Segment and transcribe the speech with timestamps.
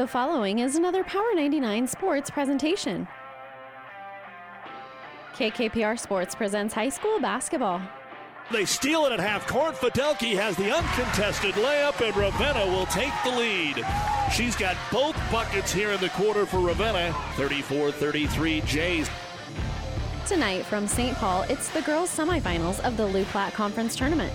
[0.00, 3.06] The following is another Power 99 sports presentation.
[5.34, 7.82] KKPR Sports presents high school basketball.
[8.50, 9.74] They steal it at half court.
[9.74, 13.84] Fidelki has the uncontested layup, and Ravenna will take the lead.
[14.32, 17.14] She's got both buckets here in the quarter for Ravenna.
[17.34, 19.10] 34 33 Jays.
[20.26, 21.14] Tonight from St.
[21.18, 24.32] Paul, it's the girls' semifinals of the Loup Platte Conference Tournament.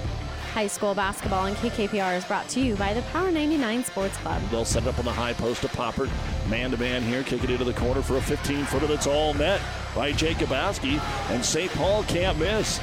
[0.56, 4.42] High school basketball and KKPR is brought to you by the Power 99 Sports Club.
[4.50, 6.10] They'll set it up on the high post to Poppert.
[6.50, 9.34] Man to man here, kick it into the corner for a 15 footer that's all
[9.34, 9.60] net
[9.94, 10.98] by Jacobowski,
[11.30, 11.70] and St.
[11.74, 12.80] Paul can't miss.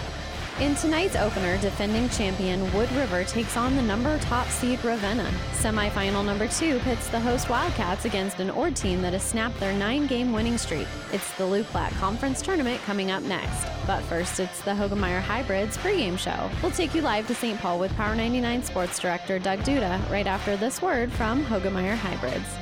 [0.61, 5.29] In tonight's opener, defending champion Wood River takes on the number top seed Ravenna.
[5.55, 9.73] Semifinal number two pits the host Wildcats against an Ord team that has snapped their
[9.73, 10.87] nine game winning streak.
[11.11, 11.67] It's the Loup
[11.99, 13.67] Conference Tournament coming up next.
[13.87, 16.51] But first, it's the Hoegemeyer Hybrids pregame show.
[16.63, 17.59] We'll take you live to St.
[17.59, 22.62] Paul with Power 99 Sports Director Doug Duda right after this word from Hoegemeyer Hybrids.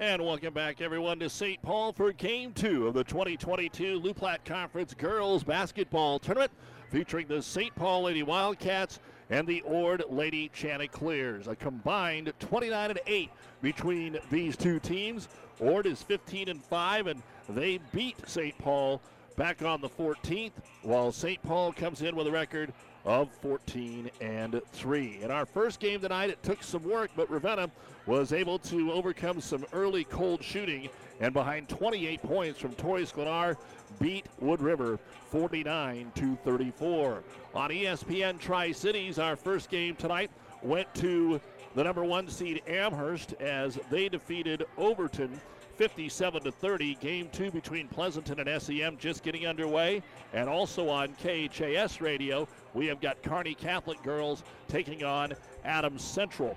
[0.00, 1.60] And welcome back, everyone, to St.
[1.60, 6.52] Paul for Game 2 of the 2022 Loup Platte Conference Girls Basketball Tournament
[6.88, 7.74] featuring the St.
[7.74, 11.48] Paul Lady Wildcats and the Ord Lady Chanticleers.
[11.48, 15.26] A combined 29 and 8 between these two teams.
[15.58, 18.56] Ord is 15 and 5, and they beat St.
[18.56, 19.02] Paul
[19.34, 21.42] back on the 14th, while St.
[21.42, 22.72] Paul comes in with a record
[23.04, 25.18] of 14 and 3.
[25.22, 27.68] In our first game tonight, it took some work, but Ravenna
[28.08, 30.88] was able to overcome some early cold shooting
[31.20, 33.54] and behind 28 points from Tori Sklenar
[34.00, 34.98] beat Wood River
[35.30, 37.22] 49 to 34.
[37.54, 40.30] On ESPN Tri Cities, our first game tonight
[40.62, 41.38] went to
[41.74, 45.38] the number one seed Amherst as they defeated Overton
[45.76, 46.94] 57 to 30.
[46.94, 50.02] Game two between Pleasanton and SEM just getting underway.
[50.32, 56.56] And also on KHAS radio, we have got Kearney Catholic girls taking on Adams Central.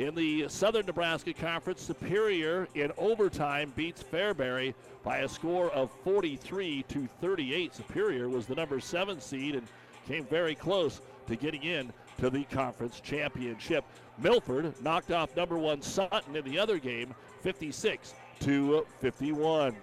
[0.00, 4.72] In the Southern Nebraska Conference, Superior in overtime beats Fairbury
[5.02, 7.74] by a score of 43 to 38.
[7.74, 9.66] Superior was the number seven seed and
[10.08, 13.84] came very close to getting in to the conference championship.
[14.16, 19.76] Milford knocked off number one Sutton in the other game, 56 to 51.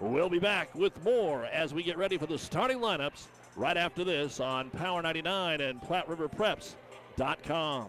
[0.00, 4.04] We'll be back with more as we get ready for the starting lineups right after
[4.04, 7.88] this on Power 99 and PlatteRiverPreps.com.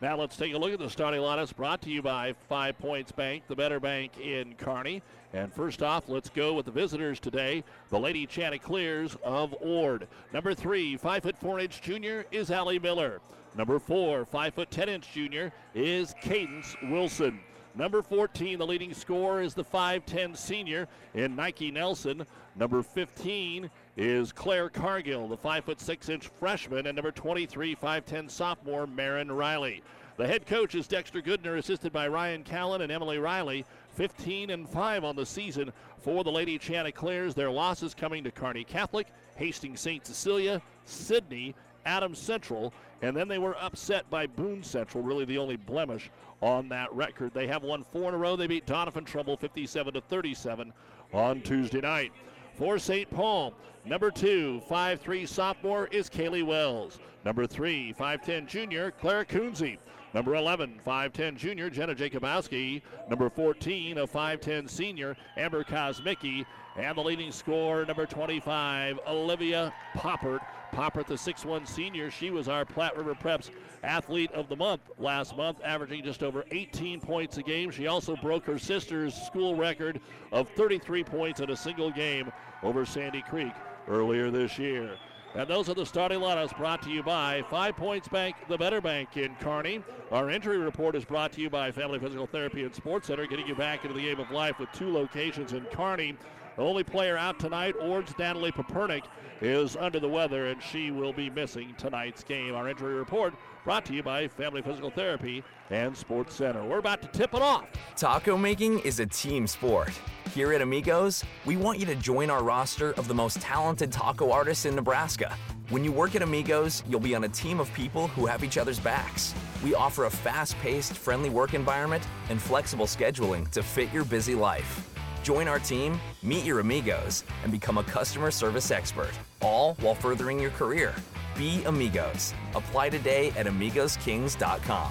[0.00, 3.10] Now let's take a look at the starting lineups brought to you by Five Points
[3.10, 5.02] Bank, the better bank in Kearney.
[5.32, 10.06] And first off, let's go with the visitors today, the Lady Chanticleers of Ord.
[10.32, 13.20] Number three, five foot four inch junior is Allie Miller.
[13.56, 17.40] Number four, five foot ten inch junior is Cadence Wilson.
[17.74, 22.24] Number 14, the leading scorer is the 5'10 senior in Nike Nelson.
[22.56, 26.86] Number 15 is Claire Cargill, the 5'6 inch freshman.
[26.86, 29.82] And number 23, 5'10 sophomore, Marin Riley.
[30.16, 33.66] The head coach is Dexter Goodner, assisted by Ryan Callan and Emily Riley.
[33.96, 37.34] 15 and 5 on the season for the Lady Chanticleers.
[37.34, 40.06] Their losses coming to Kearney Catholic, Hastings St.
[40.06, 42.72] Cecilia, Sidney, Adams Central,
[43.02, 46.08] and then they were upset by Boone Central, really the only blemish
[46.40, 47.34] on that record.
[47.34, 48.36] They have won four in a row.
[48.36, 50.72] They beat Doniphan Trumbull 57 to 37
[51.12, 52.12] on Tuesday night.
[52.58, 53.08] For St.
[53.08, 56.98] Paul, number two, 5'3 sophomore is Kaylee Wells.
[57.24, 59.78] Number three, 5'10 junior, Claire Coonsey.
[60.12, 62.82] Number 11, 5'10 junior, Jenna Jacobowski.
[63.08, 66.44] Number 14, a 5'10 senior, Amber Kosmicki.
[66.76, 70.40] And the leading scorer, number 25, Olivia Poppert.
[70.72, 73.50] Poppert, the 6'1 senior, she was our Platte River Preps
[73.82, 77.70] Athlete of the Month last month, averaging just over 18 points a game.
[77.70, 80.00] She also broke her sister's school record
[80.32, 82.32] of 33 points in a single game
[82.62, 83.52] over Sandy Creek
[83.88, 84.96] earlier this year.
[85.34, 88.80] And those are the starting lineups brought to you by Five Points Bank, the Better
[88.80, 89.82] Bank in Kearney.
[90.10, 93.46] Our injury report is brought to you by Family Physical Therapy and Sports Center, getting
[93.46, 96.16] you back into the game of life with two locations in Kearney.
[96.58, 99.04] The only player out tonight, Ord's Natalie Papernik,
[99.40, 102.52] is under the weather and she will be missing tonight's game.
[102.56, 103.32] Our injury report
[103.62, 106.64] brought to you by Family Physical Therapy and Sports Center.
[106.64, 107.68] We're about to tip it off.
[107.94, 109.92] Taco making is a team sport.
[110.34, 114.32] Here at Amigos, we want you to join our roster of the most talented taco
[114.32, 115.36] artists in Nebraska.
[115.68, 118.58] When you work at Amigos, you'll be on a team of people who have each
[118.58, 119.32] other's backs.
[119.62, 124.34] We offer a fast paced, friendly work environment and flexible scheduling to fit your busy
[124.34, 124.97] life.
[125.28, 129.10] Join our team, meet your amigos, and become a customer service expert,
[129.42, 130.94] all while furthering your career.
[131.36, 132.32] Be amigos.
[132.54, 134.90] Apply today at amigoskings.com.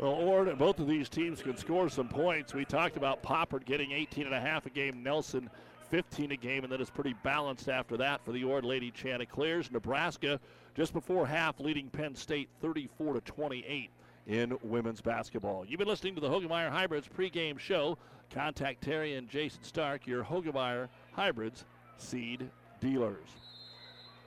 [0.00, 2.54] Well, Ord, and both of these teams can score some points.
[2.54, 5.50] We talked about Poppert getting 18 and a half a game, Nelson
[5.90, 9.70] 15 a game, and then it's pretty balanced after that for the Ord Lady Chanticleers.
[9.70, 10.40] Nebraska
[10.74, 13.90] just before half leading Penn State 34 to 28
[14.26, 15.66] in women's basketball.
[15.66, 17.98] You've been listening to the Hoegemeyer Hybrids pregame show.
[18.30, 21.66] Contact Terry and Jason Stark, your Hoegemeyer Hybrids
[21.98, 22.48] seed
[22.80, 23.28] dealers.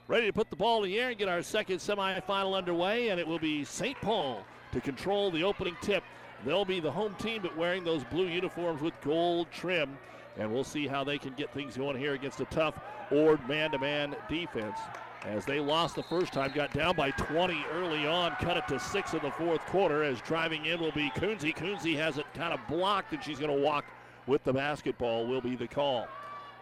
[0.06, 3.18] Ready to put the ball in the air and get our second semifinal underway, and
[3.18, 4.00] it will be St.
[4.00, 4.44] Paul
[4.74, 6.02] to control the opening tip.
[6.44, 9.96] They'll be the home team, but wearing those blue uniforms with gold trim.
[10.36, 12.78] And we'll see how they can get things going here against a tough
[13.10, 14.78] Ord man to man defense.
[15.24, 18.78] As they lost the first time, got down by 20 early on, cut it to
[18.78, 20.02] six in the fourth quarter.
[20.02, 21.54] As driving in will be Kunze.
[21.54, 23.84] Kunze has it kind of blocked, and she's going to walk
[24.26, 26.08] with the basketball, will be the call.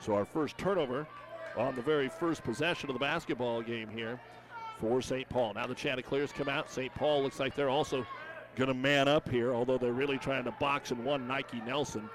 [0.00, 1.06] So our first turnover
[1.56, 4.20] on the very first possession of the basketball game here
[4.82, 5.28] for St.
[5.28, 5.54] Paul.
[5.54, 6.68] Now the Chanticleers come out.
[6.68, 6.92] St.
[6.96, 8.04] Paul looks like they're also
[8.56, 12.10] going to man up here, although they're really trying to box and one Nike Nelson.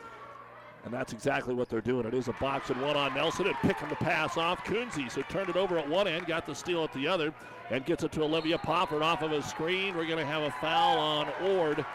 [0.83, 2.05] And that's exactly what they're doing.
[2.05, 5.09] It is a box and one on Nelson and picking the pass off Kunze.
[5.11, 7.33] So turned it over at one end, got the steal at the other,
[7.71, 9.95] and gets it to Olivia Poppert off of a screen.
[9.95, 11.85] We're going to have a foul on Ord.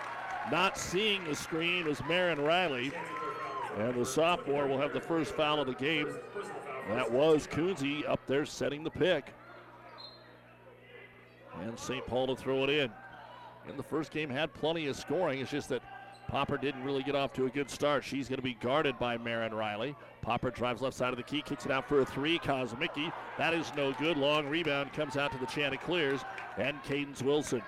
[0.50, 2.92] Not seeing the screen was Marin Riley.
[3.76, 6.14] And the sophomore will have the first foul of the game.
[6.88, 9.32] That was Kunze up there setting the pick.
[11.62, 12.06] And St.
[12.06, 12.90] Paul to throw it in.
[13.68, 15.40] In the first game had plenty of scoring.
[15.40, 15.82] It's just that
[16.28, 18.04] Popper didn't really get off to a good start.
[18.04, 19.94] She's going to be guarded by Marin Riley.
[20.22, 22.38] Popper drives left side of the key, kicks it out for a three.
[22.38, 24.16] Kosmicki, that is no good.
[24.16, 26.22] Long rebound comes out to the Chanticleers
[26.56, 26.68] and clears.
[26.68, 27.62] And Cadence Wilson.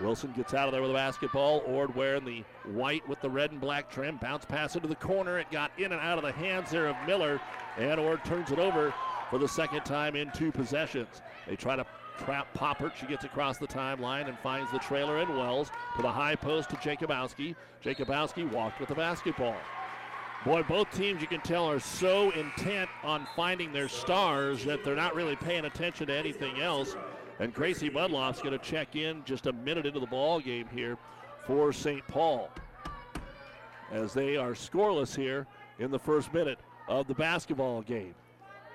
[0.00, 1.62] Wilson gets out of there with a the basketball.
[1.66, 4.18] Ord wearing the white with the red and black trim.
[4.18, 5.38] Bounce pass into the corner.
[5.38, 7.40] It got in and out of the hands there of Miller.
[7.78, 8.92] And Ord turns it over
[9.30, 11.22] for the second time in two possessions.
[11.46, 11.86] They try to
[12.18, 12.94] trap Poppert.
[12.94, 16.70] She gets across the timeline and finds the trailer in Wells to the high post
[16.70, 17.54] to Jacobowski.
[17.84, 19.56] Jacobowski walked with the basketball.
[20.44, 24.94] Boy, both teams you can tell are so intent on finding their stars that they're
[24.94, 26.94] not really paying attention to anything else.
[27.40, 30.96] And Gracie Mudloff's going to check in just a minute into the ball game here
[31.46, 32.06] for St.
[32.06, 32.50] Paul.
[33.92, 35.46] As they are scoreless here
[35.78, 36.58] in the first minute
[36.88, 38.14] of the basketball game.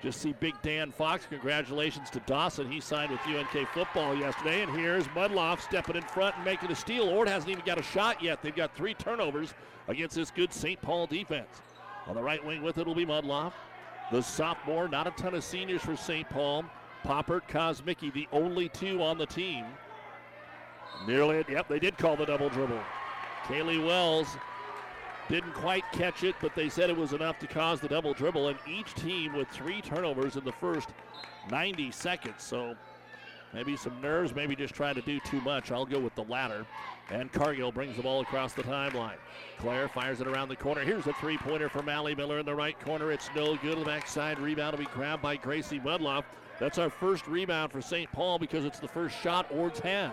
[0.02, 1.26] Just see Big Dan Fox.
[1.30, 2.70] Congratulations to Dawson.
[2.70, 4.62] He signed with UNK football yesterday.
[4.62, 7.08] And here's Mudloff stepping in front and making a steal.
[7.08, 8.42] Ord hasn't even got a shot yet.
[8.42, 9.54] They've got three turnovers
[9.86, 10.80] against this good St.
[10.82, 11.62] Paul defense.
[12.08, 13.52] On the right wing with it will be Mudloff.
[14.10, 16.28] The sophomore, not a ton of seniors for St.
[16.28, 16.64] Paul.
[17.04, 19.64] Poppert, Kosmicki, the only two on the team.
[21.06, 22.80] Nearly, yep, they did call the double dribble.
[23.44, 24.36] Kaylee Wells
[25.32, 28.48] didn't quite catch it, but they said it was enough to cause the double dribble,
[28.48, 30.90] and each team with three turnovers in the first
[31.50, 32.42] 90 seconds.
[32.42, 32.76] So
[33.54, 35.72] maybe some nerves, maybe just trying to do too much.
[35.72, 36.66] I'll go with the latter.
[37.10, 39.16] And Cargill brings the ball across the timeline.
[39.58, 40.82] Claire fires it around the corner.
[40.82, 43.10] Here's a three pointer for Mally Miller in the right corner.
[43.10, 43.78] It's no good.
[43.78, 46.24] The backside rebound will be grabbed by Gracie Mudloff.
[46.60, 48.12] That's our first rebound for St.
[48.12, 50.12] Paul because it's the first shot Ord's had.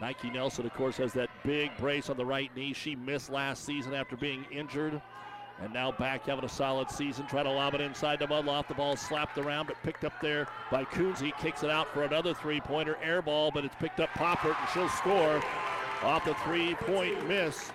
[0.00, 2.72] Nike Nelson, of course, has that big brace on the right knee.
[2.72, 5.00] She missed last season after being injured.
[5.60, 7.26] And now back having a solid season.
[7.26, 8.68] Try to lob it inside to Mudloff.
[8.68, 11.36] The ball slapped around, but picked up there by Kunze.
[11.38, 12.96] Kicks it out for another three-pointer.
[13.02, 15.42] Air ball, but it's picked up Poppert, and she'll score
[16.04, 17.72] off the three-point miss.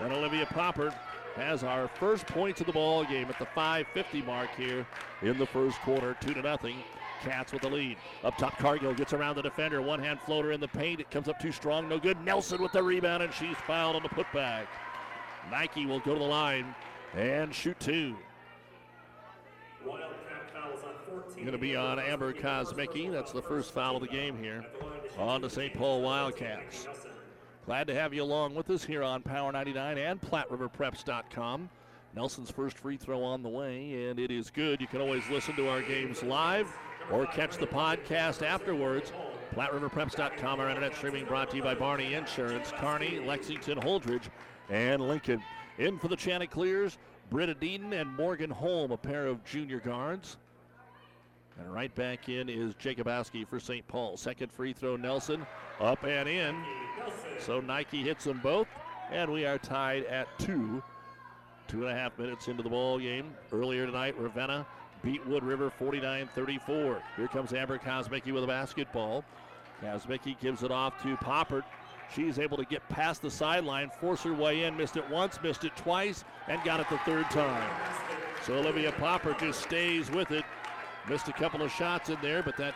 [0.00, 0.92] And Olivia Poppert
[1.36, 4.84] has our first points of the ball game at the 5:50 mark here
[5.22, 6.82] in the first quarter, two to nothing.
[7.20, 7.96] Cats with the lead.
[8.24, 9.82] Up top, Cargill gets around the defender.
[9.82, 11.00] One hand floater in the paint.
[11.00, 11.88] It comes up too strong.
[11.88, 12.22] No good.
[12.24, 14.66] Nelson with the rebound, and she's fouled on the putback.
[15.50, 16.74] Nike will go to the line
[17.14, 18.16] and shoot two.
[21.36, 23.10] Going to be on Amber Kosmicki.
[23.10, 24.64] That's the first foul of the game here
[25.18, 25.74] on the St.
[25.74, 26.86] Paul Wildcats.
[27.64, 31.70] Glad to have you along with us here on Power 99 and PlatteRiverPreps.com.
[32.14, 34.80] Nelson's first free throw on the way, and it is good.
[34.80, 36.68] You can always listen to our games live
[37.10, 39.12] or catch the podcast afterwards.
[39.54, 44.28] PlatteRiverPreps.com, our internet streaming brought to you by Barney Insurance, Kearney, Lexington, Holdrege,
[44.68, 45.42] and Lincoln.
[45.78, 46.98] In for the Chanticleers,
[47.30, 50.36] Britta Deeden and Morgan Holm, a pair of junior guards.
[51.58, 53.86] And right back in is Jacobowski for St.
[53.88, 54.16] Paul.
[54.16, 55.46] Second free throw, Nelson
[55.80, 56.56] up and in.
[57.38, 58.68] So Nike hits them both,
[59.10, 60.82] and we are tied at two.
[61.66, 63.32] Two and a half minutes into the ball game.
[63.52, 64.66] Earlier tonight, Ravenna
[65.02, 67.00] beat Wood River 49-34.
[67.16, 69.24] Here comes Amber Kosmicki with a basketball.
[69.82, 71.64] Kosmicki gives it off to Poppert.
[72.14, 75.64] She's able to get past the sideline, force her way in, missed it once, missed
[75.64, 77.70] it twice, and got it the third time.
[78.44, 80.44] So Olivia Popper just stays with it.
[81.08, 82.74] Missed a couple of shots in there, but that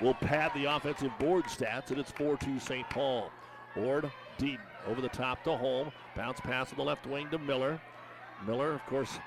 [0.00, 2.88] will pad the offensive board stats, and it's 4-2 St.
[2.90, 3.30] Paul.
[3.76, 5.90] Ord, deep over the top to Holm.
[6.14, 7.80] Bounce pass on the left wing to Miller.
[8.46, 9.18] Miller, of course,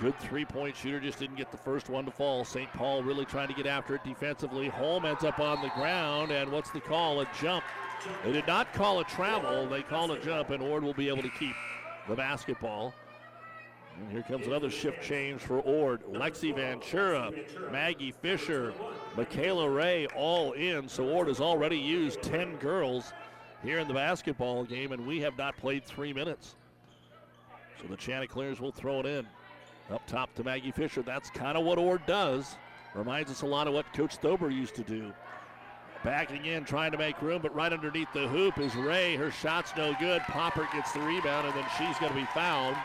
[0.00, 2.44] good three-point shooter, just didn't get the first one to fall.
[2.44, 2.72] St.
[2.72, 4.68] Paul really trying to get after it defensively.
[4.68, 7.20] Holm ends up on the ground, and what's the call?
[7.20, 7.64] A jump.
[8.24, 9.66] They did not call a travel.
[9.66, 11.54] They called a jump, and Ord will be able to keep
[12.08, 12.94] the basketball.
[13.98, 16.02] And here comes another shift change for Ord.
[16.04, 17.30] Lexi Ventura,
[17.70, 18.72] Maggie Fisher,
[19.16, 20.88] Michaela Ray all in.
[20.88, 23.12] So Ord has already used 10 girls
[23.62, 26.54] here in the basketball game, and we have not played three minutes.
[27.82, 29.26] So the Chanticleers will throw it in.
[29.92, 31.02] Up top to Maggie Fisher.
[31.02, 32.56] That's kind of what Ord does.
[32.94, 35.12] Reminds us a lot of what Coach Stober used to do.
[36.04, 39.16] Backing in, trying to make room, but right underneath the hoop is Ray.
[39.16, 40.22] Her shot's no good.
[40.22, 42.76] Popper gets the rebound, and then she's going to be fouled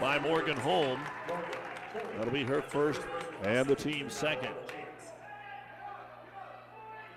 [0.00, 1.00] by Morgan Holm.
[2.16, 3.00] That'll be her first
[3.42, 4.54] and the team's second.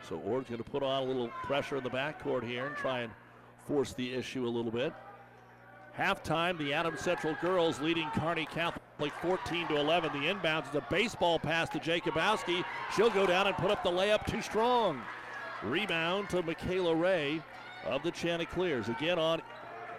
[0.07, 3.01] So Ord's going to put on a little pressure in the backcourt here and try
[3.01, 3.11] and
[3.65, 4.93] force the issue a little bit.
[6.01, 10.11] Halftime, the Adams Central girls leading Kearney Catholic 14 to 11.
[10.13, 12.65] The inbounds is a baseball pass to Jacobowski.
[12.95, 14.99] She'll go down and put up the layup too strong.
[15.61, 17.39] Rebound to Michaela Ray
[17.85, 18.89] of the Chanticleers.
[18.89, 19.43] Again on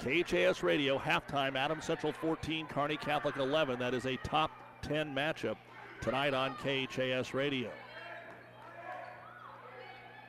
[0.00, 3.78] KHAS Radio, halftime, Adams Central 14, Kearney Catholic 11.
[3.78, 4.50] That is a top
[4.82, 5.56] 10 matchup
[6.00, 7.71] tonight on KHAS Radio.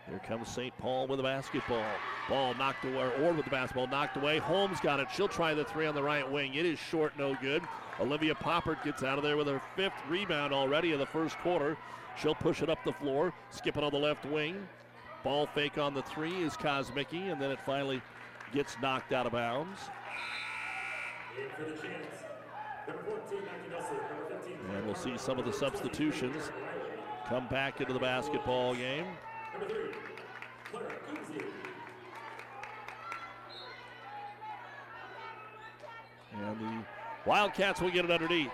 [0.09, 0.77] Here comes St.
[0.79, 1.85] Paul with a basketball.
[2.27, 4.37] Ball knocked away, or with the basketball knocked away.
[4.37, 5.07] Holmes got it.
[5.13, 6.55] She'll try the three on the right wing.
[6.55, 7.63] It is short, no good.
[7.99, 11.77] Olivia Poppert gets out of there with her fifth rebound already in the first quarter.
[12.17, 14.67] She'll push it up the floor, skip it on the left wing.
[15.23, 18.01] Ball fake on the three is Kosmicki, and then it finally
[18.53, 19.79] gets knocked out of bounds.
[24.75, 26.51] And we'll see some of the substitutions
[27.27, 29.05] come back into the basketball game.
[36.33, 36.83] And the
[37.25, 38.51] Wildcats will get it underneath,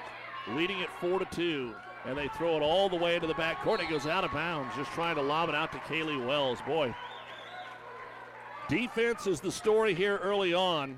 [0.50, 1.74] leading it four to two.
[2.06, 3.82] And they throw it all the way into the back court.
[3.82, 6.60] It goes out of bounds, just trying to lob it out to Kaylee Wells.
[6.66, 6.96] Boy,
[8.70, 10.98] defense is the story here early on,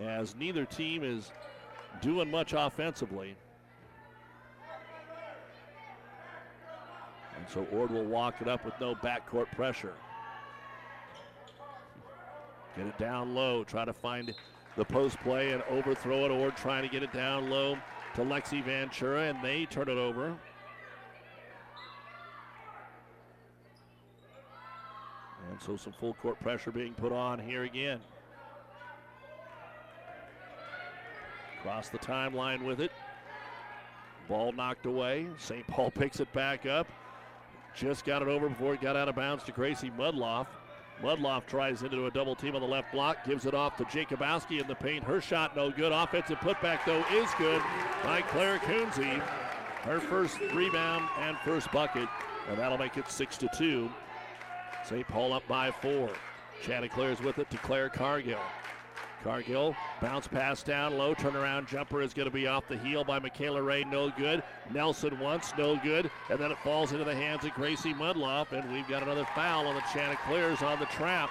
[0.00, 1.32] as neither team is
[2.00, 3.34] doing much offensively.
[7.42, 9.94] And so Ord will walk it up with no backcourt pressure.
[12.76, 14.32] Get it down low, try to find
[14.76, 16.30] the post play and overthrow it.
[16.30, 17.76] Ord trying to get it down low
[18.14, 20.36] to Lexi Ventura, and they turn it over.
[25.50, 27.98] And so some full court pressure being put on here again.
[31.58, 32.92] Across the timeline with it.
[34.28, 35.26] Ball knocked away.
[35.38, 35.66] St.
[35.66, 36.86] Paul picks it back up.
[37.74, 40.46] Just got it over before it got out of bounds to Gracie Mudloff.
[41.02, 44.60] Mudloff tries into a double team on the left block, gives it off to Jacobowski
[44.60, 45.02] in the paint.
[45.02, 45.90] Her shot no good.
[45.90, 47.62] Offensive putback though is good
[48.04, 49.20] by Claire Coonsey.
[49.82, 52.08] Her first rebound and first bucket,
[52.48, 53.90] and that'll make it six to two.
[54.84, 55.06] St.
[55.08, 56.10] Paul up by four.
[56.62, 58.38] Chanticleers with it to Claire Cargill.
[59.22, 63.18] Cargill bounce pass down low, turnaround jumper is going to be off the heel by
[63.18, 64.42] Michaela Ray, no good.
[64.72, 68.72] Nelson once, no good, and then it falls into the hands of Gracie Mudloff, and
[68.72, 71.30] we've got another foul on the Chanticleers on the trap.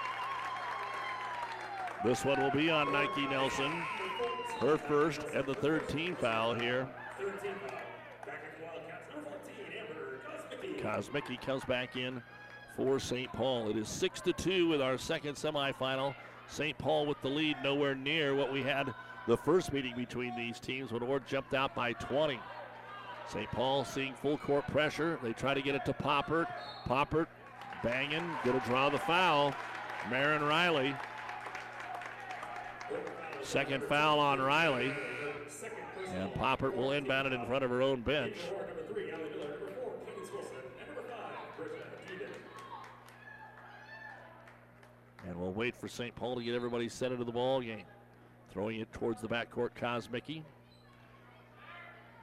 [2.04, 3.84] This one will be on Nike Nelson.
[4.60, 6.88] Her first and the third team foul here.
[10.82, 12.24] Kosmicki comes back in
[12.76, 13.32] for St.
[13.34, 13.70] Paul.
[13.70, 16.16] It is 6 to 2 with our second semifinal.
[16.48, 16.78] St.
[16.78, 18.94] Paul with the lead, nowhere near what we had
[19.28, 22.40] the first meeting between these teams when Ord jumped out by 20.
[23.28, 23.50] St.
[23.52, 25.20] Paul seeing full court pressure.
[25.24, 26.48] They try to get it to Poppert.
[26.86, 27.28] Poppert
[27.84, 29.54] banging, gonna draw the foul.
[30.10, 30.96] Marin Riley.
[33.42, 34.94] Second foul on Riley.
[36.14, 38.36] And Poppert will inbound it in front of her own bench.
[45.28, 46.16] And we'll wait for St.
[46.16, 47.84] Paul to get everybody set into the ball game.
[48.52, 50.44] Throwing it towards the backcourt, Kosmicki.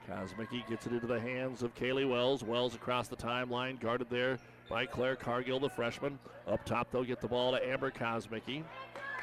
[0.07, 2.43] Kosmicki gets it into the hands of Kaylee Wells.
[2.43, 4.37] Wells across the timeline, guarded there
[4.69, 6.19] by Claire Cargill, the freshman.
[6.47, 8.63] Up top, they'll get the ball to Amber Kosmicki.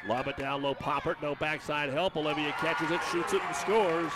[0.07, 2.15] Lob it down low, Poppert, no backside help.
[2.15, 4.11] Olivia catches it, shoots it, and scores.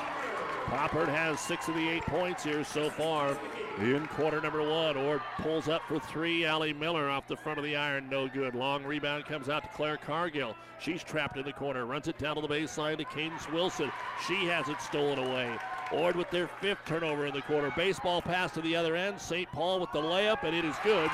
[0.72, 3.38] Poppert has six of the eight points here so far
[3.82, 4.96] in quarter number one.
[4.96, 6.46] Ord pulls up for three.
[6.46, 8.56] Allie Miller off the front of the iron, no good.
[8.56, 10.56] Long rebound comes out to Claire Cargill.
[10.80, 13.92] She's trapped in the corner, runs it down to the baseline to Cadence Wilson.
[14.25, 15.58] She has it stolen away.
[15.92, 17.74] Ord with their fifth turnover in the quarter.
[17.75, 19.20] Baseball pass to the other end.
[19.20, 19.51] St.
[19.51, 21.12] Paul with the layup, and it is good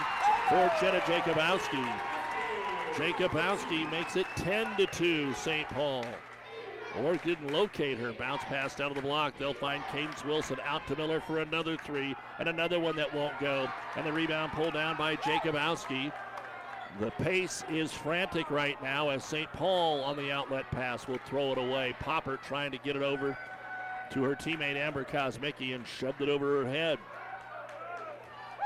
[0.50, 2.00] for Jenna Jacobowski.
[2.94, 5.68] Jacobowski makes it 10 to 2, St.
[5.70, 6.06] Paul.
[7.04, 8.12] Ord didn't locate her.
[8.14, 9.38] Bounce pass down to the block.
[9.38, 13.40] They'll find Cadence Wilson out to Miller for another three, and another one that won't
[13.40, 13.70] go.
[13.96, 16.12] And the rebound pulled down by Jacobowski.
[17.00, 19.52] The pace is frantic right now as St.
[19.54, 21.96] Paul on the outlet pass will throw it away.
[22.00, 23.38] Popper trying to get it over
[24.12, 26.98] to her teammate Amber Kosmicki and shoved it over her head.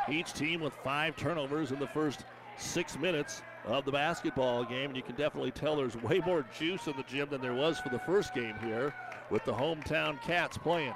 [0.10, 2.26] Each team with five turnovers in the first
[2.58, 4.90] six minutes of the basketball game.
[4.90, 7.80] And you can definitely tell there's way more juice in the gym than there was
[7.80, 8.94] for the first game here
[9.30, 10.94] with the hometown Cats playing.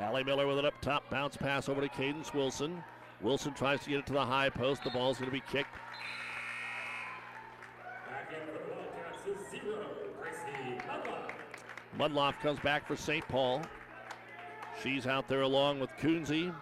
[0.00, 1.08] Allie Miller with it up top.
[1.10, 2.82] Bounce pass over to Cadence Wilson.
[3.20, 4.82] Wilson tries to get it to the high post.
[4.84, 5.76] The ball's going to be kicked.
[11.98, 13.26] Mudloff comes back for St.
[13.28, 13.62] Paul.
[14.82, 16.52] She's out there along with Coonsey,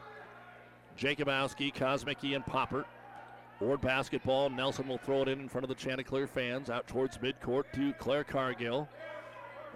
[0.99, 2.85] Jacobowski, Kosmicki, and Poppert.
[3.61, 4.49] Ord basketball.
[4.49, 7.93] Nelson will throw it in in front of the Chanticleer fans out towards midcourt to
[7.95, 8.89] Claire Cargill.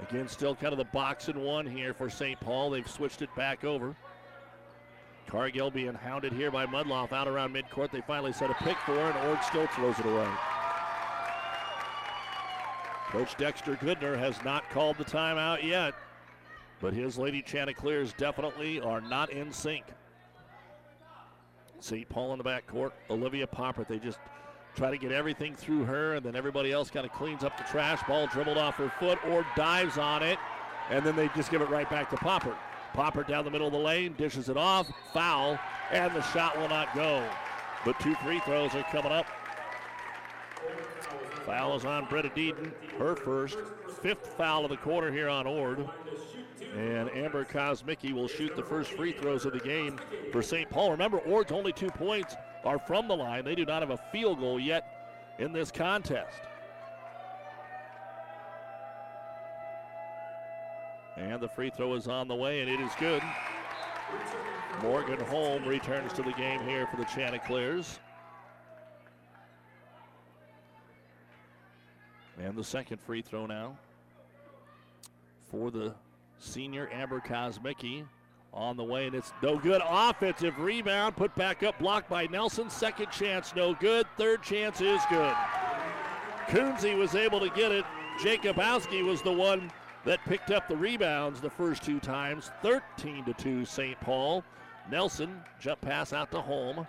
[0.08, 2.40] Again, still kind of the box and one here for St.
[2.40, 2.70] Paul.
[2.70, 3.94] They've switched it back over.
[5.26, 7.90] Cargill being hounded here by Mudloff out around midcourt.
[7.90, 10.28] They finally set a pick for her, and Ord still throws it away.
[13.08, 15.94] Coach Dexter Goodner has not called the timeout yet,
[16.80, 19.84] but his Lady Chanticleers definitely are not in sync.
[21.84, 22.08] St.
[22.08, 23.88] Paul in the backcourt, Olivia Poppert.
[23.88, 24.18] They just
[24.74, 27.64] try to get everything through her, and then everybody else kind of cleans up the
[27.64, 28.02] trash.
[28.08, 30.38] Ball dribbled off her foot or dives on it,
[30.88, 32.56] and then they just give it right back to Poppert.
[32.94, 35.58] Poppert down the middle of the lane, dishes it off, foul,
[35.92, 37.22] and the shot will not go.
[37.84, 39.26] But two free throws are coming up.
[41.44, 43.58] Foul is on Britta Deeden, her first.
[44.00, 45.86] Fifth foul of the quarter here on Ord.
[46.76, 49.98] And Amber Kosmicki will shoot the first free throws of the game
[50.32, 50.68] for St.
[50.68, 50.90] Paul.
[50.90, 53.44] Remember, Ord's only two points are from the line.
[53.44, 56.40] They do not have a field goal yet in this contest.
[61.16, 63.22] And the free throw is on the way, and it is good.
[64.82, 68.00] Morgan Holm returns to the game here for the Chanticleers.
[72.38, 73.76] And the second free throw now
[75.50, 75.94] for the
[76.38, 78.04] senior Amber Kosmicki
[78.52, 79.82] on the way, and it's no good.
[79.84, 82.70] Offensive rebound, put back up, blocked by Nelson.
[82.70, 84.06] Second chance, no good.
[84.16, 85.34] Third chance is good.
[86.48, 87.84] Coonsey was able to get it.
[88.20, 89.72] Jacobowski was the one
[90.04, 92.50] that picked up the rebounds the first two times.
[92.62, 93.98] 13 to 2 St.
[94.00, 94.44] Paul.
[94.90, 96.86] Nelson jump pass out to Holm.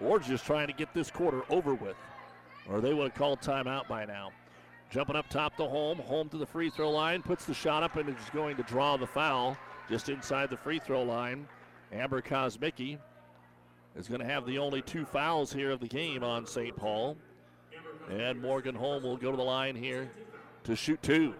[0.00, 1.96] Or just trying to get this quarter over with.
[2.68, 4.30] Or they would have called timeout by now.
[4.90, 7.22] Jumping up top to Holm, Holm to the free throw line.
[7.22, 9.56] Puts the shot up and is going to draw the foul
[9.90, 11.46] just inside the free throw line.
[11.92, 12.98] Amber Kosmicki
[13.96, 16.74] is going to have the only two fouls here of the game on St.
[16.74, 17.16] Paul.
[18.10, 20.10] And Morgan Holm will go to the line here
[20.64, 21.34] to shoot two.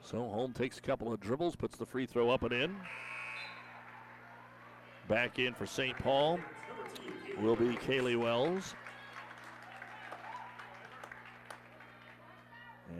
[0.00, 2.76] So Holm takes a couple of dribbles, puts the free throw up and in.
[5.08, 5.96] Back in for St.
[5.98, 6.38] Paul
[7.38, 8.74] will be Kaylee Wells.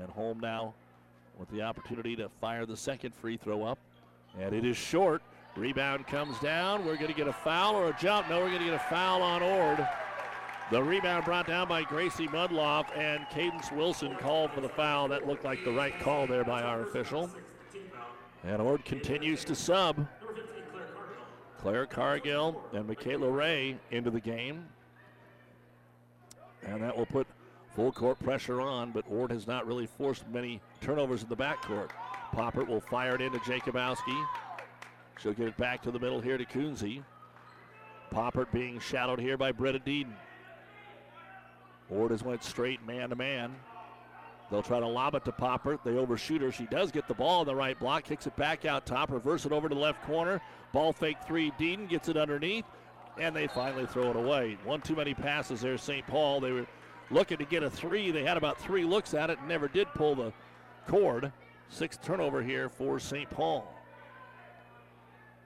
[0.01, 0.75] And Holm now
[1.39, 3.79] with the opportunity to fire the second free throw up.
[4.39, 5.23] And it is short.
[5.57, 6.85] Rebound comes down.
[6.85, 8.29] We're going to get a foul or a jump.
[8.29, 9.87] No, we're going to get a foul on Ord.
[10.71, 15.09] The rebound brought down by Gracie Mudloff, and Cadence Wilson called for the foul.
[15.09, 17.31] That looked like the right call there by our official.
[18.43, 20.07] And Ord continues to sub.
[21.59, 24.67] Claire Cargill and Michaela Ray into the game.
[26.63, 27.27] And that will put
[27.75, 31.91] full court pressure on, but Ord has not really forced many turnovers in the backcourt.
[32.33, 34.27] Poppert will fire it into Jacobowski.
[35.21, 37.03] She'll get it back to the middle here to Coonsey.
[38.13, 40.15] Poppert being shadowed here by Britta Deeden.
[41.91, 43.55] Ord has went straight man to man.
[44.51, 45.81] They'll try to lob it to Poppert.
[45.85, 46.53] They overshoot her.
[46.53, 49.47] She does get the ball in the right block, kicks it back out top, reverse
[49.47, 50.41] it over to the left corner.
[50.73, 51.51] Ball fake three.
[51.53, 52.65] Deeden gets it underneath,
[53.19, 54.59] and they finally throw it away.
[54.65, 56.07] One too many passes there, St.
[56.07, 56.41] Paul.
[56.41, 56.67] They were
[57.11, 58.11] looking to get a three.
[58.11, 60.33] They had about three looks at it and never did pull the
[60.87, 61.33] cord.
[61.69, 63.29] Sixth turnover here for St.
[63.31, 63.71] Paul.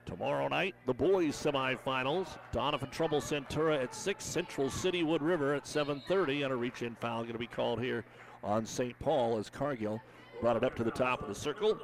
[0.05, 2.29] Tomorrow night, the boys semifinals.
[2.53, 7.23] Doniphan Trumbull Centura at 6, Central City Wood River at 7.30, and a reach-in foul
[7.23, 8.05] going to be called here
[8.42, 8.99] on St.
[9.01, 10.01] Paul as Cargill
[10.40, 11.79] brought it up to the top of the circle.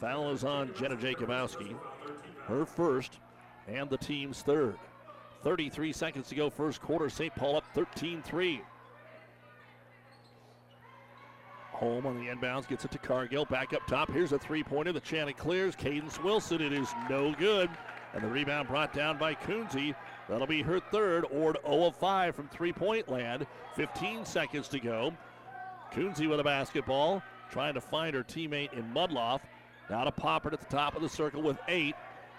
[0.00, 1.76] Foul is on Jenna Jacobowski,
[2.46, 3.18] her first
[3.68, 4.76] and the team's third.
[5.42, 7.08] 33 seconds to go, first quarter.
[7.08, 7.34] St.
[7.36, 8.60] Paul up 13 3.
[11.82, 13.44] Holm on the inbounds gets it to Cargill.
[13.44, 14.08] Back up top.
[14.12, 14.92] Here's a three pointer.
[14.92, 15.74] The Chanticleers.
[15.74, 16.60] Cadence Wilson.
[16.60, 17.68] It is no good.
[18.14, 19.92] And the rebound brought down by Coonsey.
[20.28, 21.24] That'll be her third.
[21.32, 23.48] Ord 0 of 5 from three point land.
[23.74, 25.12] 15 seconds to go.
[25.90, 27.20] Coonsey with a basketball.
[27.50, 29.40] Trying to find her teammate in Mudloff.
[29.90, 31.96] Now to Poppert at the top of the circle with eight.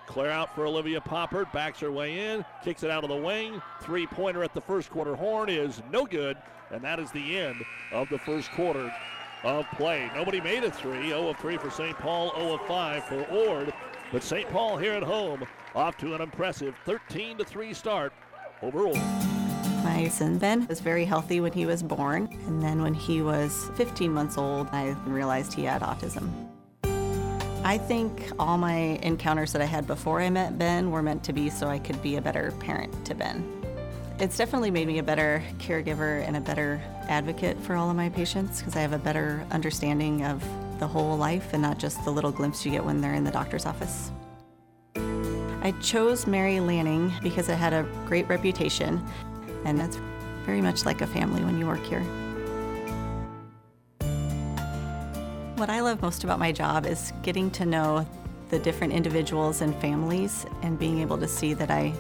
[0.08, 1.51] Clear out for Olivia Poppert.
[1.51, 2.45] Backs her way in.
[2.63, 3.62] Kicks it out of the wing.
[3.82, 6.38] Three pointer at the first quarter horn is no good.
[6.71, 7.58] And that is the end
[7.91, 8.89] of the first quarter
[9.43, 10.10] of play.
[10.15, 11.10] Nobody made a three.
[11.10, 11.97] 0 of 3 for St.
[11.97, 13.73] Paul, 0 of 5 for Ord.
[14.12, 14.49] But St.
[14.49, 18.13] Paul here at home off to an impressive 13 to 3 start
[18.62, 19.01] over Ord.
[19.84, 23.69] My son Ben was very healthy when he was born, and then when he was
[23.75, 26.32] 15 months old, I realized he had autism.
[27.65, 31.34] I think all my encounters that I had before I met Ben were meant to
[31.34, 33.62] be so I could be a better parent to Ben.
[34.19, 38.10] It's definitely made me a better caregiver and a better advocate for all of my
[38.10, 40.41] patients because I have a better understanding of
[40.80, 43.32] the whole life and not just the little glimpse you get when they're in the
[43.32, 44.12] doctor's office.
[44.95, 49.04] I chose Mary Lanning because it had a great reputation,
[49.65, 49.97] and that's
[50.45, 52.04] very much like a family when you work here.
[55.56, 58.08] What I love most about my job is getting to know
[58.49, 61.93] the different individuals and families and being able to see that I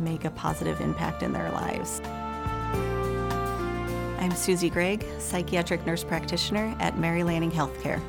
[0.00, 2.00] make a positive impact in their lives.
[4.20, 8.00] I'm Susie Gregg, psychiatric nurse practitioner at Mary Lanning Healthcare.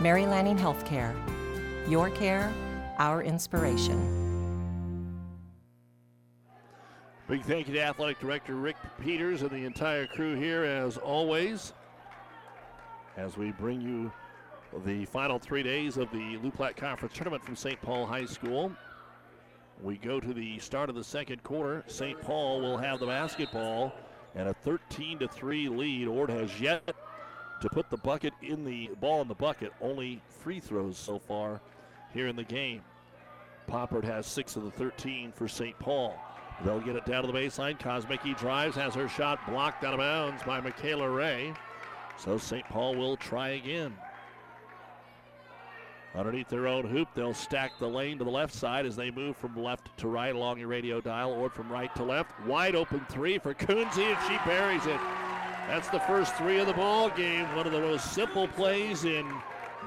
[0.00, 1.14] Mary Lanning Healthcare.
[1.88, 2.52] Your care,
[2.98, 4.22] our inspiration.
[7.28, 11.72] Big thank you to Athletic Director Rick Peters and the entire crew here, as always,
[13.16, 14.12] as we bring you
[14.84, 17.80] the final three days of the Loup Platte Conference Tournament from St.
[17.80, 18.72] Paul High School.
[19.82, 21.82] We go to the start of the second quarter.
[21.88, 22.20] St.
[22.20, 23.92] Paul will have the basketball
[24.36, 26.06] and a 13 to 3 lead.
[26.06, 26.94] Ord has yet
[27.60, 29.72] to put the bucket in the ball in the bucket.
[29.80, 31.60] Only free throws so far
[32.14, 32.82] here in the game.
[33.68, 35.76] Poppert has six of the 13 for St.
[35.80, 36.16] Paul.
[36.64, 37.76] They'll get it down to the baseline.
[37.76, 41.54] Kosmicki drives, has her shot blocked out of bounds by Michaela Ray.
[42.18, 42.64] So St.
[42.66, 43.96] Paul will try again.
[46.14, 49.34] Underneath their own hoop, they'll stack the lane to the left side as they move
[49.34, 52.38] from left to right along your radio dial or from right to left.
[52.46, 55.00] Wide open three for Coonsey, and she buries it.
[55.68, 57.44] That's the first three of the ball game.
[57.56, 59.26] One of the most simple plays in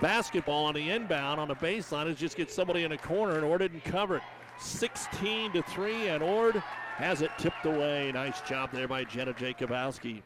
[0.01, 3.45] basketball on the inbound on the baseline is just get somebody in a corner, and
[3.45, 4.23] Ord didn't cover it.
[4.59, 6.55] 16 to 3, and Ord
[6.95, 8.11] has it tipped away.
[8.11, 10.23] Nice job there by Jenna Jacobowski.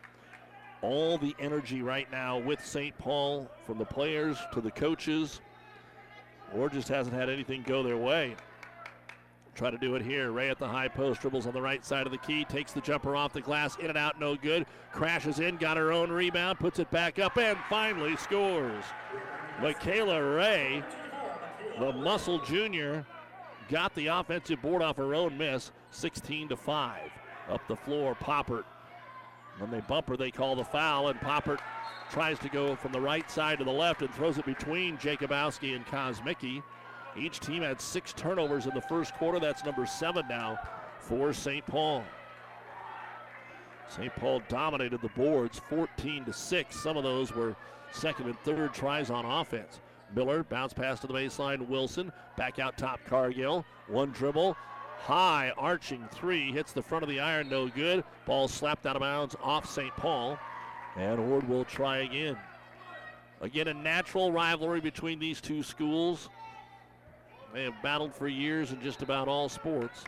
[0.82, 2.98] All the energy right now with St.
[2.98, 5.42] Paul from the players to the coaches
[6.56, 8.36] or just hasn't had anything go their way.
[9.56, 10.32] Try to do it here.
[10.32, 12.80] Ray at the high post, dribbles on the right side of the key, takes the
[12.80, 14.66] jumper off the glass, in and out, no good.
[14.94, 18.86] Crashes in, got her own rebound, puts it back up, and finally scores.
[19.62, 20.82] Michaela Ray,
[21.78, 23.06] the muscle junior,
[23.68, 27.12] got the offensive board off her own miss, 16 to 5.
[27.50, 28.64] Up the floor, Poppert.
[29.60, 31.60] When they bump her, they call the foul, and Poppert
[32.10, 35.76] tries to go from the right side to the left and throws it between Jacobowski
[35.76, 36.64] and Kosmicki.
[37.18, 39.40] Each team had six turnovers in the first quarter.
[39.40, 40.58] That's number seven now
[41.00, 41.66] for St.
[41.66, 42.04] Paul.
[43.90, 44.16] St.
[44.16, 46.80] Paul dominated the boards 14 to 6.
[46.80, 47.56] Some of those were
[47.92, 49.82] second and third tries on offense.
[50.16, 51.68] Miller bounce pass to the baseline.
[51.68, 53.00] Wilson back out top.
[53.06, 54.56] Cargill one dribble
[55.00, 58.04] high arching three hits the front of the iron, no good.
[58.26, 59.96] Ball slapped out of bounds off St.
[59.96, 60.38] Paul,
[60.96, 62.38] and Ord will try again.
[63.42, 66.30] Again, a natural rivalry between these two schools.
[67.54, 70.04] They have battled for years in just about all sports.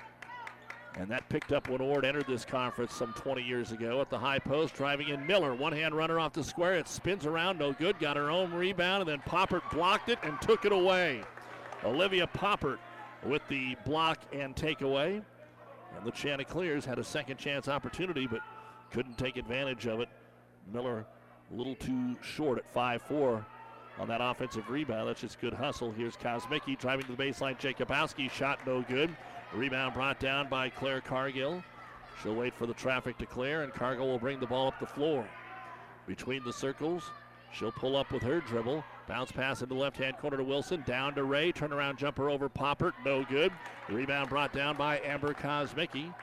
[0.99, 4.19] And that picked up when Ord entered this conference some 20 years ago at the
[4.19, 5.55] high post, driving in Miller.
[5.55, 6.75] One hand runner off the square.
[6.75, 7.97] It spins around, no good.
[7.99, 11.23] Got her own rebound, and then Poppert blocked it and took it away.
[11.85, 12.77] Olivia Poppert
[13.25, 15.21] with the block and takeaway.
[15.95, 18.39] And the Chanticleers had a second chance opportunity, but
[18.91, 20.09] couldn't take advantage of it.
[20.71, 21.05] Miller
[21.51, 23.45] a little too short at 5 4
[23.99, 25.07] on that offensive rebound.
[25.07, 25.91] That's just good hustle.
[25.91, 27.59] Here's Kosmicki driving to the baseline.
[27.59, 29.15] Jacobowski shot no good.
[29.53, 31.63] Rebound brought down by Claire Cargill.
[32.21, 34.85] She'll wait for the traffic to clear, and Cargill will bring the ball up the
[34.85, 35.27] floor.
[36.07, 37.11] Between the circles,
[37.53, 38.83] she'll pull up with her dribble.
[39.07, 40.83] Bounce pass into the left hand corner to Wilson.
[40.85, 41.51] Down to Ray.
[41.51, 42.93] Turnaround jumper over Poppert.
[43.05, 43.51] No good.
[43.89, 46.13] Rebound brought down by Amber Kosmicki.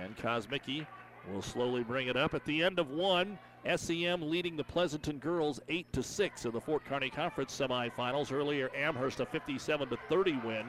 [0.00, 0.86] And Kosmicki
[1.32, 2.34] will slowly bring it up.
[2.34, 3.38] At the end of one,
[3.76, 8.32] SEM leading the Pleasanton girls 8 to 6 in the Fort Kearny Conference semifinals.
[8.32, 10.66] Earlier, Amherst a 57 to 30 win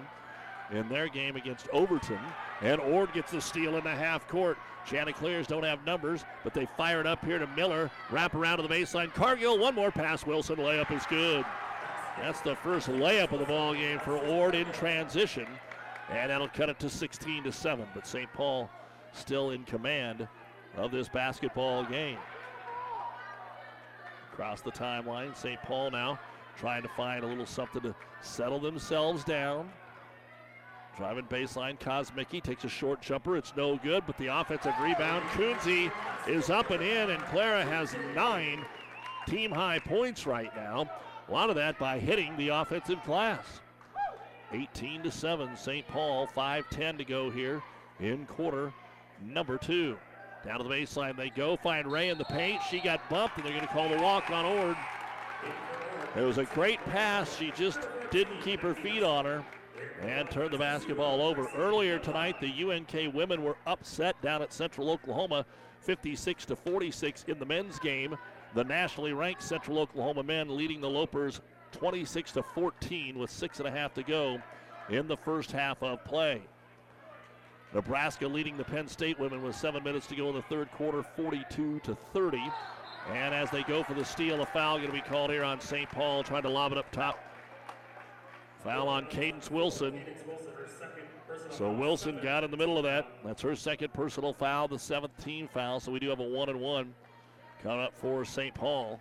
[0.71, 2.19] in their game against Overton.
[2.62, 4.57] And Ord gets the steal in the half court.
[4.86, 7.91] Chanticleers don't have numbers, but they fire it up here to Miller.
[8.10, 9.13] Wrap around to the baseline.
[9.13, 10.25] Cargill, one more pass.
[10.25, 11.45] Wilson layup is good.
[12.17, 15.47] That's the first layup of the ball game for Ord in transition.
[16.10, 17.88] And that'll cut it to 16 to 7.
[17.93, 18.31] But St.
[18.34, 18.69] Paul
[19.13, 20.27] still in command
[20.77, 22.17] of this basketball game.
[24.34, 25.62] Across the timeline, St.
[25.63, 26.19] Paul now
[26.57, 29.71] trying to find a little something to settle themselves down.
[30.97, 33.38] Driving baseline, Kosmicki takes a short jumper.
[33.38, 35.23] It's no good, but the offensive rebound.
[35.30, 35.91] Kunze
[36.27, 38.65] is up and in, and Clara has nine
[39.25, 40.89] team high points right now.
[41.27, 43.62] A lot of that by hitting the offensive glass.
[44.51, 45.88] 18 to 7, St.
[45.88, 47.62] Paul, 5-10 to go here
[48.01, 48.73] in quarter
[49.23, 49.97] number two.
[50.45, 52.62] Down to the baseline they go, find Ray in the paint.
[52.69, 54.75] She got bumped, and they're going to call the walk on Ord.
[56.17, 57.38] It was a great pass.
[57.38, 59.45] She just didn't keep her feet on her
[60.02, 61.48] and turned the basketball over.
[61.56, 65.46] Earlier tonight, the UNK women were upset down at Central Oklahoma,
[65.82, 68.17] 56 to 46 in the men's game.
[68.54, 71.39] The nationally ranked Central Oklahoma men leading the Lopers
[71.72, 74.41] 26 to 14 with six and a half to go
[74.89, 76.41] in the first half of play.
[77.74, 81.04] Nebraska leading the Penn State women with seven minutes to go in the third quarter,
[81.04, 82.41] 42 to 30.
[83.13, 85.60] And as they go for the steal, a foul going to be called here on
[85.62, 85.89] St.
[85.89, 87.20] Paul, trying to lob it up top
[88.63, 90.00] Foul on Cadence Wilson.
[91.50, 93.08] So Wilson got in the middle of that.
[93.26, 95.80] That's her second personal foul, the seventh team foul.
[95.80, 96.93] So we do have a one and one
[97.63, 98.54] coming up for St.
[98.54, 99.00] Paul.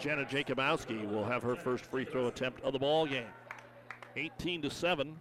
[0.00, 3.26] Jenna Jacobowski will have her first free throw attempt of the ball game.
[4.16, 5.18] 18 to 7.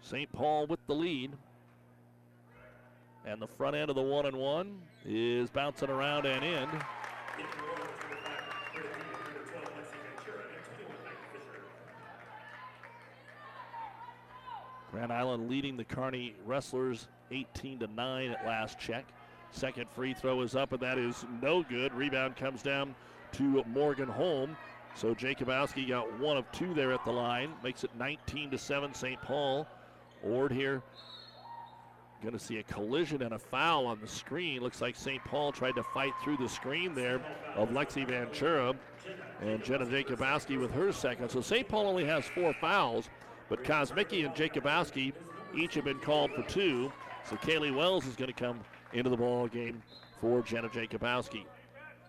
[0.00, 0.30] St.
[0.32, 1.32] Paul with the lead.
[3.26, 6.68] And the front end of the one and one is bouncing around and in.
[14.94, 19.04] Grand Island leading the Kearney Wrestlers 18 to 9 at last check.
[19.50, 21.92] Second free throw is up, and that is no good.
[21.92, 22.94] Rebound comes down
[23.32, 24.56] to Morgan Holm.
[24.94, 28.94] So Jacobowski got one of two there at the line, makes it 19 to 7
[28.94, 29.20] St.
[29.20, 29.66] Paul.
[30.22, 30.80] Ord here
[32.22, 34.62] going to see a collision and a foul on the screen.
[34.62, 35.22] Looks like St.
[35.24, 37.20] Paul tried to fight through the screen there
[37.54, 38.74] of Lexi Ventura
[39.42, 41.28] and Jenna Jacobowski with her second.
[41.28, 41.68] So St.
[41.68, 43.10] Paul only has four fouls.
[43.48, 45.12] But Kosmicki and Jacobowski
[45.56, 46.92] each have been called for two.
[47.28, 48.60] So Kaylee Wells is going to come
[48.92, 49.82] into the ball game
[50.20, 51.44] for Jenna Jacobowski.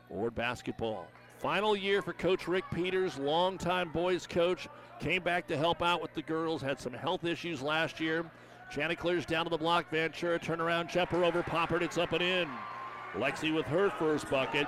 [0.09, 1.07] Ord basketball.
[1.39, 4.67] Final year for Coach Rick Peters, longtime boys coach.
[4.99, 8.25] Came back to help out with the girls, had some health issues last year.
[8.71, 9.89] Chanticleers down to the block.
[9.89, 11.81] Ventura turnaround jumper over Poppert.
[11.81, 12.49] It's up and in.
[13.13, 14.67] Lexi with her first bucket.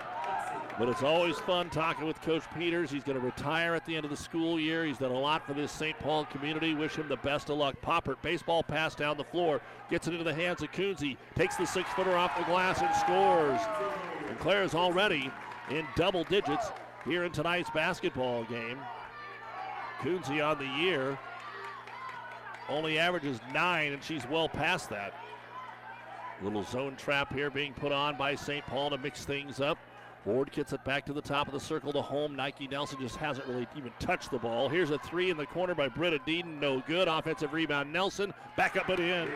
[0.78, 2.92] But it's always fun talking with Coach Peters.
[2.92, 4.86] He's going to retire at the end of the school year.
[4.86, 5.98] He's done a lot for this St.
[5.98, 6.76] Paul community.
[6.76, 7.76] Wish him the best of luck.
[7.82, 9.60] Poppert, baseball pass down the floor,
[9.90, 12.96] gets it into the hands of Kunze, takes the six footer off the glass and
[12.96, 13.60] scores.
[14.30, 15.32] And Claire is already
[15.72, 16.68] in double digits
[17.06, 18.78] here in tonight's basketball game.
[20.02, 21.18] Kunze on the year
[22.70, 25.14] only averages nine, and she's well past that.
[26.44, 28.64] Little zone trap here being put on by St.
[28.68, 29.80] Paul to mix things up.
[30.26, 32.36] Ord gets it back to the top of the circle to Holm.
[32.36, 34.68] Nike Nelson just hasn't really even touched the ball.
[34.68, 36.60] Here's a three in the corner by Britta Deeden.
[36.60, 37.08] No good.
[37.08, 37.94] Offensive rebound.
[37.94, 39.30] Nelson back up and in.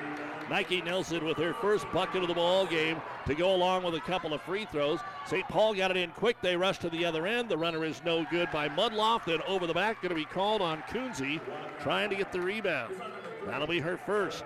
[0.50, 4.02] Nike Nelson with her first bucket of the ball game to go along with a
[4.02, 5.00] couple of free throws.
[5.26, 5.48] St.
[5.48, 6.42] Paul got it in quick.
[6.42, 7.48] They rush to the other end.
[7.48, 9.24] The runner is no good by Mudloff.
[9.24, 11.40] Then over the back, going to be called on Coonsey,
[11.82, 12.96] trying to get the rebound.
[13.46, 14.44] That'll be her first.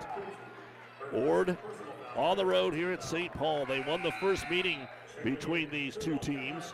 [1.12, 1.56] Ord
[2.14, 3.32] on the road here at St.
[3.32, 3.66] Paul.
[3.66, 4.86] They won the first meeting
[5.22, 6.72] between these two teams.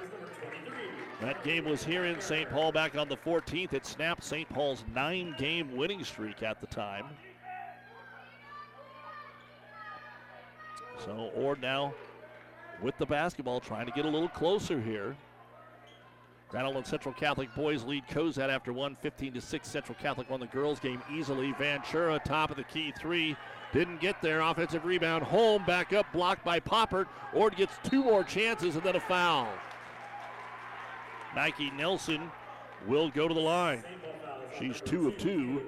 [1.20, 2.50] That game was here in St.
[2.50, 3.72] Paul back on the 14th.
[3.72, 4.48] It snapped St.
[4.48, 7.06] Paul's nine game winning streak at the time.
[11.04, 11.94] So Ord now
[12.82, 15.16] with the basketball trying to get a little closer here.
[16.48, 19.68] Grand Island Central Catholic boys lead Cozad after one, 15 to 6.
[19.68, 21.52] Central Catholic won the girls game easily.
[21.52, 23.36] Ventura, top of the key three,
[23.72, 24.40] didn't get there.
[24.40, 27.06] Offensive rebound, Holm, back up, blocked by Poppert.
[27.34, 29.48] Ord gets two more chances and then a foul.
[31.34, 32.30] Nike Nelson
[32.86, 33.82] will go to the line.
[34.58, 35.62] She's two of two.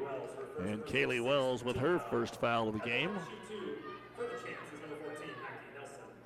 [0.61, 3.11] And Kaylee Wells with her first foul of the game.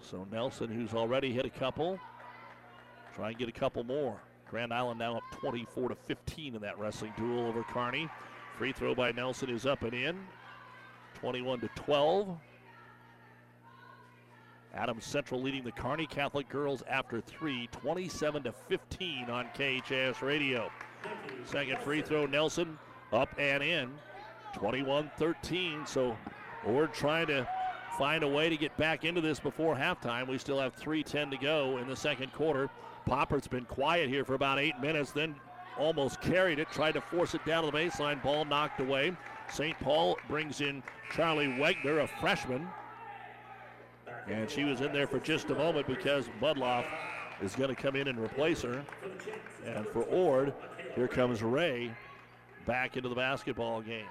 [0.00, 1.98] So Nelson, who's already hit a couple,
[3.14, 4.20] try and get a couple more.
[4.50, 8.08] Grand Island now up 24 to 15 in that wrestling duel over Kearney.
[8.56, 10.18] Free throw by Nelson is up and in.
[11.20, 12.38] 21 to 12.
[14.74, 20.70] Adams Central leading the Kearney Catholic girls after three, 27 to 15 on KHS radio.
[21.44, 22.78] Second free throw, Nelson
[23.12, 23.90] up and in,
[24.54, 25.86] 21 13.
[25.86, 26.16] So
[26.64, 27.48] Ord trying to
[27.96, 30.28] find a way to get back into this before halftime.
[30.28, 32.70] We still have 3.10 to go in the second quarter.
[33.06, 35.34] Popper's been quiet here for about eight minutes, then
[35.78, 38.22] almost carried it, tried to force it down to the baseline.
[38.22, 39.16] Ball knocked away.
[39.50, 39.78] St.
[39.80, 40.82] Paul brings in
[41.12, 42.68] Charlie Wegner, a freshman.
[44.28, 46.84] And she was in there for just a moment because Mudloff
[47.40, 48.84] is going to come in and replace her.
[49.64, 50.52] And for Ord,
[50.94, 51.94] here comes Ray
[52.66, 54.06] back into the basketball game.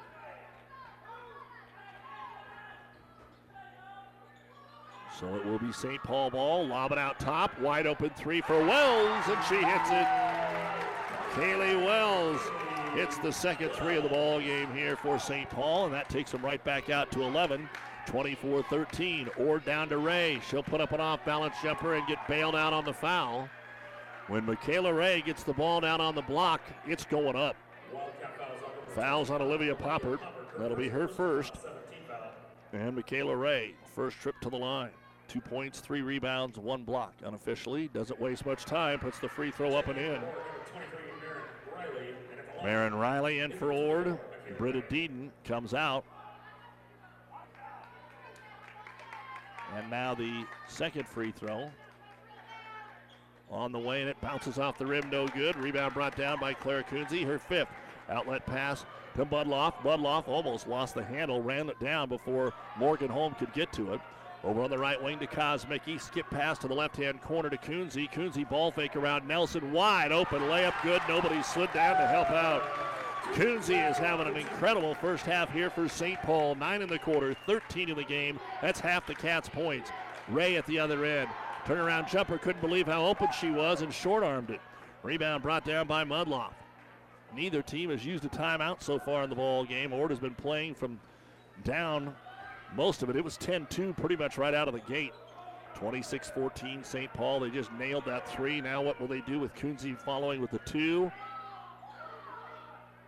[5.20, 6.02] So it will be St.
[6.04, 6.68] Paul ball.
[6.68, 7.60] Lob it out top.
[7.60, 10.08] Wide open three for Wells, and she hits it.
[11.34, 12.40] Kaylee Wells
[12.96, 15.50] hits the second three of the ball game here for St.
[15.50, 17.70] Paul, and that takes them right back out to 11.
[18.08, 19.30] 24 13.
[19.38, 20.40] Or down to Ray.
[20.50, 23.50] She'll put up an off balance jumper and get bailed out on the foul.
[24.28, 27.56] When Michaela Ray gets the ball down on the block, it's going up.
[28.96, 30.20] Fouls on Olivia Poppert.
[30.58, 31.54] That'll be her first.
[32.74, 34.90] And Michaela Ray, first trip to the line.
[35.28, 37.90] Two points, three rebounds, one block unofficially.
[37.90, 40.22] Doesn't waste much time, puts the free throw up and in.
[42.64, 44.18] Marin Riley in for Ord.
[44.58, 46.06] Britta Deeden comes out.
[49.76, 51.70] And now the second free throw.
[53.50, 55.56] On the way, and it bounces off the rim, no good.
[55.56, 57.70] Rebound brought down by Claire Kunze, her fifth.
[58.10, 59.76] Outlet pass to Mudloff.
[59.82, 64.02] Mudloff almost lost the handle, ran it down before Morgan Holm could get to it.
[64.48, 66.00] Over on the right wing to Kosmicki.
[66.00, 68.10] Skip pass to the left hand corner to Kunze.
[68.10, 69.74] Kunze ball fake around Nelson.
[69.74, 71.02] Wide open layup good.
[71.10, 72.64] Nobody slid down to help out.
[73.34, 76.18] Kunze is having an incredible first half here for St.
[76.22, 76.56] Paul.
[76.56, 78.40] Nine in the quarter, 13 in the game.
[78.62, 79.92] That's half the Cats' points.
[80.30, 81.28] Ray at the other end.
[81.66, 84.62] Turnaround jumper couldn't believe how open she was and short armed it.
[85.04, 86.54] Rebound brought down by Mudloff.
[87.36, 89.92] Neither team has used a timeout so far in the ball game.
[89.92, 91.02] Ord has been playing from
[91.66, 92.16] down
[92.76, 93.16] most of it.
[93.16, 95.14] It was 10-2 pretty much right out of the gate.
[95.76, 97.14] 26-14 St.
[97.14, 97.40] Paul.
[97.40, 98.62] They just nailed that three.
[98.62, 101.12] Now what will they do with Kunze following with the two?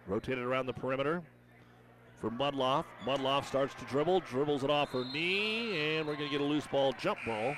[0.08, 1.24] Rotated around the perimeter
[2.20, 2.86] for Mudloff.
[3.06, 6.44] Mudloff starts to dribble, dribbles it off her knee, and we're going to get a
[6.44, 7.56] loose ball, jump ball.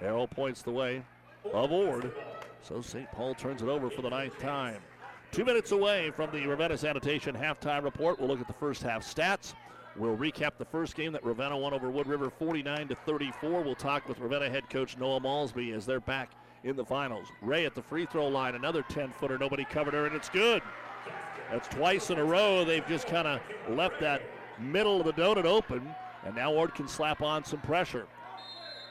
[0.00, 1.02] Arrow points the way
[1.52, 2.12] of Ord.
[2.62, 3.10] So St.
[3.12, 4.80] Paul turns it over for the ninth time.
[5.30, 8.18] Two minutes away from the Ravenna Sanitation halftime report.
[8.18, 9.54] We'll look at the first half stats.
[9.96, 13.62] We'll recap the first game that Ravenna won over Wood River 49 to 34.
[13.62, 16.30] We'll talk with Ravenna head coach Noah Malsby as they're back
[16.64, 17.28] in the finals.
[17.42, 19.36] Ray at the free throw line, another 10 footer.
[19.36, 20.62] Nobody covered her, and it's good.
[21.50, 22.64] That's twice in a row.
[22.64, 24.22] They've just kind of left that
[24.58, 28.06] middle of the donut open, and now Ord can slap on some pressure.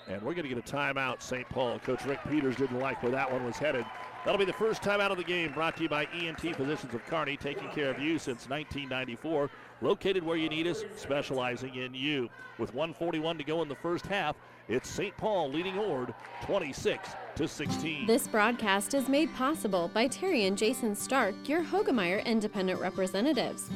[0.08, 1.48] And we're going to get a timeout, St.
[1.50, 1.80] Paul.
[1.80, 3.86] Coach Rick Peters didn't like where that one was headed.
[4.24, 6.94] That'll be the first time out of the game brought to you by ENT Physicians
[6.94, 9.50] of Kearney, taking care of you since 1994.
[9.82, 12.30] Located where you need us, specializing in you.
[12.60, 14.36] With 141 to go in the first half,
[14.67, 15.15] it's St.
[15.17, 16.13] Paul leading Ord
[16.44, 18.06] 26 to 16.
[18.06, 23.70] This broadcast is made possible by Terry and Jason Stark, your Hoegemeyer independent representatives.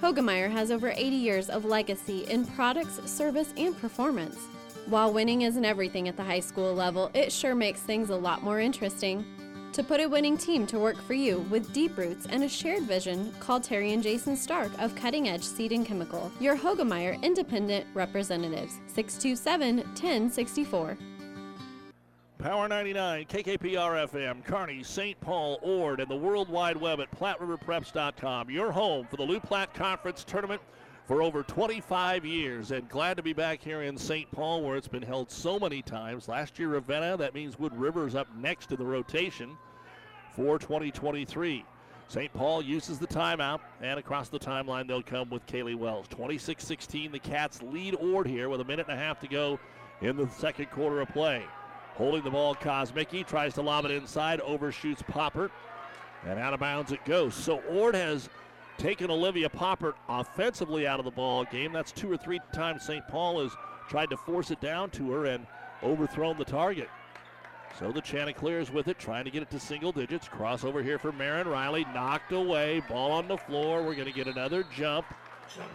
[0.00, 4.38] Hoegemeyer has over 80 years of legacy in products, service, and performance.
[4.86, 8.42] While winning isn't everything at the high school level, it sure makes things a lot
[8.42, 9.26] more interesting.
[9.74, 12.82] To put a winning team to work for you with deep roots and a shared
[12.82, 17.86] vision, call Terry and Jason Stark of Cutting Edge Seed and Chemical, your Hoegemeyer Independent
[17.94, 20.98] Representatives, 627 1064.
[22.38, 25.20] Power 99, KKPR FM, Kearney, St.
[25.20, 28.50] Paul, Ord, and the World Wide Web at PlatteRiverPreps.com.
[28.50, 30.62] Your home for the Loup Platte Conference Tournament
[31.10, 32.70] for over 25 years.
[32.70, 34.30] And glad to be back here in St.
[34.30, 36.28] Paul where it's been held so many times.
[36.28, 39.58] Last year, Ravenna, that means Wood River's up next in the rotation
[40.36, 41.64] for 2023.
[42.06, 42.32] St.
[42.32, 46.06] Paul uses the timeout, and across the timeline, they'll come with Kaylee Wells.
[46.10, 49.58] 26 16, the Cats lead Ord here with a minute and a half to go
[50.02, 51.42] in the second quarter of play.
[51.94, 55.50] Holding the ball, Kosmicki tries to lob it inside, overshoots Popper,
[56.24, 57.34] and out of bounds it goes.
[57.34, 58.28] So Ord has
[58.80, 61.70] taken Olivia Poppert offensively out of the ball game.
[61.70, 63.06] That's two or three times St.
[63.08, 63.52] Paul has
[63.90, 65.46] tried to force it down to her and
[65.82, 66.88] overthrown the target.
[67.78, 70.28] So the Chanticleers with it, trying to get it to single digits.
[70.28, 72.82] Crossover here for Marin Riley, knocked away.
[72.88, 73.82] Ball on the floor.
[73.82, 75.06] We're going to get another jump.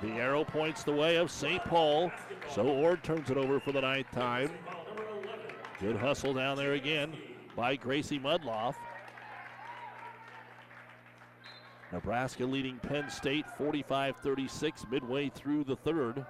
[0.01, 1.63] The arrow points the way of St.
[1.65, 2.11] Paul.
[2.49, 4.49] So Ord turns it over for the ninth time.
[5.79, 7.13] Good hustle down there again
[7.55, 8.75] by Gracie Mudloff.
[11.95, 16.25] Nebraska leading Penn State 45 36 midway through the third.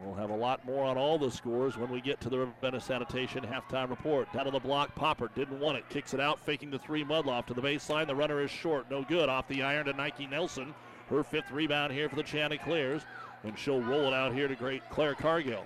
[0.00, 2.80] We'll have a lot more on all the scores when we get to the Ravenna
[2.80, 4.32] Sanitation halftime report.
[4.32, 5.88] Down to the block, Popper didn't want it.
[5.88, 7.04] Kicks it out, faking the three.
[7.04, 8.06] Mudloff to the baseline.
[8.06, 8.88] The runner is short.
[8.88, 9.28] No good.
[9.28, 10.72] Off the iron to Nike Nelson.
[11.10, 13.02] Her fifth rebound here for the Chanticleers.
[13.42, 15.64] And she'll roll it out here to great Claire Cargill.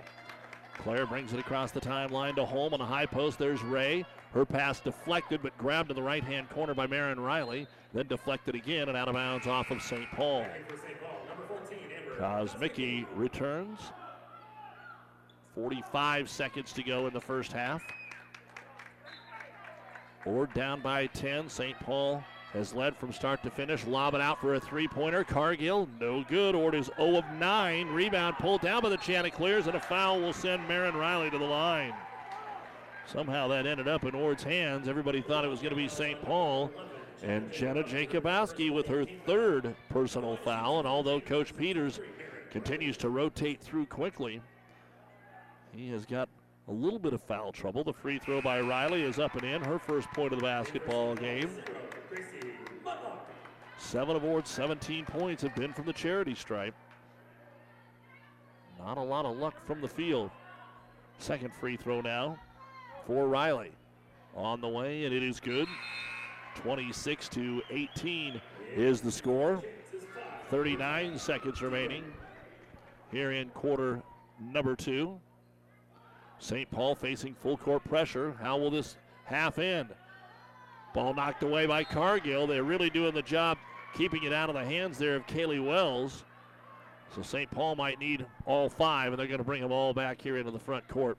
[0.79, 3.37] Claire brings it across the timeline to Holm on a high post.
[3.37, 4.03] There's Ray.
[4.37, 7.65] Her pass deflected but grabbed in the right hand corner by Marin Riley.
[7.91, 10.07] Then deflected again and out of bounds off of St.
[10.11, 10.45] Paul.
[12.19, 13.79] Kosmicki returns.
[15.55, 17.81] 45 seconds to go in the first half.
[20.23, 21.49] Ord down by 10.
[21.49, 21.79] St.
[21.79, 22.23] Paul
[22.53, 23.87] has led from start to finish.
[23.87, 25.23] Lob it out for a three pointer.
[25.23, 26.53] Cargill, no good.
[26.53, 27.87] Ord is 0 of 9.
[27.87, 31.43] Rebound pulled down by the Chanticleers, and a foul will send Marin Riley to the
[31.43, 31.95] line.
[33.07, 34.89] Somehow that ended up in Ord's hands.
[34.89, 36.21] Everybody thought it was going to be St.
[36.21, 36.69] Paul.
[37.23, 40.79] And Jenna Jacobowski with her third personal foul.
[40.79, 42.01] And although Coach Peters
[42.51, 44.41] continues to rotate through quickly,
[45.71, 46.27] he has got
[46.67, 47.83] a little bit of foul trouble.
[47.83, 49.63] The free throw by Riley is up and in.
[49.63, 51.49] Her first point of the basketball game.
[53.77, 56.75] Seven of Ord's 17 points have been from the charity stripe.
[58.77, 60.29] Not a lot of luck from the field.
[61.19, 62.37] Second free throw now
[63.07, 63.71] for Riley.
[64.35, 65.67] On the way, and it is good.
[66.55, 68.39] 26 to 18
[68.75, 69.63] is the score.
[70.51, 72.03] 39 seconds remaining
[73.11, 74.01] here in quarter
[74.39, 75.19] number two.
[76.39, 76.69] St.
[76.69, 78.35] Paul facing full court pressure.
[78.39, 79.89] How will this half end?
[80.93, 82.45] Ball knocked away by Cargill.
[82.45, 83.57] They're really doing the job
[83.95, 86.23] keeping it out of the hands there of Kaylee Wells.
[87.15, 87.49] So St.
[87.49, 90.51] Paul might need all five, and they're going to bring them all back here into
[90.51, 91.17] the front court.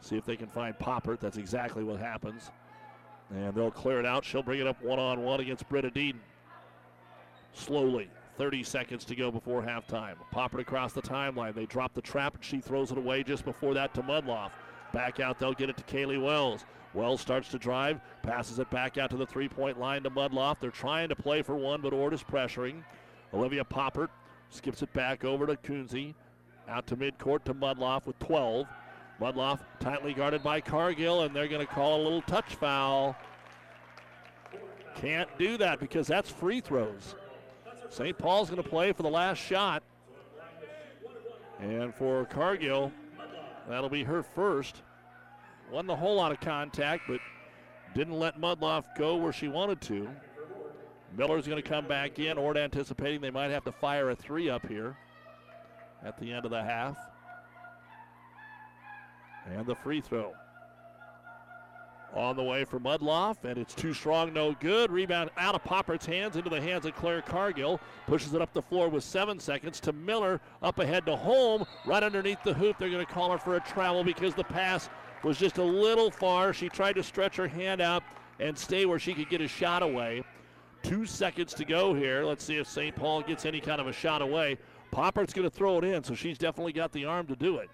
[0.00, 1.20] See if they can find Poppert.
[1.20, 2.50] That's exactly what happens.
[3.30, 4.24] And they'll clear it out.
[4.24, 6.20] She'll bring it up one on one against Britta Dean.
[7.52, 8.08] Slowly.
[8.36, 10.14] 30 seconds to go before halftime.
[10.32, 11.54] Poppert across the timeline.
[11.54, 14.50] They drop the trap and she throws it away just before that to Mudloff.
[14.92, 16.64] Back out, they'll get it to Kaylee Wells.
[16.94, 20.58] Wells starts to drive, passes it back out to the three point line to Mudloff.
[20.60, 22.82] They're trying to play for one, but Ord is pressuring.
[23.34, 24.08] Olivia Poppert
[24.50, 26.14] skips it back over to Kunze.
[26.68, 28.66] Out to midcourt to Mudloff with 12.
[29.20, 33.16] Mudloff tightly guarded by Cargill, and they're going to call a little touch foul.
[34.96, 37.14] Can't do that because that's free throws.
[37.88, 38.16] St.
[38.16, 39.82] Paul's going to play for the last shot.
[41.60, 42.92] And for Cargill,
[43.68, 44.82] that'll be her first.
[45.70, 47.20] Wasn't a whole lot of contact, but
[47.94, 50.08] didn't let Mudloff go where she wanted to.
[51.16, 52.36] Miller's going to come back in.
[52.36, 54.96] Ord anticipating they might have to fire a three up here
[56.04, 56.96] at the end of the half.
[59.54, 60.32] And the free throw.
[62.14, 64.90] On the way for Mudloff, and it's too strong, no good.
[64.90, 67.78] Rebound out of Poppert's hands into the hands of Claire Cargill.
[68.06, 70.40] Pushes it up the floor with seven seconds to Miller.
[70.62, 72.78] Up ahead to Holm, right underneath the hoop.
[72.78, 74.88] They're going to call her for a travel because the pass
[75.24, 76.52] was just a little far.
[76.54, 78.02] She tried to stretch her hand out
[78.40, 80.22] and stay where she could get a shot away.
[80.82, 82.24] Two seconds to go here.
[82.24, 82.94] Let's see if St.
[82.94, 84.56] Paul gets any kind of a shot away.
[84.90, 87.68] Poppert's going to throw it in, so she's definitely got the arm to do it.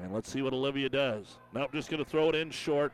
[0.00, 1.38] And let's see what Olivia does.
[1.54, 2.92] Nope, just going to throw it in short.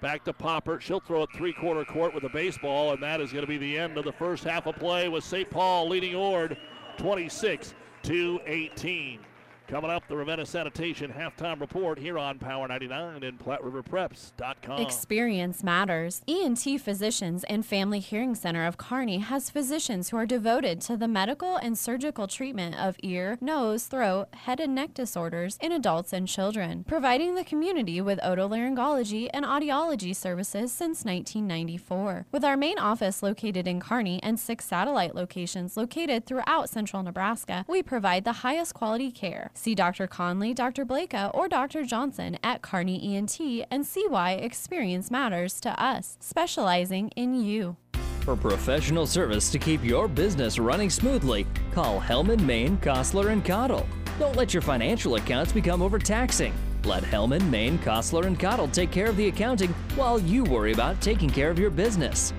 [0.00, 0.80] Back to Popper.
[0.80, 3.58] She'll throw it three quarter court with a baseball, and that is going to be
[3.58, 5.50] the end of the first half of play with St.
[5.50, 6.56] Paul leading Ord
[6.98, 7.74] 26
[8.04, 9.20] to 18.
[9.68, 14.80] Coming up, the Ravenna Sanitation halftime report here on Power 99 and PlatteRiverPreps.com.
[14.80, 16.22] Experience matters.
[16.26, 21.06] ENT Physicians and Family Hearing Center of Kearney has physicians who are devoted to the
[21.06, 26.26] medical and surgical treatment of ear, nose, throat, head and neck disorders in adults and
[26.26, 32.24] children, providing the community with otolaryngology and audiology services since 1994.
[32.32, 37.66] With our main office located in Kearney and six satellite locations located throughout central Nebraska,
[37.68, 39.50] we provide the highest quality care.
[39.58, 40.06] See Dr.
[40.06, 40.84] Conley, Dr.
[40.84, 41.84] Blaka, or Dr.
[41.84, 43.40] Johnson at Kearney ENT
[43.72, 47.76] and see why experience matters to us, specializing in you.
[48.20, 53.84] For professional service to keep your business running smoothly, call Hellman, Maine, Kostler, and Cottle.
[54.20, 56.54] Don't let your financial accounts become overtaxing.
[56.84, 61.00] Let Hellman, Maine, Kostler, and Cottle take care of the accounting while you worry about
[61.00, 62.32] taking care of your business.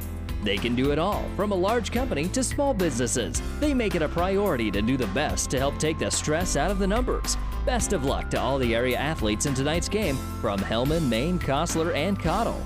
[0.44, 3.42] They can do it all, from a large company to small businesses.
[3.60, 6.72] They make it a priority to do the best to help take the stress out
[6.72, 7.38] of the numbers.
[7.66, 11.94] Best of luck to all the area athletes in tonight's game from Hellman, Maine, Kostler,
[11.94, 12.62] and Cottle.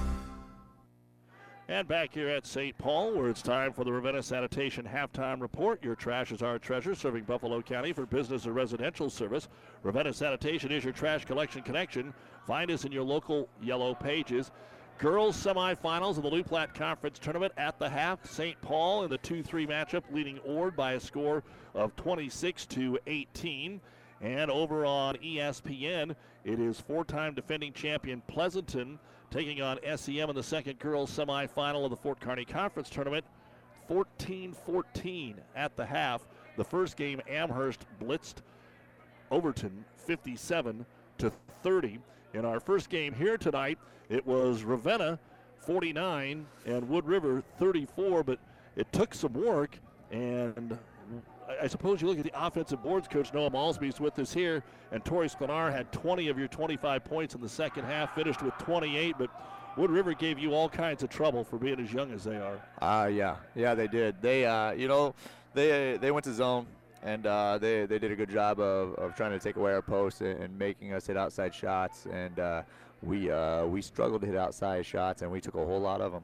[1.70, 2.78] And back here at St.
[2.78, 5.82] Paul, where it's time for the Ravenna Sanitation halftime report.
[5.84, 9.48] Your trash is our treasure, serving Buffalo County for business or residential service.
[9.82, 12.14] Ravenna Sanitation is your trash collection connection.
[12.46, 14.52] Find us in your local yellow pages.
[15.00, 18.26] Girls semifinals of the Loup Platte Conference Tournament at the half.
[18.26, 18.60] St.
[18.62, 23.82] Paul in the 2-3 matchup, leading Ord by a score of 26 to 18.
[24.22, 26.16] And over on ESPN,
[26.46, 28.98] it is four-time defending champion Pleasanton
[29.30, 33.26] taking on SEM in the second girls semifinal of the Fort Kearny Conference Tournament.
[33.90, 36.26] 14-14 at the half.
[36.56, 38.36] The first game, Amherst blitzed
[39.32, 40.86] Overton 57
[41.18, 41.32] to
[41.64, 42.00] 30.
[42.34, 43.78] In our first game here tonight,
[44.14, 45.18] it was Ravenna
[45.58, 48.38] 49 and Wood River 34, but
[48.76, 49.80] it took some work.
[50.12, 50.78] And
[51.60, 55.04] I suppose you look at the offensive boards coach, Noah Malsby's with us here, and
[55.04, 59.16] Tori Sklenar had 20 of your 25 points in the second half, finished with 28,
[59.18, 59.32] but
[59.78, 62.62] Wood River gave you all kinds of trouble for being as young as they are.
[62.80, 64.22] Uh, yeah, yeah, they did.
[64.22, 65.16] They, uh, you know,
[65.56, 66.68] they they went to zone
[67.04, 69.82] and uh, they they did a good job of, of trying to take away our
[69.82, 72.62] posts and, and making us hit outside shots, and uh,
[73.02, 76.12] we uh, we struggled to hit outside shots, and we took a whole lot of
[76.12, 76.24] them.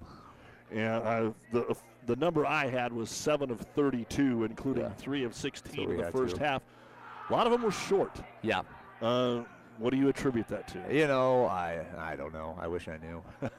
[0.72, 1.76] And the
[2.06, 4.90] the number I had was seven of 32, including Yeah.
[4.98, 6.44] three of 16 So in the first two.
[6.44, 6.62] half.
[7.30, 8.16] A lot of them were short.
[8.42, 8.62] Yeah.
[9.80, 10.94] What do you attribute that to?
[10.94, 12.58] You know, I I don't know.
[12.60, 13.24] I wish I knew.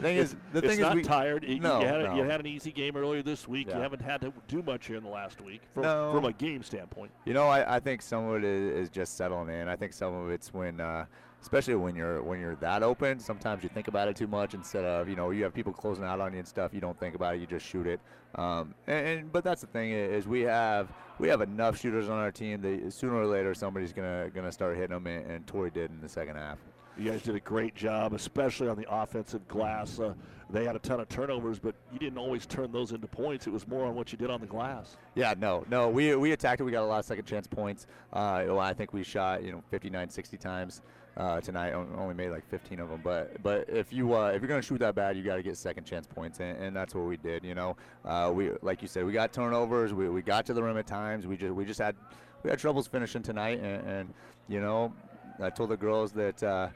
[0.00, 1.44] thing is, the it's thing not is, we, tired.
[1.44, 2.16] You, no, you, had no.
[2.16, 3.68] you had an easy game earlier this week.
[3.68, 6.10] You haven't had to do much here in the last week from, No.
[6.12, 7.12] from a game standpoint.
[7.26, 9.68] You know, I, I think some of it is, is just settling in.
[9.68, 11.04] I think some of it's when, uh,
[11.42, 13.20] especially when you're when you're that open.
[13.20, 16.04] Sometimes you think about it too much instead of you know you have people closing
[16.04, 16.72] out on you and stuff.
[16.72, 17.40] You don't think about it.
[17.40, 18.00] You just shoot it.
[18.36, 22.18] Um, and, and but that's the thing is we have we have enough shooters on
[22.18, 25.70] our team that sooner or later somebody's gonna gonna start hitting them, and, and Tori
[25.70, 26.58] did in the second half.
[26.98, 30.00] You guys did a great job, especially on the offensive glass.
[30.00, 30.14] Uh,
[30.48, 33.46] they had a ton of turnovers, but you didn't always turn those into points.
[33.46, 34.96] It was more on what you did on the glass.
[35.14, 35.90] Yeah, no, no.
[35.90, 36.64] We we attacked it.
[36.64, 37.86] We got a lot of second chance points.
[38.12, 40.82] Uh, well, I think we shot you know 59, 60 times
[41.16, 41.72] uh, tonight.
[41.72, 43.00] Only made like 15 of them.
[43.02, 45.56] But but if you uh, if you're gonna shoot that bad, you got to get
[45.56, 47.44] second chance points, and, and that's what we did.
[47.44, 49.94] You know, uh, we like you said, we got turnovers.
[49.94, 51.26] We, we got to the rim at times.
[51.26, 51.96] We just we just had
[52.42, 54.14] we had troubles finishing tonight, and, and
[54.48, 54.92] you know,
[55.40, 56.42] I told the girls that.
[56.42, 56.68] Uh,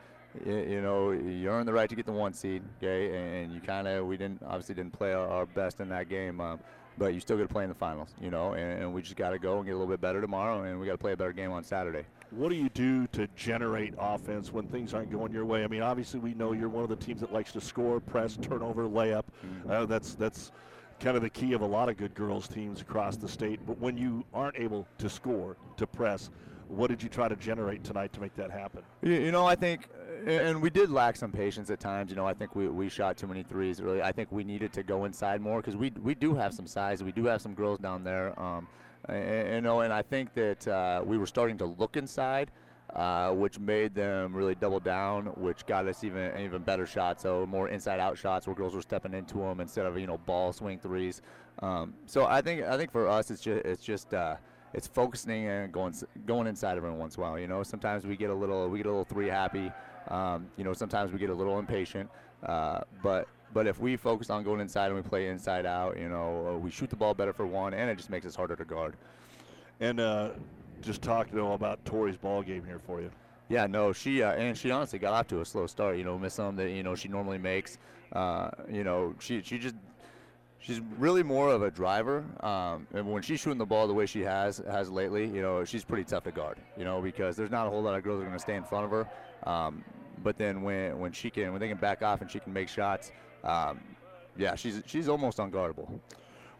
[0.47, 3.43] you, know, you earned the right to get the one seed, okay?
[3.43, 6.41] And you kind of, we didn't, obviously didn't play our, our best in that game,
[6.41, 6.61] um,
[6.99, 9.17] but you still got to play in the finals, you know, and, and we just
[9.17, 11.13] got to go and get a little bit better tomorrow, and we got to play
[11.13, 12.05] a better game on Saturday.
[12.31, 15.65] What do you do to generate offense when things aren't going your way?
[15.65, 18.37] I mean, obviously, we know you're one of the teams that likes to score, press,
[18.41, 19.25] turnover, layup.
[19.69, 20.53] Uh, that's that's
[21.01, 23.59] kind of the key of a lot of good girls teams across the state.
[23.67, 26.31] But when you aren't able to score, to press,
[26.69, 28.83] what did you try to generate tonight to make that happen?
[29.03, 29.89] You, you know, I think,
[30.25, 32.11] and we did lack some patience at times.
[32.11, 33.81] You know, I think we, we shot too many threes.
[33.81, 36.69] Really, I think we needed to go inside more because we we do have some
[36.69, 37.03] size.
[37.03, 38.39] We do have some girls down there.
[38.41, 38.69] Um,
[39.09, 42.51] and, you know, and I think that uh, we were starting to look inside.
[42.97, 47.23] Uh, which made them really double down, which got us even even better shots.
[47.23, 50.53] So more inside-out shots where girls were stepping into them instead of you know ball
[50.53, 51.23] swing threes.
[51.61, 54.35] Um, so I think I think for us it's just it's just uh,
[54.75, 55.95] it's focusing and going
[56.27, 57.39] going inside every once in a while.
[57.39, 59.71] You know, sometimes we get a little we get a little three happy.
[60.09, 62.11] Um, you know, sometimes we get a little impatient.
[62.45, 66.09] Uh, but but if we focus on going inside and we play inside out, you
[66.09, 68.57] know, uh, we shoot the ball better for one, and it just makes us harder
[68.57, 68.95] to guard.
[69.81, 70.31] And uh,
[70.83, 73.11] just talk to them about Tori's ball game here for you.
[73.49, 75.97] Yeah, no, she uh, and she honestly got off to a slow start.
[75.97, 77.79] You know, missed some that you know she normally makes.
[78.13, 79.75] Uh, you know, she she just
[80.61, 82.25] she's really more of a driver.
[82.41, 85.65] Um, and when she's shooting the ball the way she has has lately, you know,
[85.65, 86.59] she's pretty tough to guard.
[86.79, 88.55] You know, because there's not a whole lot of girls that are going to stay
[88.55, 89.09] in front of her.
[89.51, 89.85] Um,
[90.23, 92.69] but then when when she can when they can back off and she can make
[92.69, 93.11] shots,
[93.45, 93.81] um,
[94.37, 96.01] yeah, she's she's almost unguardable.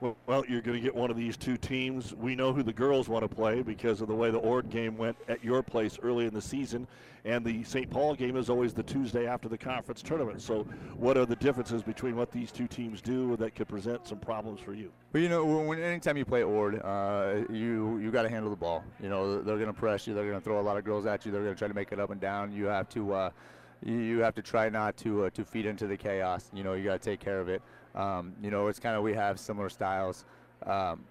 [0.01, 2.15] Well, well, you're going to get one of these two teams.
[2.15, 4.97] We know who the girls want to play because of the way the Ord game
[4.97, 6.87] went at your place early in the season,
[7.27, 7.91] and the St.
[7.91, 10.41] Paul game is always the Tuesday after the conference tournament.
[10.41, 10.63] So,
[10.97, 14.61] what are the differences between what these two teams do that could present some problems
[14.61, 14.91] for you?
[15.13, 18.57] Well, you know, when anytime you play Ord, uh, you you got to handle the
[18.57, 18.83] ball.
[19.03, 20.15] You know, they're going to press you.
[20.15, 21.33] They're going to throw a lot of girls at you.
[21.33, 22.53] They're going to try to make it up and down.
[22.53, 23.13] You have to.
[23.13, 23.31] Uh,
[23.85, 26.51] you have to try not to uh, to feed into the chaos.
[26.53, 27.63] You know, you got to take care of it.
[27.95, 30.25] Um, you know, it's kind of we have similar styles.
[30.67, 31.05] Um,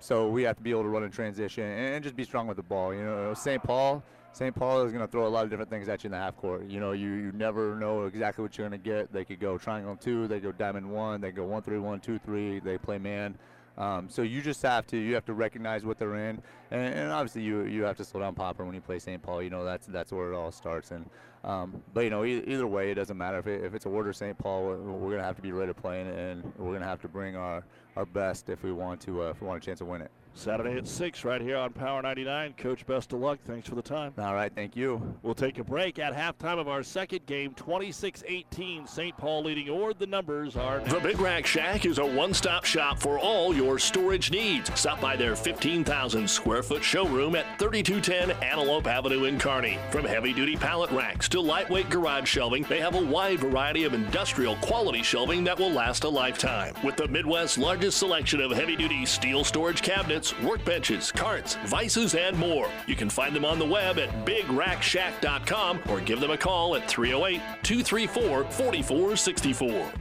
[0.00, 2.46] so we have to be able to run in transition and, and just be strong
[2.46, 2.92] with the ball.
[2.94, 3.62] You know, St.
[3.62, 4.54] Paul, St.
[4.54, 6.36] Paul is going to throw a lot of different things at you in the half
[6.36, 6.68] court.
[6.68, 9.12] You know, you, you never know exactly what you're going to get.
[9.12, 12.18] They could go triangle two, they go diamond one, they go one three one two
[12.18, 12.58] three.
[12.58, 13.38] They play man.
[13.76, 16.40] Um, so you just have to you have to recognize what they're in,
[16.70, 19.20] and, and, obviously you you have to slow down Popper when you play St.
[19.20, 19.42] Paul.
[19.42, 20.92] You know that's that's where it all starts.
[20.92, 21.10] And
[21.44, 23.88] um, but you know e- either way it doesn't matter if, it, if it's a
[23.88, 24.36] Ord or St.
[24.38, 24.64] Paul.
[24.64, 27.08] We're, we're, gonna have to be ready to play, and, and we're gonna have to
[27.08, 27.62] bring our,
[27.96, 30.10] our best if we want to uh, if we want a chance to win it.
[30.36, 32.54] Saturday at 6 right here on Power 99.
[32.58, 33.38] Coach, best of luck.
[33.46, 34.12] Thanks for the time.
[34.18, 35.00] All right, thank you.
[35.22, 38.88] We'll take a break at halftime of our second game, 26-18.
[38.88, 39.16] St.
[39.16, 39.98] Paul leading Ord.
[39.98, 40.94] The numbers are now.
[40.94, 44.70] The Big Rack Shack is a one-stop shop for all your storage needs.
[44.78, 49.78] Stop by their 15,000 square foot showroom at 3210 Antelope Avenue in Kearney.
[49.90, 54.56] From heavy-duty pallet racks to lightweight garage shelving, they have a wide variety of industrial
[54.56, 56.74] quality shelving that will last a lifetime.
[56.82, 62.68] With the Midwest's largest selection of heavy-duty steel storage cabinets, workbenches, carts, vices, and more.
[62.86, 66.88] You can find them on the web at bigrackshack.com or give them a call at
[66.88, 69.92] 308 234 4464.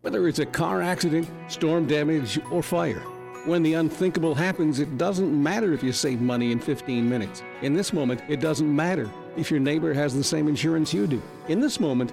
[0.00, 3.00] Whether it's a car accident, storm damage, or fire,
[3.46, 7.42] when the unthinkable happens, it doesn't matter if you save money in 15 minutes.
[7.62, 11.22] In this moment, it doesn't matter if your neighbor has the same insurance you do.
[11.48, 12.12] In this moment,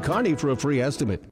[0.00, 1.24] Kearney for a free estimate.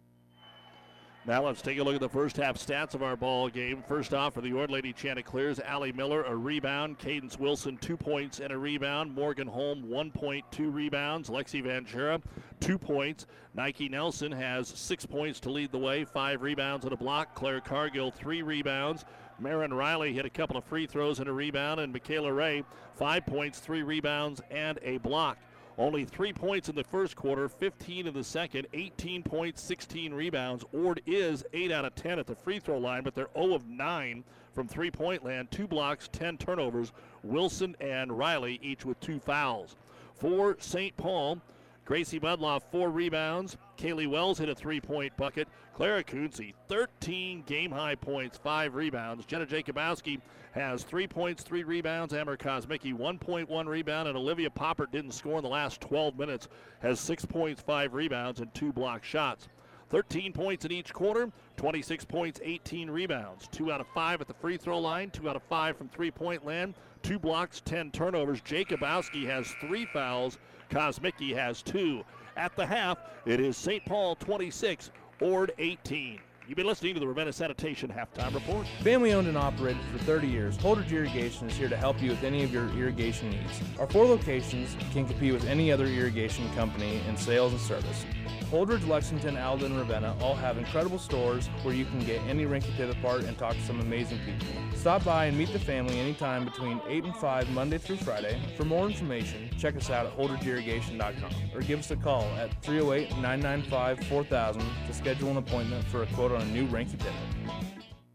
[1.27, 3.83] Now let's take a look at the first half stats of our ball game.
[3.89, 8.41] First off, for the Ord Lady Chanticleers, Allie Miller a rebound, Cadence Wilson two points
[8.41, 12.21] and a rebound, Morgan Holm one point, two rebounds, Lexi Vanjera
[12.61, 16.97] two points, Nike Nelson has six points to lead the way, five rebounds and a
[16.97, 19.07] block, Claire Cargill three rebounds,
[19.39, 22.65] Marin Riley hit a couple of free throws and a rebound, and Michaela Ray
[22.97, 25.39] five points, three rebounds and a block.
[25.77, 30.65] Only three points in the first quarter, 15 in the second, 18 points, 16 rebounds.
[30.73, 33.67] Ord is 8 out of 10 at the free throw line, but they're 0 of
[33.67, 35.51] 9 from three point land.
[35.51, 36.93] Two blocks, 10 turnovers.
[37.25, 39.77] Wilson and Riley each with two fouls.
[40.15, 40.97] For St.
[40.97, 41.41] Paul,
[41.85, 43.57] Gracie Mudloff, four rebounds.
[43.77, 45.49] Kaylee Wells hit a three point bucket.
[45.75, 49.27] Clara Kunze, 13 game high points, five rebounds.
[49.27, 50.21] Jenna Jacobowski
[50.53, 52.15] has three points, three rebounds.
[52.15, 54.07] Amber Kosmicki, 1.1 rebound.
[54.07, 56.47] And Olivia Poppert didn't score in the last 12 minutes,
[56.81, 59.49] has six points, five rebounds, and two block shots.
[59.91, 63.49] 13 points in each quarter, 26 points, 18 rebounds.
[63.49, 66.11] Two out of five at the free throw line, two out of five from three
[66.11, 68.41] point land, two blocks, 10 turnovers.
[68.43, 70.39] Jacobowski has three fouls.
[70.71, 72.05] Kosmicki has two.
[72.37, 73.85] At the half, it is St.
[73.85, 74.91] Paul 26,
[75.21, 76.19] Ord 18.
[76.47, 78.67] You've been listening to the Ravenna Sanitation Halftime Report.
[78.83, 82.23] Family owned and operated for 30 years, Holdrege Irrigation is here to help you with
[82.23, 83.63] any of your irrigation needs.
[83.79, 88.05] Our four locations can compete with any other irrigation company in sales and service.
[88.45, 92.75] Holdrege, Lexington, Alden, and Ravenna all have incredible stores where you can get any Reinke
[92.77, 94.47] Pivot part and talk to some amazing people.
[94.75, 98.41] Stop by and meet the family anytime between 8 and 5 Monday through Friday.
[98.57, 103.11] For more information, check us out at holdregeirrigation.com or give us a call at 308
[103.21, 107.13] 995 4000 to schedule an appointment for a quote on a new Reinke Pivot.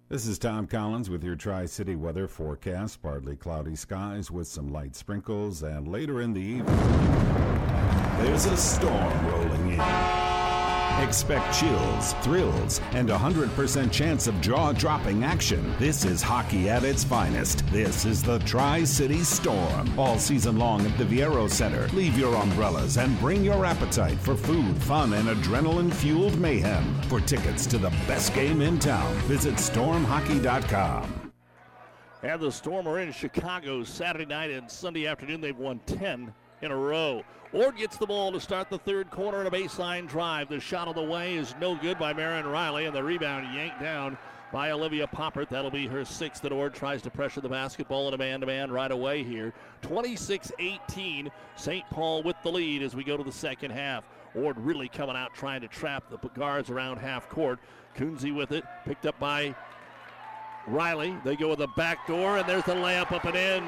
[0.10, 3.00] This is Tom Collins with your Tri City weather forecast.
[3.00, 7.59] Partly cloudy skies with some light sprinkles, and later in the evening,
[8.20, 10.20] there's a storm rolling in.
[11.04, 15.74] Expect chills, thrills, and a 100% chance of jaw dropping action.
[15.80, 17.66] This is hockey at its finest.
[17.68, 19.98] This is the Tri City Storm.
[19.98, 21.88] All season long at the Viaero Center.
[21.90, 27.02] Leave your umbrellas and bring your appetite for food, fun, and adrenaline fueled mayhem.
[27.04, 31.32] For tickets to the best game in town, visit stormhockey.com.
[32.22, 35.40] And the Storm are in Chicago Saturday night and Sunday afternoon.
[35.40, 37.24] They've won 10 in a row.
[37.52, 40.50] Ord gets the ball to start the third quarter and a baseline drive.
[40.50, 43.82] The shot on the way is no good by Marin Riley, and the rebound yanked
[43.82, 44.20] down
[44.54, 45.50] by Olivia Poppert.
[45.50, 48.46] That'll be her sixth that Ord tries to pressure the basketball in a man to
[48.46, 49.52] man right away here.
[49.82, 51.32] 26 18.
[51.56, 51.90] St.
[51.90, 54.04] Paul with the lead as we go to the second half.
[54.36, 57.58] Ord really coming out trying to trap the guards around half court.
[57.96, 59.56] Kunze with it, picked up by
[60.68, 61.18] Riley.
[61.24, 63.64] They go with the back door, and there's the layup up and in.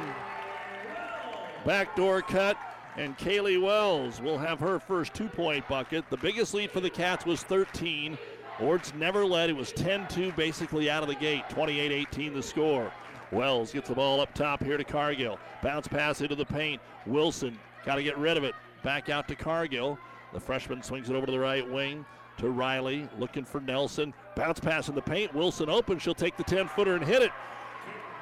[1.65, 2.57] Backdoor cut
[2.97, 6.09] and Kaylee Wells will have her first two point bucket.
[6.09, 8.17] The biggest lead for the Cats was 13.
[8.59, 9.49] Ord's never led.
[9.49, 12.91] It was 10 2 basically out of the gate, 28 18 the score.
[13.31, 15.39] Wells gets the ball up top here to Cargill.
[15.63, 16.81] Bounce pass into the paint.
[17.05, 18.53] Wilson got to get rid of it.
[18.83, 19.97] Back out to Cargill.
[20.33, 22.05] The freshman swings it over to the right wing
[22.37, 24.13] to Riley, looking for Nelson.
[24.35, 25.33] Bounce pass in the paint.
[25.33, 25.99] Wilson open.
[25.99, 27.31] She'll take the 10 footer and hit it.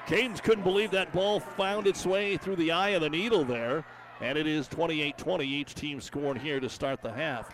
[0.08, 3.86] Cadence couldn't believe that ball found its way through the eye of the needle there.
[4.22, 5.46] And it is 28 20.
[5.46, 7.54] Each team scoring here to start the half.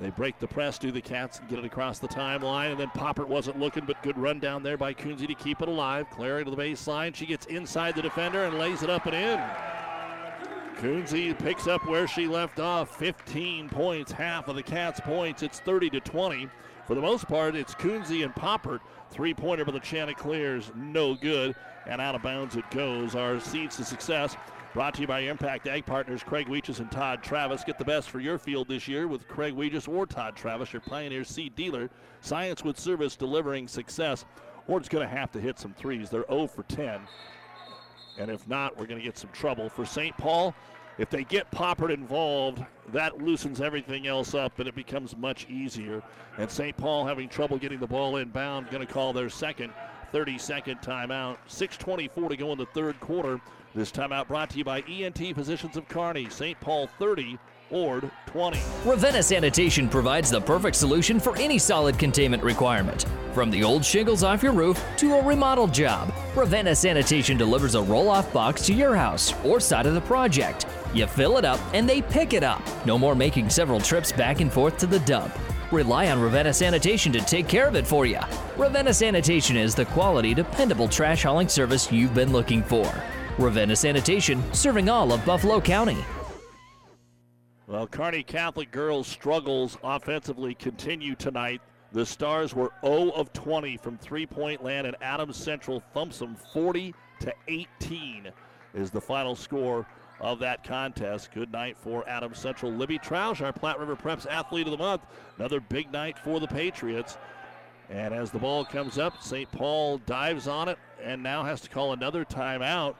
[0.00, 2.70] They break the press, do the Cats, and get it across the timeline.
[2.70, 5.68] And then Poppert wasn't looking, but good run down there by Kunze to keep it
[5.68, 6.08] alive.
[6.10, 7.14] Clary to the baseline.
[7.14, 9.40] She gets inside the defender and lays it up and in.
[10.76, 12.96] Kunze picks up where she left off.
[12.96, 15.42] 15 points, half of the Cats' points.
[15.42, 16.48] It's 30 to 20.
[16.86, 18.78] For the most part, it's Kunze and Poppert.
[19.10, 21.56] Three pointer for the Chanticleers, no good.
[21.88, 23.16] And out of bounds it goes.
[23.16, 24.36] Our seeds to success
[24.78, 27.64] Brought to you by Impact Ag Partners, Craig Weegis and Todd Travis.
[27.64, 30.82] Get the best for your field this year with Craig Weegis or Todd Travis, your
[30.82, 31.90] Pioneer seed dealer.
[32.20, 34.24] Science with service delivering success.
[34.68, 36.10] Ord's going to have to hit some threes.
[36.10, 37.00] They're 0 for 10.
[38.20, 39.68] And if not, we're going to get some trouble.
[39.68, 40.16] For St.
[40.16, 40.54] Paul,
[40.96, 46.04] if they get Poppert involved, that loosens everything else up and it becomes much easier.
[46.38, 46.76] And St.
[46.76, 49.72] Paul having trouble getting the ball inbound, going to call their second
[50.12, 51.36] 30 second timeout.
[51.48, 53.40] 6.24 to go in the third quarter.
[53.74, 56.58] This timeout brought to you by ENT Physicians of Kearney, St.
[56.58, 57.38] Paul 30,
[57.70, 58.58] Ord 20.
[58.86, 63.04] Ravenna Sanitation provides the perfect solution for any solid containment requirement.
[63.34, 67.82] From the old shingles off your roof to a remodel job, Ravenna Sanitation delivers a
[67.82, 70.64] roll off box to your house or side of the project.
[70.94, 72.62] You fill it up and they pick it up.
[72.86, 75.36] No more making several trips back and forth to the dump.
[75.70, 78.20] Rely on Ravenna Sanitation to take care of it for you.
[78.56, 82.90] Ravenna Sanitation is the quality, dependable trash hauling service you've been looking for.
[83.38, 85.96] Ravenna Sanitation, serving all of Buffalo County.
[87.68, 91.60] Well, Kearney Catholic girls' struggles offensively continue tonight.
[91.92, 96.94] The Stars were 0 of 20 from three-point land, and Adams Central thumps them 40
[97.20, 98.30] to 18
[98.74, 99.86] is the final score
[100.20, 101.30] of that contest.
[101.32, 102.72] Good night for Adams Central.
[102.72, 105.02] Libby Troush, our Platte River Preps Athlete of the Month.
[105.38, 107.18] Another big night for the Patriots.
[107.90, 109.50] And as the ball comes up, St.
[109.52, 112.96] Paul dives on it and now has to call another timeout.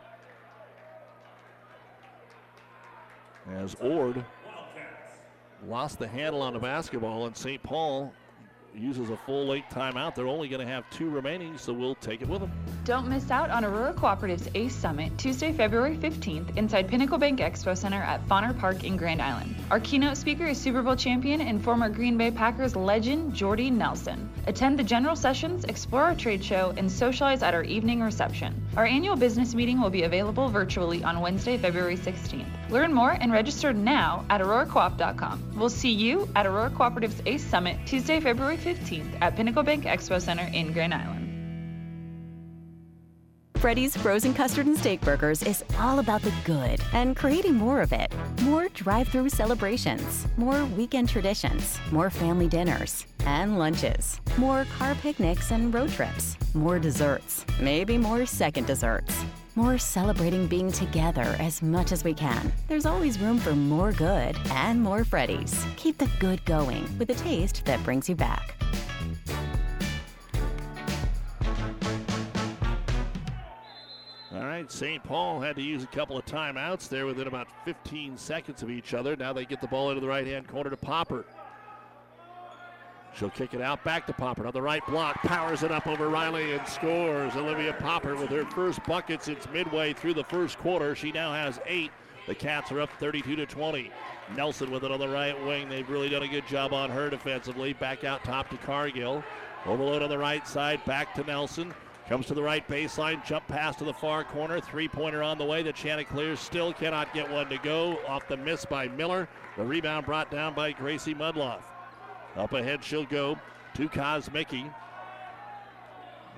[3.55, 4.25] As Ord
[5.67, 7.63] lost the handle on the basketball, and St.
[7.63, 8.13] Paul
[8.75, 10.15] uses a full late timeout.
[10.15, 12.53] They're only going to have two remaining, so we'll take it with them.
[12.85, 17.77] Don't miss out on Aurora Cooperative's ACE Summit Tuesday, February 15th inside Pinnacle Bank Expo
[17.77, 19.57] Center at Fonner Park in Grand Island.
[19.71, 24.31] Our keynote speaker is Super Bowl champion and former Green Bay Packers legend Jordy Nelson.
[24.47, 28.55] Attend the general sessions, explore our trade show, and socialize at our evening reception.
[28.77, 32.47] Our annual business meeting will be available virtually on Wednesday, February 16th.
[32.71, 35.53] Learn more and register now at auroracoop.com.
[35.57, 40.21] We'll see you at Aurora Cooperative's ACE Summit Tuesday, February 15th at Pinnacle Bank Expo
[40.21, 41.29] Center in Grand Island.
[43.59, 47.93] Freddy's Frozen Custard and Steak Burgers is all about the good and creating more of
[47.93, 48.13] it.
[48.43, 55.51] More drive through celebrations, more weekend traditions, more family dinners and lunches, more car picnics
[55.51, 59.25] and road trips, more desserts, maybe more second desserts.
[59.59, 62.53] More celebrating being together as much as we can.
[62.69, 65.67] There's always room for more good and more Freddy's.
[65.75, 68.55] Keep the good going with a taste that brings you back.
[74.33, 75.03] All right, St.
[75.03, 78.95] Paul had to use a couple of timeouts there within about 15 seconds of each
[78.95, 79.17] other.
[79.17, 81.25] Now they get the ball into the right hand corner to Poppert.
[83.15, 86.09] She'll kick it out back to Popper on the right block, powers it up over
[86.09, 87.35] Riley and scores.
[87.35, 90.95] Olivia Popper with her first bucket since midway through the first quarter.
[90.95, 91.91] She now has eight.
[92.27, 93.91] The Cats are up 32 to 20.
[94.37, 95.69] Nelson with it on the right wing.
[95.69, 97.73] They've really done a good job on her defensively.
[97.73, 99.25] Back out top to Cargill.
[99.67, 101.75] Overload on the right side, back to Nelson.
[102.09, 105.45] Comes to the right baseline, jump pass to the far corner, three pointer on the
[105.45, 105.63] way.
[105.63, 107.99] The Chanticleers still cannot get one to go.
[108.07, 109.29] Off the miss by Miller.
[109.57, 111.63] The rebound brought down by Gracie Mudloff.
[112.39, 113.37] Up ahead she'll go
[113.75, 114.73] to Kosmicki.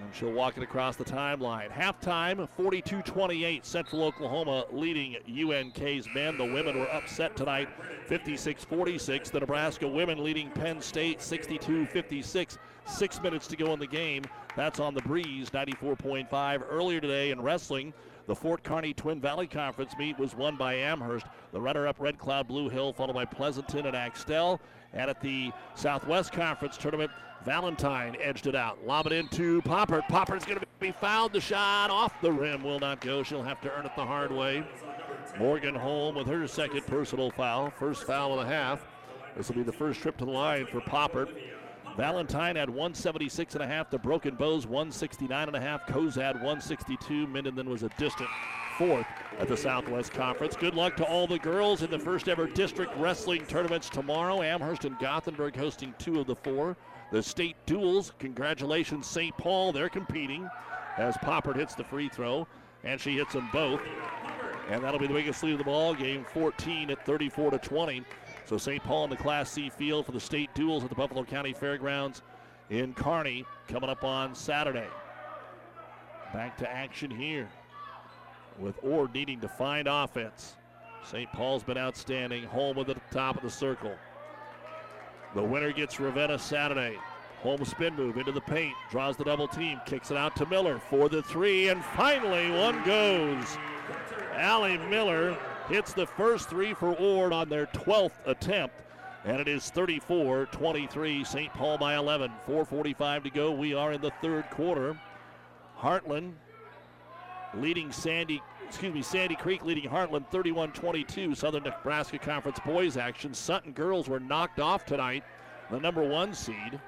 [0.02, 1.70] And she'll walk it across the timeline.
[1.70, 3.66] Halftime, 42 28.
[3.66, 6.38] Central Oklahoma leading UNK's men.
[6.38, 7.68] The women were upset tonight,
[8.06, 9.28] 56 46.
[9.28, 12.58] The Nebraska women leading Penn State, 62 56.
[12.86, 14.24] Six minutes to go in the game.
[14.56, 16.62] That's on the breeze, 94.5.
[16.70, 17.92] Earlier today in wrestling,
[18.26, 21.26] the Fort Kearny Twin Valley Conference meet was won by Amherst.
[21.52, 24.60] The runner-up Red Cloud Blue Hill, followed by Pleasanton and Axtell.
[24.92, 27.10] And at the Southwest Conference tournament,
[27.44, 28.84] Valentine edged it out.
[28.86, 30.02] Lob it into Popper.
[30.08, 31.32] Popper's going to be fouled.
[31.32, 33.22] The shot off the rim will not go.
[33.22, 34.64] She'll have to earn it the hard way.
[35.38, 37.70] Morgan Holm with her second personal foul.
[37.70, 38.84] First foul of the half.
[39.36, 41.28] This will be the first trip to the line for Popper.
[41.96, 43.90] Valentine had 176 and a half.
[43.90, 45.86] The Broken Bows 169 and a half.
[45.86, 47.26] Cozad 162.
[47.26, 48.28] Minden then was a distant
[48.78, 49.06] fourth
[49.38, 50.56] at the Southwest Conference.
[50.56, 54.42] Good luck to all the girls in the first ever district wrestling tournaments tomorrow.
[54.42, 56.76] Amherst and Gothenburg hosting two of the four.
[57.12, 59.36] The state duels, congratulations, St.
[59.36, 59.72] Paul.
[59.72, 60.48] They're competing
[60.96, 62.46] as Poppert hits the free throw,
[62.84, 63.80] and she hits them both.
[64.70, 68.04] And that'll be the biggest lead of the ball game, 14 at 34 to 20.
[68.50, 68.82] So St.
[68.82, 72.22] Paul in the Class C field for the state duels at the Buffalo County Fairgrounds
[72.68, 74.88] in Kearney coming up on Saturday.
[76.32, 77.48] Back to action here
[78.58, 80.56] with Ord needing to find offense.
[81.04, 81.30] St.
[81.32, 82.42] Paul's been outstanding.
[82.42, 83.94] Holm at the top of the circle.
[85.36, 86.98] The winner gets Ravenna Saturday.
[87.42, 90.80] Holm spin move into the paint, draws the double team, kicks it out to Miller
[90.90, 93.56] for the three, and finally one goes.
[94.34, 95.38] Allie Miller
[95.70, 98.74] hits the first three for Ord on their 12th attempt,
[99.24, 101.52] and it is 34 23, St.
[101.54, 102.32] Paul by 11.
[102.48, 103.52] 4.45 to go.
[103.52, 105.00] We are in the third quarter.
[105.78, 106.32] Heartland
[107.54, 111.36] leading Sandy, excuse me, Sandy Creek leading Heartland 31-22.
[111.36, 113.32] Southern Nebraska Conference boys action.
[113.32, 115.22] Sutton girls were knocked off tonight,
[115.70, 116.80] the number one seed.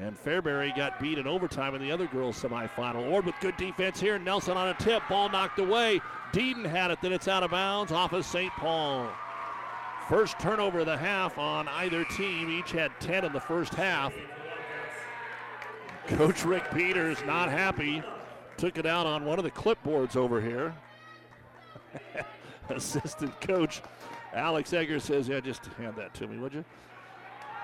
[0.00, 3.10] And Fairbury got beat in overtime in the other girls semifinal.
[3.10, 4.18] Ord with good defense here.
[4.18, 5.02] Nelson on a tip.
[5.08, 6.00] Ball knocked away.
[6.32, 8.52] Deeden had it, then it's out of bounds off of St.
[8.52, 9.08] Paul.
[10.08, 12.48] First turnover of the half on either team.
[12.48, 14.14] Each had 10 in the first half.
[16.06, 18.02] Coach Rick Peters not happy.
[18.56, 20.74] Took it out on one of the clipboards over here.
[22.70, 23.82] Assistant coach
[24.32, 26.64] Alex Egger says, Yeah, just hand that to me, would you?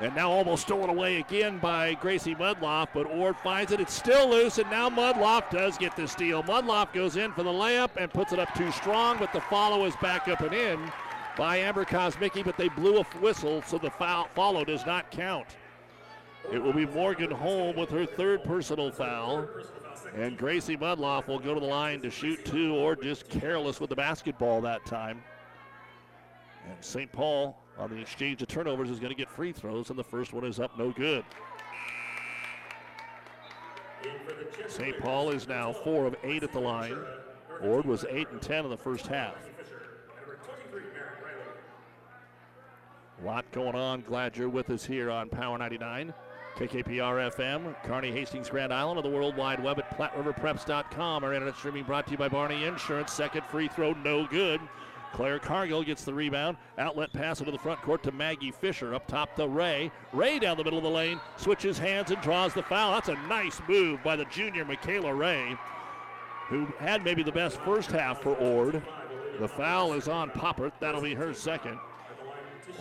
[0.00, 3.80] And now almost stolen away again by Gracie Mudloff, but Ord finds it.
[3.80, 6.42] It's still loose, and now Mudloff does get the steal.
[6.42, 9.84] Mudloff goes in for the layup and puts it up too strong, but the follow
[9.84, 10.92] is back up and in
[11.36, 15.46] by Amber Kosmicki, but they blew a whistle, so the foul follow does not count.
[16.52, 19.48] It will be Morgan Holm with her third personal foul.
[20.14, 23.90] And Gracie Mudloff will go to the line to shoot two or just careless with
[23.90, 25.22] the basketball that time.
[26.68, 27.10] And St.
[27.10, 30.32] Paul on the exchange of turnovers is going to get free throws, and the first
[30.32, 31.24] one is up no good.
[34.68, 34.98] St.
[35.00, 36.96] Paul is now four of eight at the line.
[37.62, 39.34] Ord was eight and ten in the first half.
[43.22, 44.02] A lot going on.
[44.02, 46.12] Glad you're with us here on Power 99.
[46.56, 51.24] KKPR FM, Kearney Hastings Grand Island, on the World Wide Web at PlatteRiverPreps.com.
[51.24, 53.12] Our internet streaming brought to you by Barney Insurance.
[53.12, 54.60] Second free throw, no good.
[55.14, 56.56] Claire Cargill gets the rebound.
[56.76, 58.94] Outlet pass into the front court to Maggie Fisher.
[58.94, 59.92] Up top to Ray.
[60.12, 62.92] Ray down the middle of the lane, switches hands and draws the foul.
[62.92, 65.56] That's a nice move by the junior Michaela Ray,
[66.48, 68.82] who had maybe the best first half for Ord.
[69.38, 70.72] The foul is on Poppert.
[70.80, 71.78] That'll be her second.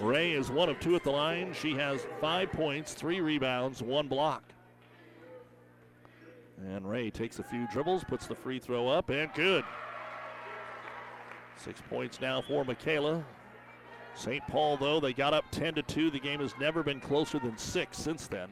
[0.01, 1.53] Ray is one of two at the line.
[1.53, 4.43] She has five points, three rebounds, one block.
[6.65, 9.63] And Ray takes a few dribbles, puts the free throw up, and good.
[11.58, 13.24] Six points now for Michaela.
[14.16, 14.45] St.
[14.47, 16.12] Paul, though, they got up 10 to 2.
[16.12, 18.49] The game has never been closer than six since then.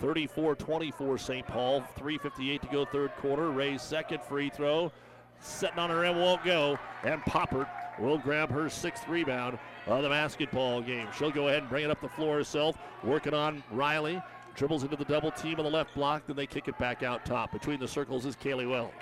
[0.00, 1.46] 34 24 St.
[1.46, 1.82] Paul.
[1.96, 3.50] 3.58 to go, third quarter.
[3.50, 4.92] Ray's second free throw.
[5.40, 6.78] Setting on her end, won't go.
[7.04, 7.68] And Poppert
[7.98, 11.08] will grab her sixth rebound of the basketball game.
[11.16, 12.76] She'll go ahead and bring it up the floor herself.
[13.04, 14.20] Working on Riley.
[14.54, 16.26] Dribbles into the double team on the left block.
[16.26, 17.52] Then they kick it back out top.
[17.52, 18.92] Between the circles is Kaylee Wells.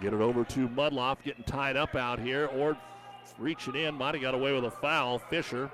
[0.00, 2.46] Get it over to Mudloff, getting tied up out here.
[2.48, 2.76] Ord
[3.38, 5.18] reaching in, might have got away with a foul.
[5.18, 5.70] Fisher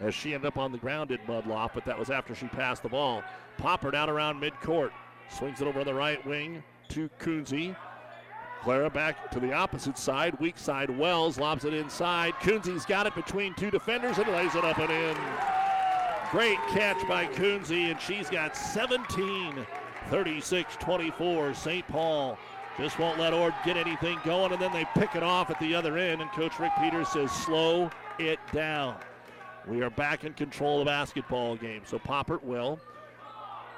[0.00, 2.82] as she ended up on the ground at Mudloff, but that was after she passed
[2.82, 3.22] the ball.
[3.58, 4.90] Popper down around midcourt.
[5.28, 7.76] Swings it over on the right wing to Kunze.
[8.62, 10.90] Clara back to the opposite side, weak side.
[10.90, 12.34] Wells lobs it inside.
[12.34, 15.16] Kunze's got it between two defenders and lays it up and in.
[16.30, 19.66] Great catch by Kunze, and she's got 17,
[20.10, 21.54] 36 24.
[21.54, 21.88] St.
[21.88, 22.38] Paul
[22.80, 25.74] just won't let Ord get anything going, and then they pick it off at the
[25.74, 28.96] other end, and Coach Rick Peters says, slow it down.
[29.66, 31.82] We are back in control of the basketball game.
[31.84, 32.80] So Poppert will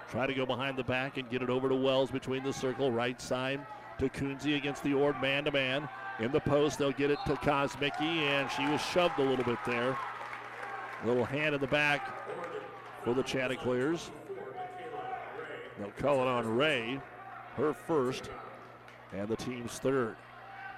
[0.09, 2.93] try to go behind the back and get it over to Wells between the circle,
[2.93, 3.67] right side
[3.99, 5.89] to Kunze against the Ord man to man.
[6.21, 9.59] In the post, they'll get it to Kosmicki, and she was shoved a little bit
[9.67, 9.97] there.
[11.05, 12.09] Little hand in the back
[13.03, 14.11] for the Chanticleers.
[15.79, 17.01] They'll call it on Ray,
[17.57, 18.31] her first,
[19.13, 20.17] and the team's third.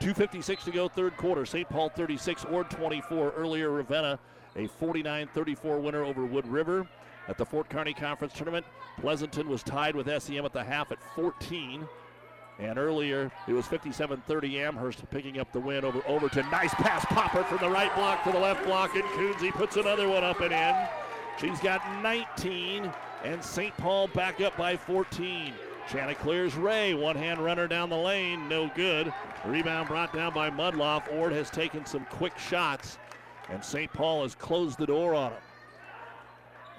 [0.00, 1.46] 2.56 to go, third quarter.
[1.46, 1.68] St.
[1.68, 3.30] Paul 36, Ord 24.
[3.30, 4.18] Earlier, Ravenna,
[4.56, 6.86] a 49 34 winner over Wood River
[7.28, 8.66] at the Fort Kearny Conference Tournament.
[9.00, 11.86] Pleasanton was tied with SEM at the half at 14.
[12.58, 16.48] And earlier, it was 57 30 Amherst picking up the win over Overton.
[16.50, 20.08] Nice pass, Popper from the right block to the left block, and Kunze puts another
[20.08, 20.74] one up and in.
[21.40, 22.92] She's got 19,
[23.24, 23.76] and St.
[23.76, 25.52] Paul back up by 14.
[25.90, 29.12] Chanticleer's Ray, one hand runner down the lane, no good.
[29.44, 31.12] Rebound brought down by Mudloff.
[31.14, 32.98] Ord has taken some quick shots,
[33.50, 33.92] and St.
[33.92, 35.42] Paul has closed the door on him.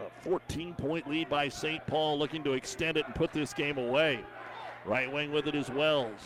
[0.02, 1.86] A 14 point lead by St.
[1.88, 4.20] Paul looking to extend it and put this game away.
[4.86, 6.20] Right wing with it is Wells.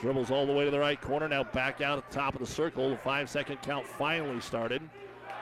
[0.00, 1.28] Dribbles all the way to the right corner.
[1.28, 2.90] Now back out at the top of the circle.
[2.90, 4.82] The five second count finally started.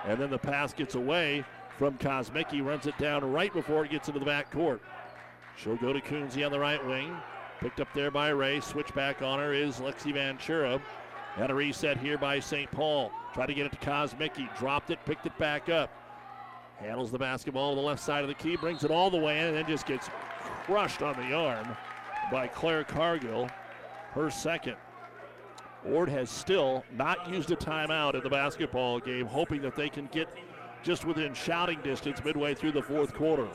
[0.04, 1.44] And then the pass gets away
[1.78, 2.64] from Kosmicki.
[2.64, 4.82] Runs it down right before it gets into the back court.
[5.62, 7.14] She'll go to Kunze on the right wing.
[7.60, 8.60] Picked up there by Ray.
[8.60, 10.80] Switch back on her is Lexi Ventura.
[11.36, 12.70] And a reset here by St.
[12.70, 13.12] Paul.
[13.34, 14.56] Try to get it to Kosmicki.
[14.58, 15.90] Dropped it, picked it back up.
[16.78, 19.38] Handles the basketball on the left side of the key, brings it all the way
[19.38, 20.08] in, and then just gets
[20.64, 21.76] crushed on the arm
[22.32, 23.50] by Claire Cargill,
[24.12, 24.76] her second.
[25.84, 30.06] Ord has still not used a timeout in the basketball game, hoping that they can
[30.06, 30.28] get
[30.82, 33.48] just within shouting distance midway through the fourth quarter.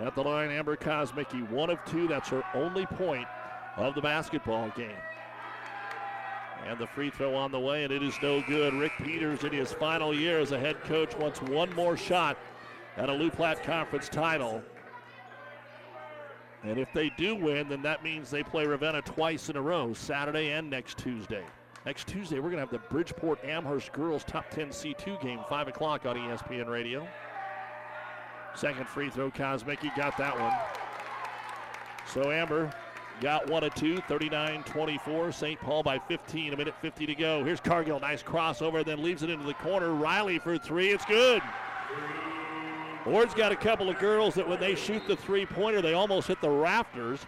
[0.00, 2.08] At the line, Amber Kosmicki, one of two.
[2.08, 3.26] That's her only point
[3.76, 4.96] of the basketball game.
[6.66, 8.74] And the free throw on the way, and it is no good.
[8.74, 12.38] Rick Peters, in his final year as a head coach, wants one more shot
[12.96, 14.62] at a Loup Platte Conference title.
[16.62, 19.92] And if they do win, then that means they play Ravenna twice in a row,
[19.92, 21.44] Saturday and next Tuesday.
[21.84, 25.68] Next Tuesday, we're going to have the Bridgeport Amherst Girls Top 10 C2 game, 5
[25.68, 27.06] o'clock on ESPN Radio.
[28.54, 29.80] Second free throw, Cosmic.
[29.80, 30.52] Kosmicki got that one.
[32.06, 32.72] So Amber
[33.20, 35.32] got one of two, 39 24.
[35.32, 35.60] St.
[35.60, 37.44] Paul by 15, a minute 50 to go.
[37.44, 39.92] Here's Cargill, nice crossover, then leaves it into the corner.
[39.92, 41.42] Riley for three, it's good.
[43.06, 46.26] Ord's got a couple of girls that when they shoot the three pointer, they almost
[46.26, 47.20] hit the rafters,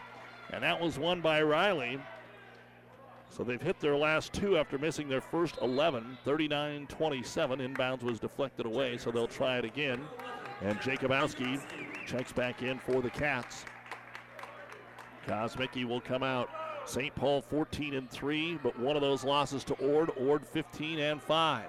[0.50, 2.00] and that was won by Riley.
[3.28, 7.58] So they've hit their last two after missing their first 11, 39 27.
[7.58, 10.00] Inbounds was deflected away, so they'll try it again.
[10.62, 11.60] And Jacobowski
[12.06, 13.64] checks back in for the Cats.
[15.26, 16.48] Kosmicki will come out.
[16.86, 17.14] St.
[17.14, 20.10] Paul 14 and 3, but one of those losses to Ord.
[20.16, 21.64] Ord 15 and 5.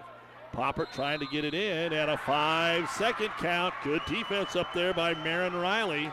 [0.53, 3.73] Poppert trying to get it in and a five second count.
[3.83, 6.11] Good defense up there by Marin Riley,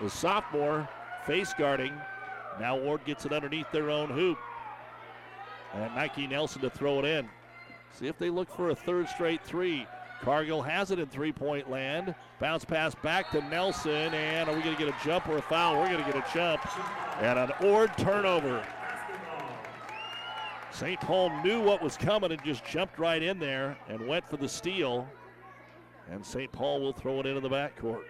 [0.00, 0.88] the sophomore
[1.26, 1.94] face guarding.
[2.58, 4.38] Now Ord gets it underneath their own hoop.
[5.74, 7.28] And Nike Nelson to throw it in.
[7.92, 9.86] See if they look for a third straight three.
[10.22, 12.14] Cargill has it in three point land.
[12.40, 14.14] Bounce pass back to Nelson.
[14.14, 15.78] And are we going to get a jump or a foul?
[15.78, 16.66] We're going to get a jump.
[17.20, 18.64] And an Ord turnover.
[20.72, 21.00] St.
[21.00, 24.48] Paul knew what was coming and just jumped right in there and went for the
[24.48, 25.08] steal.
[26.10, 26.50] And St.
[26.52, 28.04] Paul will throw it into the backcourt.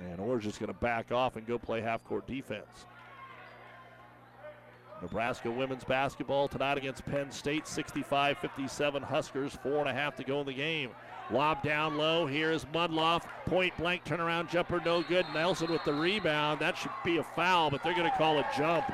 [0.00, 2.86] And Ord's just going to back off and go play half court defense.
[5.02, 10.24] Nebraska women's basketball tonight against Penn State, 65 57 Huskers, four and a half to
[10.24, 10.90] go in the game.
[11.30, 12.26] Lob down low.
[12.26, 13.22] Here's Mudloff.
[13.46, 15.26] Point blank turnaround jumper, no good.
[15.32, 16.60] Nelson with the rebound.
[16.60, 18.84] That should be a foul, but they're going to call a jump.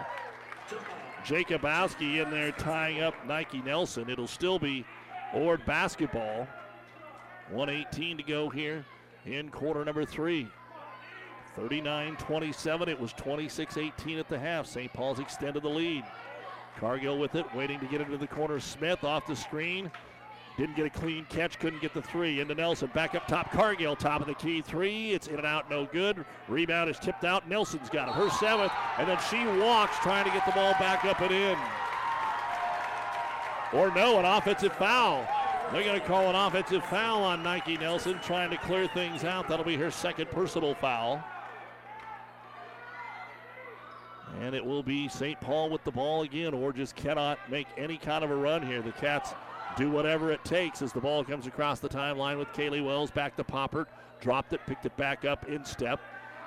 [1.24, 4.08] Jacobowski in there tying up Nike Nelson.
[4.08, 4.84] It'll still be
[5.34, 6.48] Ord basketball.
[7.50, 8.84] 118 to go here
[9.26, 10.48] in quarter number three.
[11.56, 12.88] 39 27.
[12.88, 14.66] It was 26 18 at the half.
[14.66, 14.92] St.
[14.92, 16.04] Paul's extended the lead.
[16.78, 18.60] Cargill with it, waiting to get into the corner.
[18.60, 19.90] Smith off the screen.
[20.56, 22.40] Didn't get a clean catch, couldn't get the three.
[22.40, 23.50] Into Nelson, back up top.
[23.50, 25.12] Cargill, top of the key three.
[25.12, 26.24] It's in and out, no good.
[26.48, 27.48] Rebound is tipped out.
[27.48, 31.04] Nelson's got it, her seventh, and then she walks trying to get the ball back
[31.04, 31.56] up and in.
[33.72, 35.26] Or no, an offensive foul.
[35.72, 39.48] They're going to call an offensive foul on Nike Nelson, trying to clear things out.
[39.48, 41.22] That'll be her second personal foul.
[44.40, 45.40] And it will be St.
[45.40, 48.80] Paul with the ball again, or just cannot make any kind of a run here.
[48.80, 49.34] The Cats
[49.76, 53.36] do whatever it takes as the ball comes across the timeline with Kaylee Wells back
[53.36, 53.86] to Poppert.
[54.20, 56.00] Dropped it, picked it back up in step.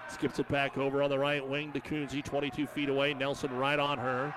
[0.10, 3.14] Skips it back over on the right wing to Kunze, 22 feet away.
[3.14, 4.34] Nelson right on her.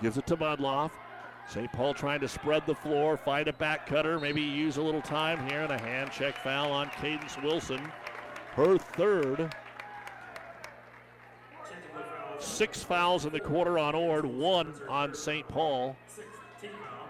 [0.00, 0.90] Gives it to Mudloff.
[1.48, 1.72] St.
[1.72, 5.46] Paul trying to spread the floor, find a back cutter, maybe use a little time
[5.48, 7.80] here, and a hand check foul on Cadence Wilson.
[8.52, 9.54] Her third.
[12.38, 15.46] Six fouls in the quarter on Ord, one on St.
[15.48, 15.96] Paul.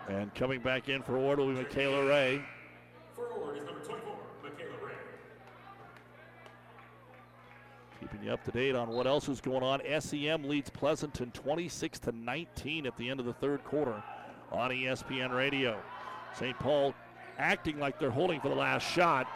[0.09, 2.43] And coming back in for Ord will be Michaela Ray.
[8.01, 9.81] Keeping you up to date on what else is going on.
[10.01, 14.03] SEM leads Pleasanton 26 to 19 at the end of the third quarter
[14.51, 15.79] on ESPN Radio.
[16.35, 16.59] St.
[16.59, 16.95] Paul
[17.39, 19.26] acting like they're holding for the last shot.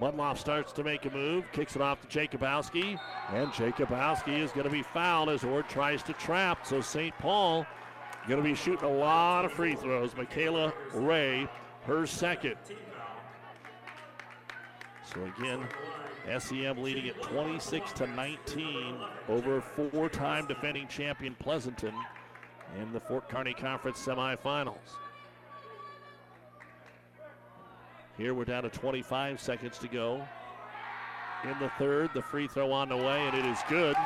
[0.00, 2.98] Mudloff starts to make a move, kicks it off to Jacobowski,
[3.32, 6.66] and Jacobowski is going to be fouled as Ord tries to trap.
[6.66, 7.16] So St.
[7.18, 7.64] Paul
[8.26, 10.16] going to be shooting a lot of free throws.
[10.16, 11.46] Michaela Ray,
[11.84, 12.56] her second.
[15.14, 15.60] So again,
[16.38, 18.96] SEM leading at 26 to 19
[19.28, 21.94] over four-time defending champion Pleasanton
[22.80, 24.96] in the Fort Kearny Conference semifinals.
[28.16, 30.26] Here we're down to 25 seconds to go.
[31.42, 33.96] In the third, the free throw on the way, and it is good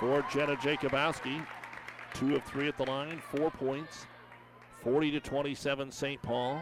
[0.00, 1.46] for Jenna Jacobowski.
[2.12, 4.06] Two of three at the line, four points,
[4.82, 6.20] 40 to 27 St.
[6.22, 6.60] Paul.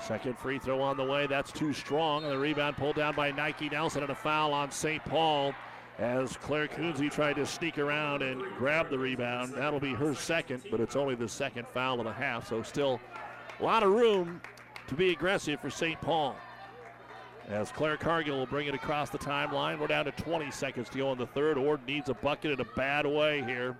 [0.00, 1.26] Second free throw on the way.
[1.26, 2.24] That's too strong.
[2.24, 5.02] And the rebound pulled down by Nike Nelson and a foul on St.
[5.04, 5.54] Paul
[5.98, 9.54] as Claire Kunze tried to sneak around and grab the rebound.
[9.54, 13.00] That'll be her second, but it's only the second foul of the half, so still
[13.60, 14.40] a lot of room
[14.88, 16.00] to be aggressive for St.
[16.00, 16.36] Paul.
[17.48, 19.78] As Claire Cargill will bring it across the timeline.
[19.78, 21.58] We're down to 20 seconds to go in the third.
[21.58, 23.76] Ord needs a bucket in a bad way here.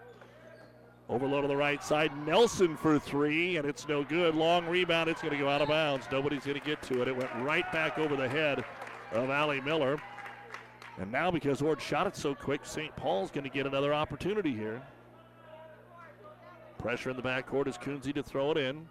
[1.08, 2.12] Overload on the right side.
[2.26, 4.34] Nelson for three, and it's no good.
[4.34, 5.08] Long rebound.
[5.08, 6.06] It's going to go out of bounds.
[6.12, 7.08] Nobody's going to get to it.
[7.08, 8.64] It went right back over the head
[9.12, 9.98] of Allie Miller.
[10.98, 12.94] And now, because Ord shot it so quick, St.
[12.96, 14.80] Paul's going to get another opportunity here.
[16.78, 18.86] Pressure in the backcourt is Kunze to throw it in.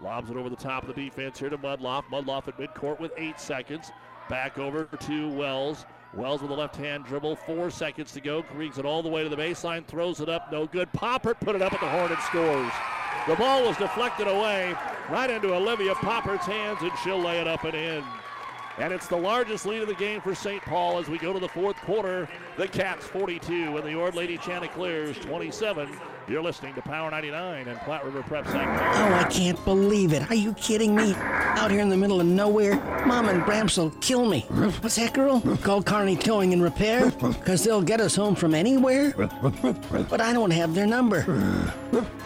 [0.00, 2.04] Lobs it over the top of the defense here to Mudloff.
[2.10, 3.92] Mudloff at midcourt with eight seconds.
[4.28, 5.86] Back over to Wells.
[6.14, 7.36] Wells with a left hand dribble.
[7.36, 8.42] Four seconds to go.
[8.54, 9.86] Brings it all the way to the baseline.
[9.86, 10.50] Throws it up.
[10.50, 10.92] No good.
[10.92, 12.72] Poppert put it up at the horn and scores.
[13.26, 14.74] The ball was deflected away
[15.10, 18.04] right into Olivia Poppert's hands, and she'll lay it up and in.
[18.78, 20.62] And it's the largest lead of the game for St.
[20.62, 22.28] Paul as we go to the fourth quarter.
[22.58, 25.88] The Cats 42 and the Ord Lady Chanticleers 27.
[26.28, 28.66] You're listening to Power 99 and Platte River Prep Sac.
[28.96, 30.28] Oh, I can't believe it.
[30.28, 31.14] Are you kidding me?
[31.14, 32.74] Out here in the middle of nowhere,
[33.06, 34.40] Mom and Bramps will kill me.
[34.80, 35.40] What's that, girl?
[35.62, 37.12] Call Kearney Towing and Repair?
[37.12, 39.12] Because they'll get us home from anywhere?
[39.16, 41.22] But I don't have their number.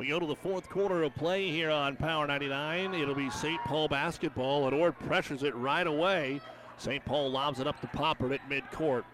[0.00, 2.94] We go to the fourth quarter of play here on Power 99.
[2.94, 3.60] It'll be St.
[3.66, 6.40] Paul basketball, and Ord pressures it right away.
[6.78, 7.04] St.
[7.04, 9.04] Paul lobs it up to Poppert at midcourt.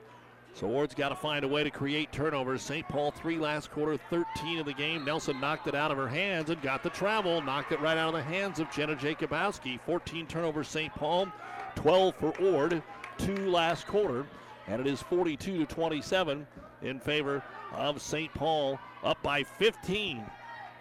[0.54, 2.62] So Ord's got to find a way to create turnovers.
[2.62, 2.86] St.
[2.88, 5.04] Paul three last quarter, 13 of the game.
[5.04, 7.42] Nelson knocked it out of her hands and got the travel.
[7.42, 9.80] Knocked it right out of the hands of Jenna Jacobowski.
[9.80, 10.94] 14 turnovers St.
[10.94, 11.26] Paul,
[11.74, 12.80] 12 for Ord.
[13.18, 14.24] Two last quarter,
[14.68, 16.46] and it is 42 to 27.
[16.82, 17.42] in favor
[17.72, 18.32] of St.
[18.34, 20.24] Paul, up by 15.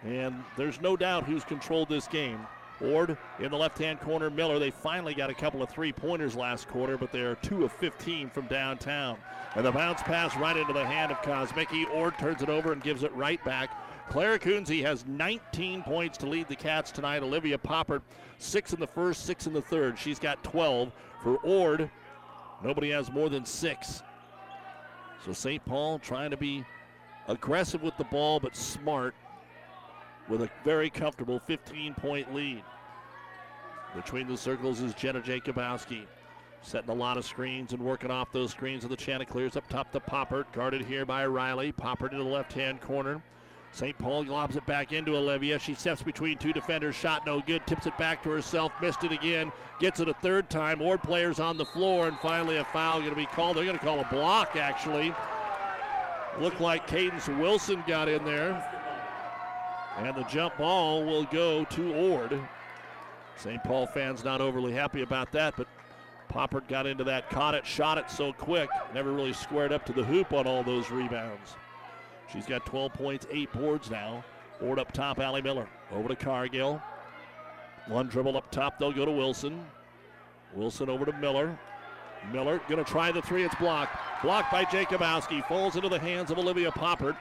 [0.05, 2.39] And there's no doubt who's controlled this game.
[2.81, 4.59] Ord in the left hand corner, Miller.
[4.59, 8.29] They finally got a couple of three pointers last quarter, but they're two of 15
[8.29, 9.17] from downtown.
[9.55, 11.89] And the bounce pass right into the hand of Kosmicki.
[11.95, 13.69] Ord turns it over and gives it right back.
[14.09, 17.23] Clara Kunze has 19 points to lead the Cats tonight.
[17.23, 18.01] Olivia Poppert,
[18.37, 19.97] six in the first, six in the third.
[19.97, 20.91] She's got 12.
[21.23, 21.89] For Ord,
[22.63, 24.03] nobody has more than six.
[25.25, 25.65] So St.
[25.65, 26.63] Paul trying to be
[27.27, 29.15] aggressive with the ball, but smart
[30.29, 32.63] with a very comfortable 15 point lead.
[33.95, 36.05] Between the circles is Jenna Jacobowski.
[36.61, 39.91] Setting a lot of screens and working off those screens of the Chanticleers up top
[39.91, 40.51] to Poppert.
[40.51, 41.71] Guarded here by Riley.
[41.71, 43.21] Poppert in the left hand corner.
[43.71, 43.97] St.
[43.97, 45.59] Paul globs it back into Olivia.
[45.59, 46.95] She steps between two defenders.
[46.95, 47.67] Shot no good.
[47.67, 48.71] Tips it back to herself.
[48.81, 49.51] Missed it again.
[49.79, 50.79] Gets it a third time.
[50.79, 52.07] More players on the floor.
[52.07, 53.57] And finally, a foul going to be called.
[53.57, 55.13] They're going to call a block, actually.
[56.39, 58.74] Looked like Cadence Wilson got in there.
[59.97, 62.39] And the jump ball will go to Ord.
[63.37, 63.63] St.
[63.63, 65.67] Paul fans not overly happy about that, but
[66.29, 69.93] Poppert got into that, caught it, shot it so quick, never really squared up to
[69.93, 71.55] the hoop on all those rebounds.
[72.31, 74.23] She's got 12 points, eight boards now.
[74.61, 75.67] Ord up top, Allie Miller.
[75.91, 76.81] Over to Cargill.
[77.87, 79.65] One dribble up top, they'll go to Wilson.
[80.53, 81.57] Wilson over to Miller.
[82.33, 83.95] Miller to try the three, it's blocked.
[84.23, 87.15] Blocked by Jacobowski, falls into the hands of Olivia Poppert.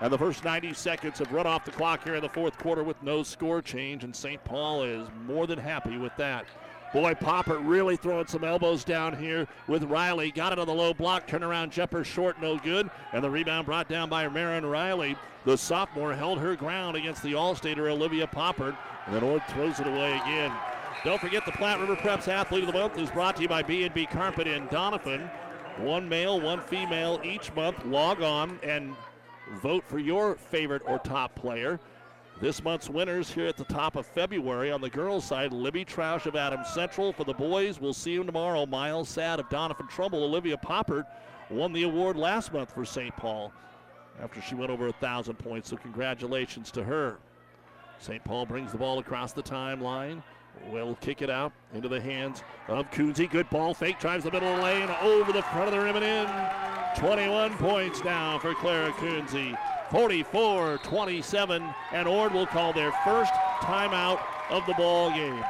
[0.00, 2.82] And the first 90 seconds have run off the clock here in the fourth quarter
[2.82, 4.42] with no score change, and St.
[4.44, 6.46] Paul is more than happy with that.
[6.92, 10.30] Boy, Popper really throwing some elbows down here with Riley.
[10.30, 11.26] Got it on the low block.
[11.26, 12.90] Turnaround jumper short, no good.
[13.12, 15.16] And the rebound brought down by Marin Riley.
[15.46, 18.76] The sophomore held her ground against the All-Stater Olivia Popper.
[19.06, 20.52] And then Ord throws it away again.
[21.02, 23.62] Don't forget the Platte River Preps Athlete of the Month is brought to you by
[23.62, 25.30] B&B Carpet in Doniphan.
[25.78, 27.82] One male, one female each month.
[27.86, 28.94] Log on and
[29.60, 31.80] vote for your favorite or top player.
[32.40, 36.26] This month's winners here at the top of February on the girls' side, Libby Troush
[36.26, 37.12] of Adams Central.
[37.12, 38.66] For the boys, we'll see them tomorrow.
[38.66, 40.24] Miles Sad of Doniphan Trumbull.
[40.24, 41.06] Olivia Poppert
[41.50, 43.16] won the award last month for St.
[43.16, 43.52] Paul
[44.20, 45.70] after she went over a thousand points.
[45.70, 47.18] So congratulations to her.
[47.98, 48.24] St.
[48.24, 50.22] Paul brings the ball across the timeline.
[50.70, 53.30] Will kick it out into the hands of Kunze.
[53.30, 55.96] Good ball fake, drives the middle of the lane, over the front of the rim
[55.96, 56.71] and in.
[56.96, 59.56] 21 points now for Clara Kunze.
[59.90, 64.20] 44 27, and Ord will call their first timeout
[64.50, 65.44] of the ball game.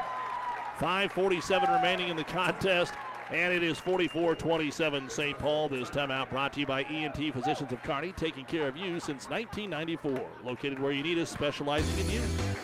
[0.79, 2.93] 5.47 remaining in the contest,
[3.31, 5.39] and it is 44 27 St.
[5.39, 5.69] Paul.
[5.69, 9.29] This timeout brought to you by ENT Physicians of Kearney, taking care of you since
[9.31, 10.21] 1994.
[10.45, 12.21] Located where you need us, specializing in you.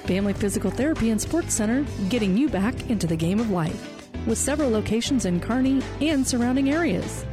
[0.07, 3.95] Family Physical Therapy and Sports Center, getting you back into the game of life.
[4.27, 7.25] With several locations in Kearney and surrounding areas.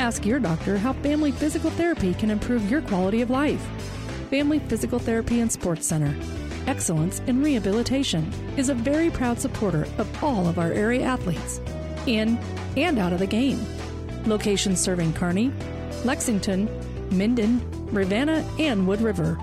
[0.00, 3.60] Ask your doctor how family physical therapy can improve your quality of life.
[4.30, 6.16] Family Physical Therapy and Sports Center.
[6.66, 11.60] Excellence in Rehabilitation is a very proud supporter of all of our area athletes,
[12.06, 12.38] in
[12.78, 13.60] and out of the game.
[14.24, 15.52] Locations serving Kearney,
[16.06, 16.66] Lexington,
[17.10, 17.60] Minden,
[17.92, 19.38] Ravenna, and Wood River.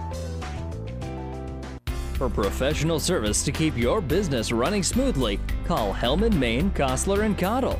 [2.15, 7.79] For professional service to keep your business running smoothly, call Hellman, Maine, Kostler, and Cottle.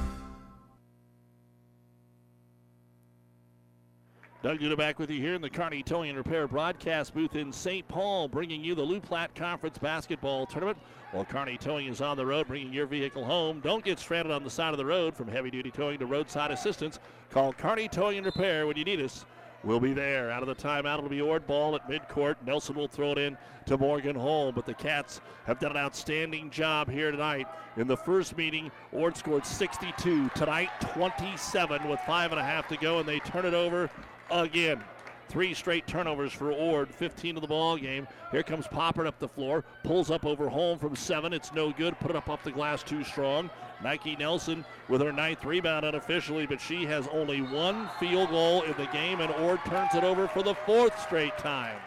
[4.43, 7.53] Doug Duda back with you here in the Kearney Towing and Repair broadcast booth in
[7.53, 7.87] St.
[7.87, 10.79] Paul, bringing you the Loup Platte Conference Basketball Tournament.
[11.11, 13.59] While Kearney Towing is on the road, bringing your vehicle home.
[13.59, 15.15] Don't get stranded on the side of the road.
[15.15, 16.97] From heavy duty towing to roadside assistance,
[17.29, 19.25] call Kearney Towing and Repair when you need us.
[19.63, 20.31] We'll be there.
[20.31, 22.37] Out of the timeout, it'll be Ord ball at midcourt.
[22.43, 23.37] Nelson will throw it in
[23.67, 27.47] to Morgan Hall, but the Cats have done an outstanding job here tonight.
[27.77, 30.31] In the first meeting, Ord scored 62.
[30.33, 33.91] Tonight, 27 with five and a half to go, and they turn it over
[34.31, 34.81] again.
[35.29, 38.05] Three straight turnovers for Ord, 15 of the ball game.
[38.31, 41.31] Here comes Poppert up the floor, pulls up over home from seven.
[41.31, 41.97] It's no good.
[41.99, 43.49] Put it up off the glass too strong.
[43.81, 48.73] Nike Nelson with her ninth rebound unofficially, but she has only one field goal in
[48.73, 51.77] the game, and Ord turns it over for the fourth straight time.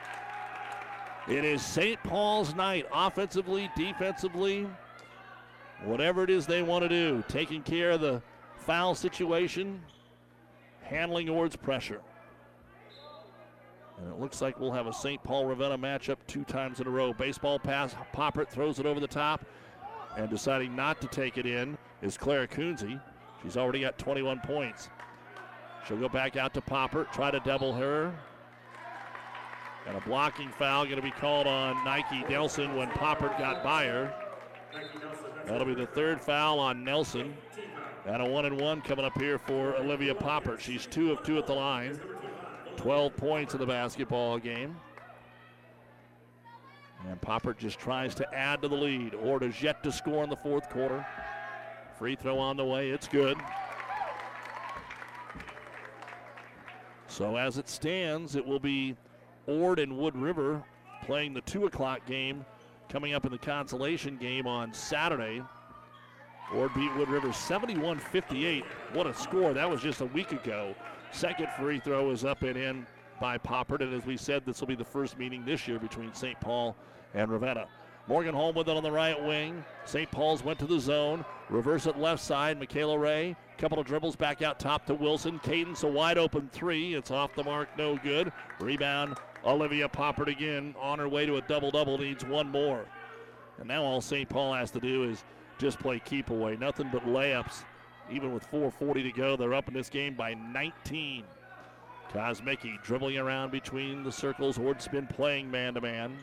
[1.29, 2.03] It is St.
[2.03, 4.67] Paul's night, offensively, defensively,
[5.85, 8.23] whatever it is they want to do, taking care of the
[8.57, 9.83] foul situation,
[10.83, 12.01] handling Ord's pressure.
[13.99, 15.23] And it looks like we'll have a St.
[15.23, 17.13] Paul Ravenna matchup two times in a row.
[17.13, 17.95] Baseball pass.
[18.13, 19.45] Poppert throws it over the top.
[20.17, 23.01] And deciding not to take it in is Clara Kunze.
[23.43, 24.89] She's already got 21 points.
[25.87, 28.15] She'll go back out to Poppert, try to double her.
[29.87, 33.85] And a blocking foul going to be called on Nike Nelson when Poppert got by
[33.85, 34.15] her.
[35.47, 37.37] That'll be the third foul on Nelson.
[38.07, 40.61] And a one and one coming up here for Olivia Poppert.
[40.61, 42.01] She's two of two at the line.
[42.77, 44.77] 12 points in the basketball game.
[47.09, 49.15] And Popper just tries to add to the lead.
[49.15, 51.07] Ord is yet to score in the fourth quarter.
[51.99, 52.91] Free throw on the way.
[52.91, 53.37] It's good.
[57.09, 58.97] So as it stands, it will be
[59.47, 60.63] Ord and Wood River
[61.05, 62.45] playing the 2 o'clock game
[62.89, 65.43] coming up in the consolation game on Saturday.
[66.55, 68.65] Ord beat Wood River 71 58.
[68.93, 69.53] What a score.
[69.53, 70.75] That was just a week ago.
[71.15, 72.87] Second free throw is up and in
[73.21, 73.81] by Poppert.
[73.81, 76.39] And as we said, this will be the first meeting this year between St.
[76.41, 76.77] Paul
[77.15, 77.69] and Ravenna.
[78.09, 79.65] Morgan Holm with it on the right wing.
[79.85, 80.11] St.
[80.11, 81.25] Paul's went to the zone.
[81.49, 82.59] Reverse it left side.
[82.59, 83.37] Michaela Ray.
[83.59, 85.39] Couple of dribbles back out top to Wilson.
[85.39, 86.95] Cadence a wide open three.
[86.95, 88.33] It's off the mark, no good.
[88.59, 89.17] Rebound.
[89.47, 91.97] Olivia Poppert again on her way to a double double.
[91.97, 92.87] Needs one more.
[93.59, 94.29] And now all St.
[94.29, 95.23] Paul has to do is
[95.59, 96.57] just play keep away.
[96.57, 97.63] Nothing but layups.
[98.11, 101.25] Even with 4.40 to go, they're up in this game by 19.
[102.13, 104.59] Kosmicki dribbling around between the circles.
[104.59, 106.17] Ord's been playing man to man.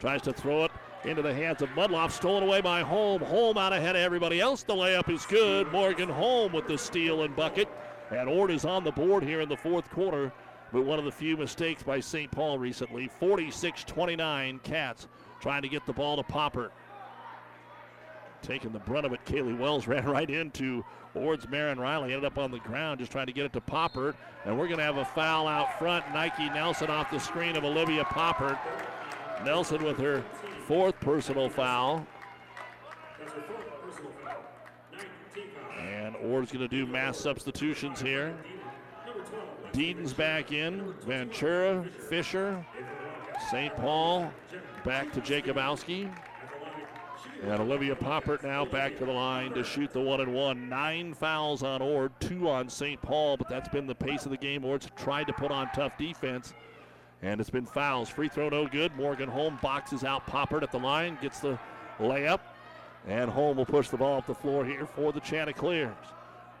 [0.00, 0.70] Tries to throw it
[1.04, 2.12] into the hands of Mudloff.
[2.12, 3.20] Stolen away by Holm.
[3.20, 4.62] Holm out ahead of everybody else.
[4.62, 5.70] The layup is good.
[5.72, 7.68] Morgan Holm with the steal and bucket.
[8.10, 10.32] And Ord is on the board here in the fourth quarter.
[10.72, 12.30] But one of the few mistakes by St.
[12.30, 13.08] Paul recently.
[13.08, 15.08] 46 29 Cats
[15.40, 16.70] trying to get the ball to Poppert.
[18.42, 20.84] Taking the brunt of it, Kaylee Wells ran right into
[21.18, 22.12] Ord's Marin Riley.
[22.12, 24.14] Ended up on the ground just trying to get it to Poppert.
[24.44, 26.04] And we're going to have a foul out front.
[26.14, 28.58] Nike Nelson off the screen of Olivia Poppert.
[29.44, 30.24] Nelson with her
[30.66, 32.06] fourth personal foul.
[35.78, 38.36] And Ord's going to do mass substitutions here.
[39.72, 40.94] Deeden's back in.
[41.02, 42.64] Ventura, Fisher,
[43.50, 43.74] St.
[43.76, 44.32] Paul
[44.84, 46.10] back to Jacobowski.
[47.42, 50.68] And Olivia Poppert now back to the line to shoot the one and one.
[50.68, 53.00] Nine fouls on Ord, two on St.
[53.00, 54.64] Paul, but that's been the pace of the game.
[54.64, 56.54] Ord's tried to put on tough defense.
[57.22, 58.08] And it's been fouls.
[58.08, 58.94] Free throw no good.
[58.96, 61.58] Morgan Holm boxes out Poppert at the line, gets the
[61.98, 62.40] layup.
[63.06, 65.94] And Holm will push the ball up the floor here for the Chanticleers.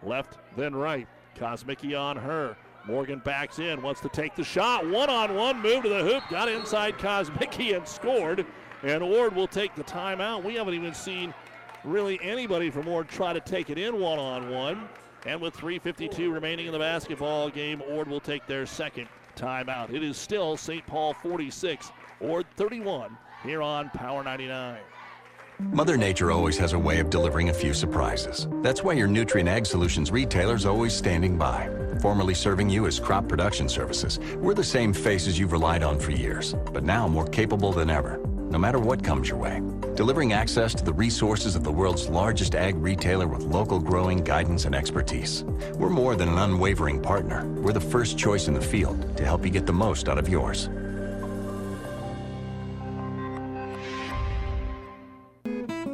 [0.02, 1.06] Left, then right.
[1.36, 2.56] Kosmicki on her.
[2.86, 4.88] Morgan backs in, wants to take the shot.
[4.88, 8.46] One on one move to the hoop, got inside Kosmicki and scored.
[8.82, 10.44] And Ord will take the timeout.
[10.44, 11.34] We haven't even seen
[11.84, 14.88] really anybody from Ord try to take it in one on one.
[15.26, 19.92] And with 3.52 remaining in the basketball game, Ord will take their second timeout.
[19.92, 20.86] It is still St.
[20.86, 21.90] Paul 46,
[22.20, 24.78] Ord 31 here on Power 99.
[25.60, 28.46] Mother Nature always has a way of delivering a few surprises.
[28.62, 31.68] That's why your Nutrien Ag Solutions retailer is always standing by.
[32.00, 36.12] Formerly serving you as crop production services, we're the same faces you've relied on for
[36.12, 39.60] years, but now more capable than ever, no matter what comes your way.
[39.94, 44.64] Delivering access to the resources of the world's largest ag retailer with local growing guidance
[44.64, 45.44] and expertise.
[45.74, 47.46] We're more than an unwavering partner.
[47.46, 50.28] We're the first choice in the field to help you get the most out of
[50.28, 50.68] yours.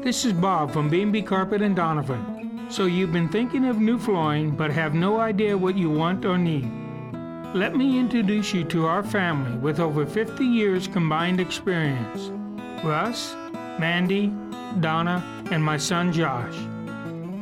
[0.05, 2.71] This is Bob from B&B Carpet and Doniphan.
[2.71, 6.37] So you've been thinking of new flooring but have no idea what you want or
[6.37, 6.71] need.
[7.55, 12.33] Let me introduce you to our family with over 50 years combined experience.
[12.85, 13.35] Russ,
[13.79, 14.31] Mandy,
[14.81, 16.55] Donna, and my son Josh.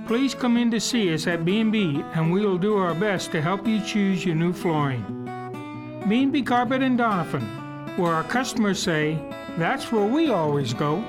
[0.07, 3.43] Please come in to see us at B&B and we will do our best to
[3.43, 5.03] help you choose your new flooring.
[6.09, 9.19] B&B Carpet and Doniphan, where our customers say,
[9.59, 11.05] that's where we always go.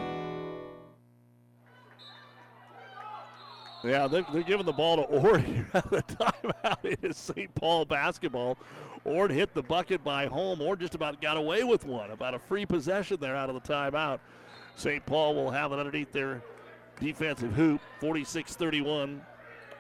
[3.84, 6.78] Yeah, they're, giving the ball to here at the timeout.
[6.84, 7.54] It is St.
[7.54, 8.58] Paul basketball.
[9.06, 10.62] Ord hit the bucket by Holm.
[10.62, 13.74] Ord just about got away with one, about a free possession there out of the
[13.74, 14.20] timeout.
[14.76, 15.06] St.
[15.06, 16.42] Paul will have it underneath their
[17.00, 19.22] defensive hoop, 46 31.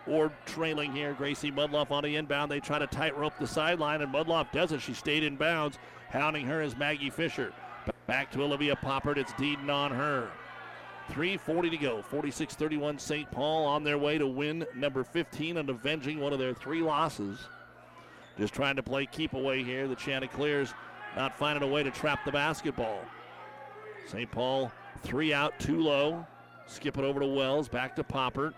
[0.05, 1.13] Ord trailing here.
[1.13, 2.51] Gracie Mudloff on the inbound.
[2.51, 4.81] They try to tightrope the sideline, and Mudloff does it.
[4.81, 5.79] She stayed in bounds.
[6.09, 7.53] Hounding her is Maggie Fisher.
[8.05, 9.17] Back to Olivia Poppert.
[9.17, 10.29] It's Deeden on her.
[11.09, 12.01] 3.40 to go.
[12.01, 13.31] 46 31 St.
[13.31, 17.39] Paul on their way to win number 15 and avenging one of their three losses.
[18.37, 19.87] Just trying to play keep away here.
[19.87, 20.73] The Chanticleers
[21.15, 22.99] not finding a way to trap the basketball.
[24.07, 24.29] St.
[24.31, 26.25] Paul three out, two low.
[26.65, 27.67] Skip it over to Wells.
[27.67, 28.53] Back to Poppert.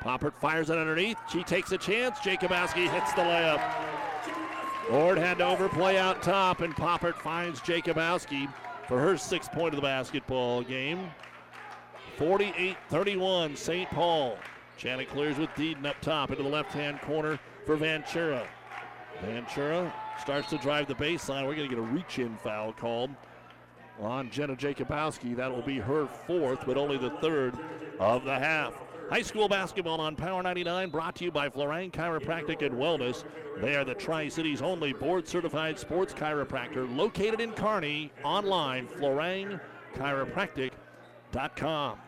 [0.00, 1.18] Poppert fires it underneath.
[1.30, 2.18] She takes a chance.
[2.20, 3.62] Jacobowski hits the layup.
[4.90, 8.50] Ord had to overplay out top, and Poppert finds Jacobowski
[8.86, 11.10] for her sixth point of the basketball game.
[12.16, 13.88] 48 31, St.
[13.90, 14.38] Paul.
[14.76, 17.38] Chanticleers with Deeden up top into the left hand corner
[17.68, 18.48] for Ventura.
[19.20, 19.92] Ventura
[20.22, 21.46] starts to drive the baseline.
[21.46, 23.10] We're going to get a reach in foul called
[24.00, 25.36] on Jenna Jacobowski.
[25.36, 27.58] That will be her fourth, but only the third
[28.00, 28.72] of the half.
[29.10, 33.24] High school basketball on Power 99 brought to you by Florang Chiropractic and Wellness.
[33.60, 38.10] They are the Tri Cities only board certified sports chiropractor located in Kearney.
[38.24, 41.98] Online, FlorangChiropractic.com.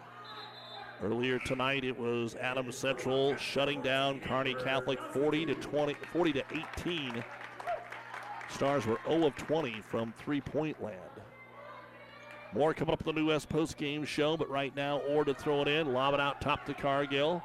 [1.02, 6.44] Earlier tonight, it was Adams Central shutting down Kearney Catholic 40 to 20, 40 to
[6.78, 7.24] 18.
[8.50, 10.98] Stars were 0 of 20 from three-point land.
[12.52, 15.34] More coming up in the New West Post game show, but right now, Ord to
[15.34, 17.42] throw it in, lob it out top to Cargill.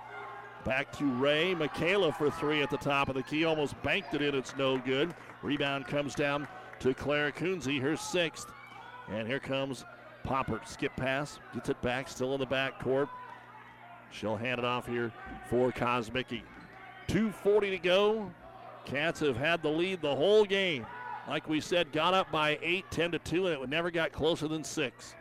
[0.66, 1.54] Back to Ray.
[1.54, 3.46] Michaela for three at the top of the key.
[3.46, 4.34] Almost banked it in.
[4.34, 5.14] It's no good.
[5.44, 6.48] Rebound comes down
[6.80, 8.48] to Claire Kunze, her sixth.
[9.08, 9.86] And here comes
[10.24, 10.60] Popper.
[10.66, 11.40] Skip pass.
[11.54, 12.10] Gets it back.
[12.10, 13.10] Still in the back court.
[14.12, 15.12] She'll hand it off here
[15.50, 16.42] for Kosmicki.
[17.08, 18.32] 2.40 to go.
[18.86, 20.86] Cats have had the lead the whole game.
[21.28, 24.48] Like we said, got up by 8, 10 to 2, and it never got closer
[24.48, 25.16] than 6.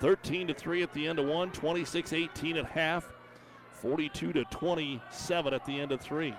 [0.00, 3.08] 13 to 3 at the end of one, 26 18 at half,
[3.72, 6.34] 42 to 27 at the end of three.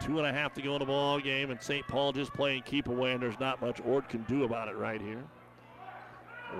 [0.00, 1.86] Two and a half to go in the ball game, and St.
[1.88, 5.00] Paul just playing keep away, and there's not much Ord can do about it right
[5.00, 5.24] here.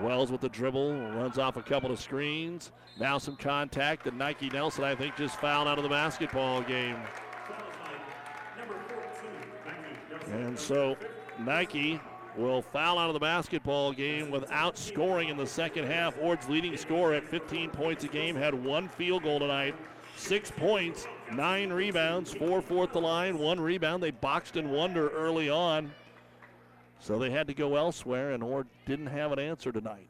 [0.01, 2.71] Wells with the dribble, runs off a couple of screens.
[2.99, 6.97] Now some contact, and Nike Nelson, I think, just fouled out of the basketball game.
[10.31, 10.95] And so
[11.39, 11.99] Nike
[12.37, 16.15] will foul out of the basketball game without scoring in the second half.
[16.21, 19.75] Ord's leading scorer at 15 points a game had one field goal tonight,
[20.15, 24.03] six points, nine rebounds, four fourth the line, one rebound.
[24.03, 25.91] They boxed in wonder early on,
[26.99, 30.07] so they had to go elsewhere, and Ord didn't have an answer tonight.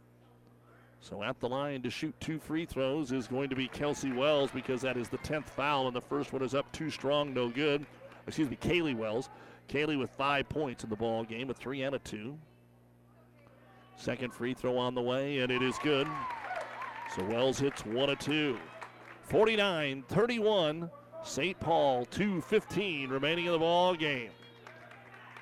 [1.01, 4.51] So at the line to shoot two free throws is going to be Kelsey Wells
[4.51, 7.49] because that is the 10th foul, and the first one is up too strong, no
[7.49, 7.85] good.
[8.27, 9.29] Excuse me, Kaylee Wells.
[9.69, 12.37] Kaylee with five points in the ball game, a three and a two.
[13.95, 16.07] Second free throw on the way, and it is good.
[17.15, 18.57] So Wells hits one of two.
[19.23, 20.89] 49 31,
[21.23, 21.59] St.
[21.59, 24.31] Paul 2.15 remaining in the ball game.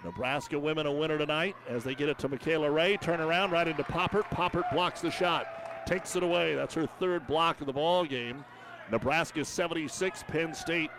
[0.04, 2.98] Nebraska women a winner tonight as they get it to Michaela Ray.
[2.98, 4.26] Turn around right into Poppert.
[4.26, 6.56] Poppert blocks the shot, takes it away.
[6.56, 8.44] That's her third block of the ball game.
[8.92, 10.92] Nebraska 76, Penn State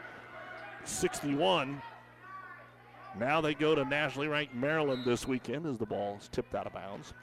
[0.84, 1.80] 61.
[3.18, 6.66] Now they go to nationally ranked Maryland this weekend as the ball is tipped out
[6.66, 7.14] of bounds.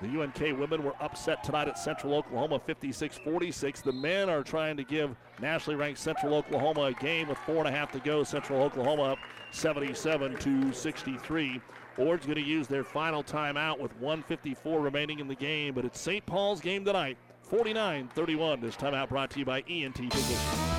[0.00, 3.80] The UNK women were upset tonight at Central Oklahoma 56 46.
[3.80, 7.66] The men are trying to give nationally ranked Central Oklahoma a game with four and
[7.66, 8.22] a half to go.
[8.22, 9.18] Central Oklahoma up
[9.50, 11.60] 77 to 63.
[11.98, 16.00] Ord's going to use their final timeout with 154 remaining in the game, but it's
[16.00, 16.24] St.
[16.24, 18.60] Paul's game tonight 49 31.
[18.60, 20.78] This timeout brought to you by ENT Physicians.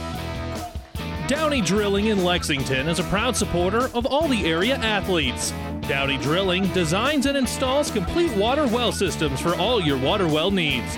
[1.27, 5.51] Downey Drilling in Lexington is a proud supporter of all the area athletes.
[5.81, 10.97] Downey Drilling designs and installs complete water well systems for all your water well needs.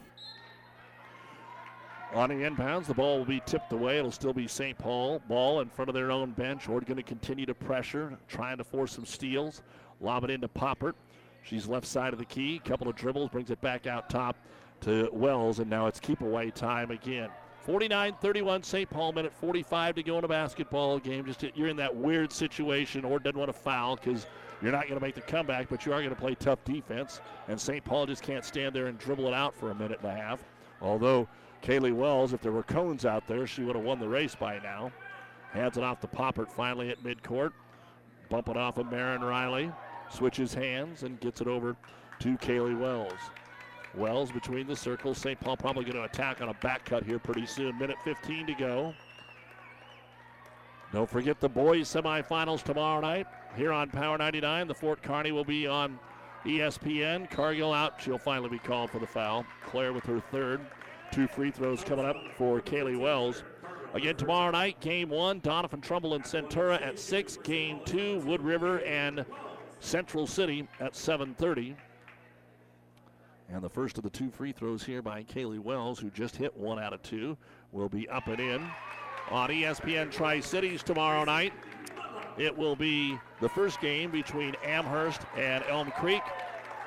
[2.13, 3.97] On the inbounds, the ball will be tipped away.
[3.97, 4.77] It'll still be St.
[4.77, 5.21] Paul.
[5.29, 6.67] Ball in front of their own bench.
[6.67, 9.61] Ord going to continue to pressure, trying to force some steals.
[10.01, 10.93] Lob it into Poppert.
[11.43, 12.59] She's left side of the key.
[12.65, 14.35] Couple of dribbles, brings it back out top
[14.81, 17.29] to Wells, and now it's keep away time again.
[17.63, 18.89] 49 31 St.
[18.89, 21.25] Paul, minute 45 to go in a basketball game.
[21.25, 23.05] Just you're in that weird situation.
[23.05, 24.25] Ord doesn't want to foul because
[24.61, 27.21] you're not going to make the comeback, but you are going to play tough defense.
[27.47, 27.85] And St.
[27.85, 30.43] Paul just can't stand there and dribble it out for a minute and a half.
[30.81, 31.27] Although
[31.61, 34.59] Kaylee Wells, if there were cones out there, she would have won the race by
[34.59, 34.91] now.
[35.51, 37.51] Hands it off to Poppert finally at midcourt.
[38.29, 39.71] Bump it off of Marin Riley.
[40.09, 41.75] Switches hands and gets it over
[42.19, 43.19] to Kaylee Wells.
[43.95, 45.17] Wells between the circles.
[45.17, 45.39] St.
[45.39, 47.77] Paul probably going to attack on a back cut here pretty soon.
[47.77, 48.93] Minute 15 to go.
[50.93, 54.67] Don't forget the boys semifinals tomorrow night here on Power 99.
[54.67, 55.99] The Fort Kearny will be on
[56.45, 58.01] ESPN, Cargill out.
[58.01, 59.45] She'll finally be called for the foul.
[59.65, 60.59] Claire with her third.
[61.11, 63.43] Two free throws coming up for Kaylee Wells.
[63.93, 67.37] Again, tomorrow night, game one, Doniphan Trumbull and Centura at 6.
[67.43, 69.25] Game two, Wood River and
[69.81, 71.75] Central City at 7.30.
[73.49, 76.55] And the first of the two free throws here by Kaylee Wells, who just hit
[76.55, 77.35] one out of two,
[77.73, 78.65] will be up and in.
[79.29, 81.51] On ESPN Tri Cities tomorrow night,
[82.37, 86.23] it will be the first game between Amherst and Elm Creek.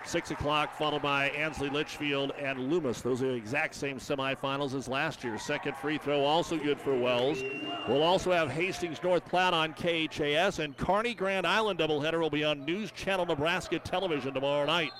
[0.06, 3.00] 6 o'clock, followed by Ansley Litchfield and Loomis.
[3.00, 5.38] Those are the exact same semifinals as last year.
[5.38, 7.42] Second free throw, also good for Wells.
[7.88, 12.44] We'll also have Hastings North Platte on KHAS, and Kearney Grand Island doubleheader will be
[12.44, 14.92] on News Channel Nebraska television tomorrow night.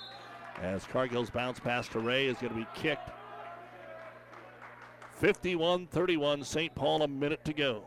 [0.61, 3.11] As Cargill's bounce pass to Ray is going to be kicked.
[5.11, 6.75] 51 31, St.
[6.75, 7.85] Paul, a minute to go.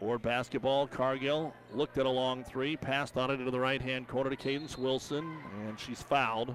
[0.00, 4.08] Or basketball, Cargill looked at a long three, passed on it into the right hand
[4.08, 6.54] corner to Cadence Wilson, and she's fouled.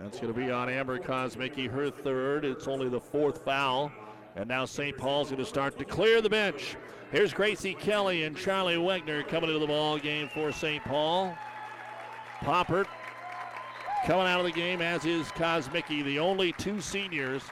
[0.00, 2.44] That's going to be on Amber Kosmicki, her third.
[2.44, 3.92] It's only the fourth foul.
[4.36, 4.96] And now St.
[4.96, 6.76] Paul's going to start to clear the bench.
[7.10, 10.82] Here's Gracie Kelly and Charlie Wegner coming into the ball game for St.
[10.84, 11.36] Paul.
[12.40, 12.86] Poppert
[14.06, 17.42] coming out of the game, as is Kosmicki, the only two seniors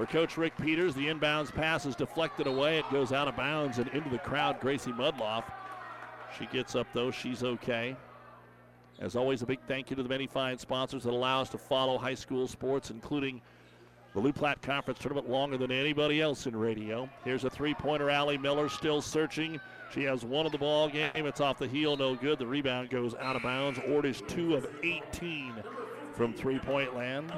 [0.00, 0.94] for Coach Rick Peters.
[0.94, 2.78] The inbounds pass is deflected away.
[2.78, 4.58] It goes out of bounds and into the crowd.
[4.58, 5.44] Gracie Mudloff.
[6.38, 7.10] She gets up, though.
[7.10, 7.94] She's okay.
[8.98, 11.58] As always, a big thank you to the many fine sponsors that allow us to
[11.58, 13.42] follow high school sports, including
[14.14, 17.06] the Loup Platte Conference Tournament longer than anybody else in radio.
[17.22, 18.08] Here's a three-pointer.
[18.08, 19.60] Allie Miller still searching.
[19.92, 21.10] She has one of the ball game.
[21.14, 22.38] It's off the heel, no good.
[22.38, 23.78] The rebound goes out of bounds.
[23.86, 25.52] Ord is two of 18
[26.14, 27.30] from three-point land.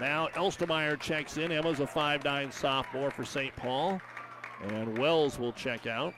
[0.00, 1.52] Now Elstermeyer checks in.
[1.52, 3.54] Emma's a 5'9 sophomore for St.
[3.56, 4.00] Paul.
[4.68, 6.14] And Wells will check out.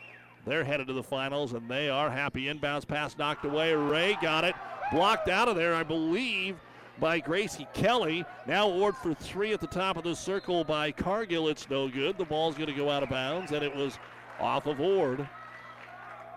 [0.47, 2.45] They're headed to the finals, and they are happy.
[2.45, 3.75] Inbounds pass knocked away.
[3.75, 4.55] Ray got it.
[4.93, 6.57] Blocked out of there, I believe,
[6.99, 8.25] by Gracie Kelly.
[8.47, 11.49] Now Ord for three at the top of the circle by Cargill.
[11.49, 12.19] It's no good.
[12.19, 13.99] The ball's going to go out of bounds, and it was
[14.41, 15.29] off of Ord.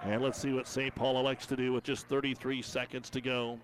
[0.03, 0.93] And let's see what St.
[0.93, 3.59] Paul elects to do with just 33 seconds to go.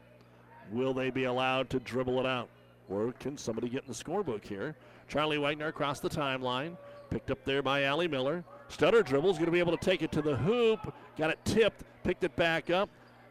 [0.72, 2.50] Will they be allowed to dribble it out?
[2.92, 4.76] Or can somebody get in the scorebook here?
[5.08, 6.76] Charlie Wagner across the timeline.
[7.10, 8.44] Picked up there by Allie Miller.
[8.68, 10.94] Stutter dribbles, going to be able to take it to the hoop.
[11.18, 12.90] Got it tipped, picked it back up.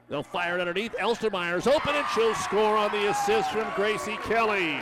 [0.09, 0.95] They'll fire it underneath.
[0.97, 4.81] Elstermeyer's open and she'll score on the assist from Gracie Kelly.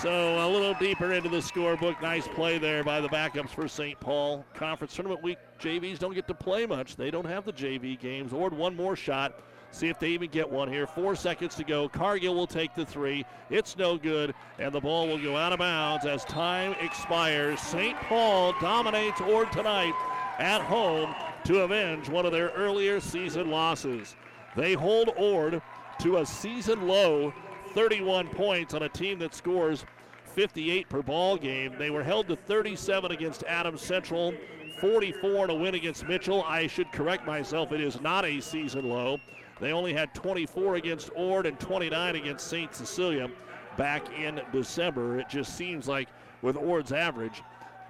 [0.00, 2.00] So a little deeper into the scorebook.
[2.00, 3.98] Nice play there by the backups for St.
[3.98, 4.44] Paul.
[4.54, 6.94] Conference tournament week, JVs don't get to play much.
[6.94, 8.32] They don't have the JV games.
[8.32, 9.40] Ord one more shot.
[9.70, 10.86] See if they even get one here.
[10.86, 11.88] Four seconds to go.
[11.88, 13.24] Cargill will take the three.
[13.50, 17.60] It's no good, and the ball will go out of bounds as time expires.
[17.60, 17.96] St.
[18.02, 19.94] Paul dominates Ord tonight
[20.38, 21.14] at home
[21.44, 24.16] to avenge one of their earlier season losses.
[24.56, 25.62] They hold Ord
[26.00, 27.32] to a season low
[27.74, 29.84] 31 points on a team that scores
[30.24, 31.74] 58 per ball game.
[31.78, 34.34] They were held to 37 against Adams Central,
[34.80, 36.44] 44 in a win against Mitchell.
[36.44, 39.18] I should correct myself, it is not a season low.
[39.60, 42.74] They only had 24 against Ord and 29 against St.
[42.74, 43.28] Cecilia
[43.76, 45.18] back in December.
[45.18, 46.08] It just seems like
[46.42, 47.42] with Ord's average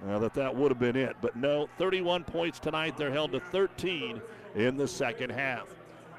[0.07, 1.15] uh, that that would have been it.
[1.21, 2.97] But no, 31 points tonight.
[2.97, 4.21] They're held to 13
[4.55, 5.67] in the second half.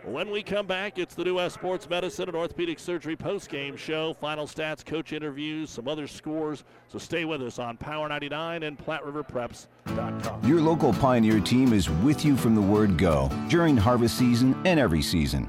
[0.05, 4.15] When we come back, it's the New West Sports Medicine and Orthopedic Surgery post-game show.
[4.15, 6.65] Final stats, coach interviews, some other scores.
[6.89, 10.45] So stay with us on Power 99 and PlatteRiverPreps.com.
[10.47, 14.81] Your local Pioneer team is with you from the word go during harvest season and
[14.81, 15.49] every season.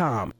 [0.00, 0.39] Sports.com.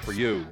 [0.00, 0.46] for you.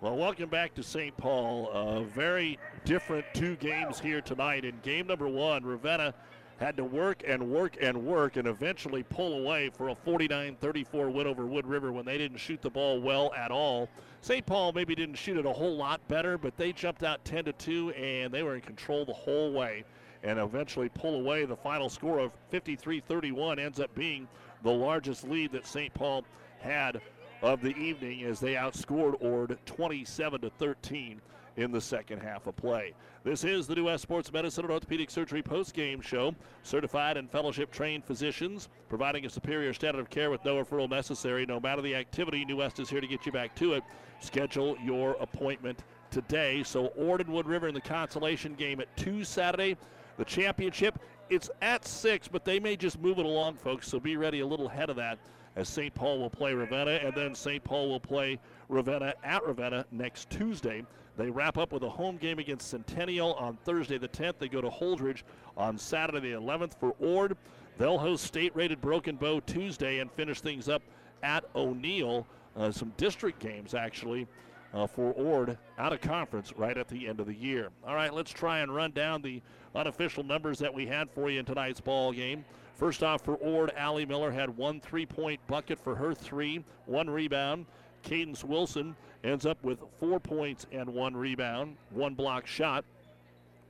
[0.00, 1.16] Well, welcome back to St.
[1.16, 1.70] Paul.
[1.72, 4.64] Uh, very different two games here tonight.
[4.64, 6.14] In game number one, Ravenna
[6.58, 11.10] had to work and work and work and eventually pull away for a 49 34
[11.10, 13.88] win over Wood River when they didn't shoot the ball well at all.
[14.20, 14.44] St.
[14.44, 17.52] Paul maybe didn't shoot it a whole lot better, but they jumped out 10 to
[17.52, 19.84] 2 and they were in control the whole way
[20.22, 21.44] and eventually pull away.
[21.44, 24.26] The final score of 53 31 ends up being
[24.62, 25.92] the largest lead that St.
[25.94, 26.24] Paul
[26.60, 27.00] had
[27.42, 31.20] of the evening as they outscored Ord 27 to 13
[31.56, 32.92] in the second half of play.
[33.24, 36.34] This is the New West Sports Medicine and Orthopedic Surgery post-game show.
[36.62, 41.44] Certified and fellowship trained physicians providing a superior standard of care with no referral necessary.
[41.44, 43.82] No matter the activity, New West is here to get you back to it.
[44.20, 46.62] Schedule your appointment today.
[46.62, 49.76] So Ord and Wood River in the consolation game at 2 Saturday.
[50.18, 50.98] The championship,
[51.28, 54.46] it's at 6, but they may just move it along, folks, so be ready a
[54.46, 55.18] little ahead of that
[55.56, 55.94] as St.
[55.94, 57.64] Paul will play Ravenna, and then St.
[57.64, 58.38] Paul will play
[58.68, 60.84] Ravenna at Ravenna next Tuesday.
[61.16, 64.34] They wrap up with a home game against Centennial on Thursday the 10th.
[64.38, 65.22] They go to Holdrege
[65.56, 67.36] on Saturday the 11th for Ord.
[67.78, 70.82] They'll host state-rated Broken Bow Tuesday and finish things up
[71.22, 72.26] at O'Neill.
[72.54, 74.26] Uh, some district games actually
[74.74, 77.70] uh, for Ord out of conference right at the end of the year.
[77.86, 79.40] All right, let's try and run down the
[79.76, 82.44] unofficial numbers that we had for you in tonight's ball game.
[82.74, 87.08] First off, for Ord, Allie Miller had one three point bucket for her three, one
[87.08, 87.66] rebound.
[88.02, 88.94] Cadence Wilson
[89.24, 92.84] ends up with four points and one rebound, one block shot.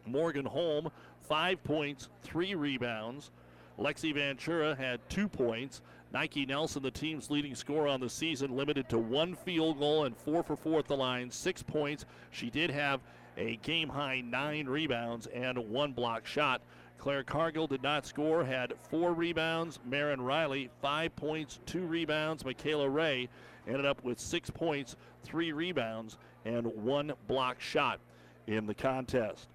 [0.05, 0.91] Morgan Holm,
[1.28, 3.31] five points, three rebounds.
[3.78, 5.83] Lexi Ventura had two points.
[6.12, 10.16] Nike Nelson, the team's leading scorer on the season, limited to one field goal and
[10.16, 12.07] four for four at the line, six points.
[12.31, 13.01] She did have
[13.36, 16.62] a game high nine rebounds and one block shot.
[16.98, 19.78] Claire Cargill did not score, had four rebounds.
[19.84, 22.44] Marin Riley, five points, two rebounds.
[22.44, 23.28] Michaela Ray
[23.66, 28.00] ended up with six points, three rebounds, and one block shot
[28.46, 29.48] in the contest.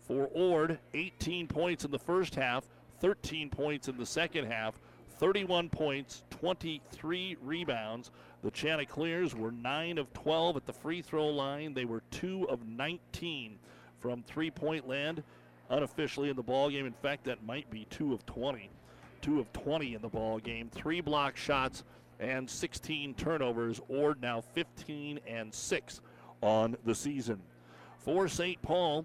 [0.00, 2.64] For Ord, 18 points in the first half,
[3.00, 4.80] 13 points in the second half,
[5.18, 8.10] 31 points, 23 rebounds.
[8.42, 11.74] The Chanticleers were 9 of 12 at the free throw line.
[11.74, 13.58] They were 2 of 19
[14.00, 15.22] from three point land
[15.68, 16.86] unofficially in the ball game.
[16.86, 18.70] In fact, that might be two of 20.
[19.20, 20.68] Two of 20 in the ball game.
[20.68, 21.82] Three block shots
[22.20, 23.80] and 16 turnovers.
[23.88, 26.00] Ord now 15 and 6
[26.40, 27.40] on the season.
[27.98, 28.60] For St.
[28.62, 29.04] Paul,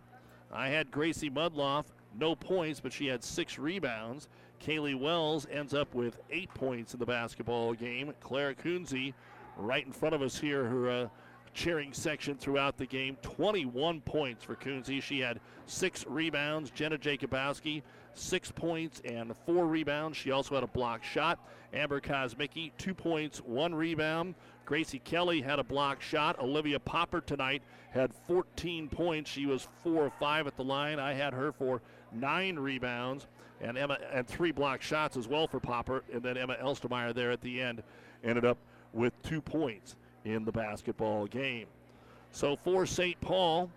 [0.52, 1.86] I had Gracie Mudloff,
[2.18, 4.28] no points, but she had six rebounds.
[4.66, 8.14] Kaylee Wells ends up with eight points in the basketball game.
[8.20, 9.14] Clara Kunze,
[9.58, 11.08] right in front of us here, her uh,
[11.54, 13.18] cheering section throughout the game.
[13.24, 15.02] 21 points for Kunze.
[15.02, 16.70] She had six rebounds.
[16.70, 17.82] Jenna Jacobowski,
[18.14, 20.18] six points and four rebounds.
[20.18, 21.40] She also had a block shot.
[21.74, 24.36] Amber Kosmicki, two points, one rebound.
[24.66, 26.40] Gracie Kelly had a block shot.
[26.40, 29.30] Olivia Popper tonight had 14 points.
[29.30, 31.00] She was four or five at the line.
[31.00, 31.82] I had her for
[32.14, 33.28] nine rebounds
[33.62, 36.04] and Emma and three block shots as well for Popper.
[36.12, 37.84] And then Emma Elstermeyer there at the end
[38.24, 38.58] ended up
[38.94, 41.68] with two points in the basketball game.
[42.32, 43.20] So for St.
[43.22, 43.70] Paul,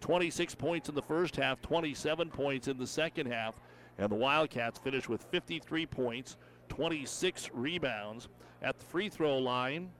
[0.00, 3.54] 26 points in the first half, 27 points in the second half,
[3.98, 6.36] and the Wildcats finished with 53 points,
[6.68, 8.28] 26 rebounds.
[8.62, 9.90] At the free throw line,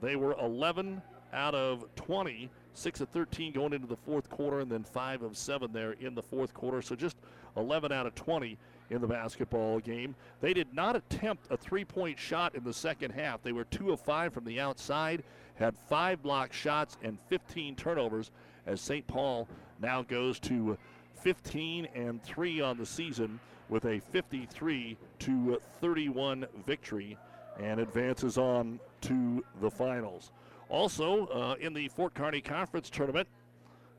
[0.00, 1.00] they were 11
[1.32, 2.50] out of 20,
[2.80, 6.14] 6 of 13 going into the fourth quarter, and then 5 of 7 there in
[6.14, 6.80] the fourth quarter.
[6.80, 7.16] So just
[7.56, 8.56] 11 out of 20
[8.88, 10.14] in the basketball game.
[10.40, 13.42] They did not attempt a three point shot in the second half.
[13.42, 15.22] They were 2 of 5 from the outside,
[15.56, 18.30] had five block shots and 15 turnovers
[18.66, 19.06] as St.
[19.06, 19.46] Paul
[19.80, 20.76] now goes to
[21.16, 23.38] 15 and 3 on the season
[23.68, 27.16] with a 53 to 31 victory
[27.60, 30.32] and advances on to the finals.
[30.70, 33.26] Also, uh, in the Fort Kearny Conference Tournament,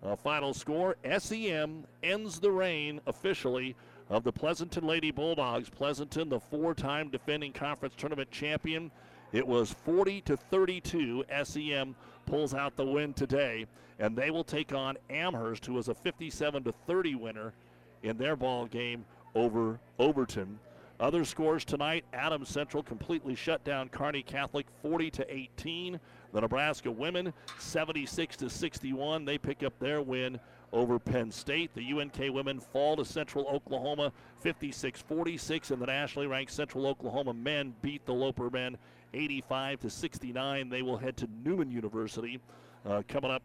[0.02, 3.76] uh, final score SEM ends the reign officially
[4.10, 5.70] of the Pleasanton Lady Bulldogs.
[5.70, 8.90] Pleasanton, the four time defending conference tournament champion.
[9.34, 11.26] It was 40 to 32.
[11.44, 11.96] SEM
[12.26, 13.68] pulls out the win today,
[14.00, 17.54] and they will take on Amherst, who was a 57 to 30 winner
[18.02, 20.58] in their ball game over Overton.
[21.02, 26.00] Other scores tonight: Adams Central completely shut down Kearney Catholic 40 to 18.
[26.34, 29.26] The Nebraska women 76 to 61.
[29.26, 30.40] They pick up their win
[30.74, 31.74] over Penn State.
[31.74, 37.34] The UNK women fall to Central Oklahoma 56 46, and the nationally ranked Central Oklahoma
[37.34, 38.78] men beat the Loper men
[39.14, 40.70] 85 to 69.
[40.70, 42.40] They will head to Newman University
[42.86, 43.44] uh, coming up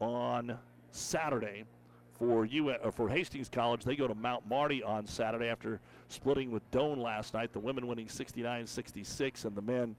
[0.00, 0.58] on
[0.90, 1.64] Saturday.
[2.18, 6.52] For U- uh, for Hastings College, they go to Mount Marty on Saturday after splitting
[6.52, 7.52] with Doane last night.
[7.52, 9.96] The women winning 69-66, and the men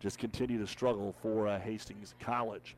[0.00, 2.76] just continue to struggle for uh, Hastings College.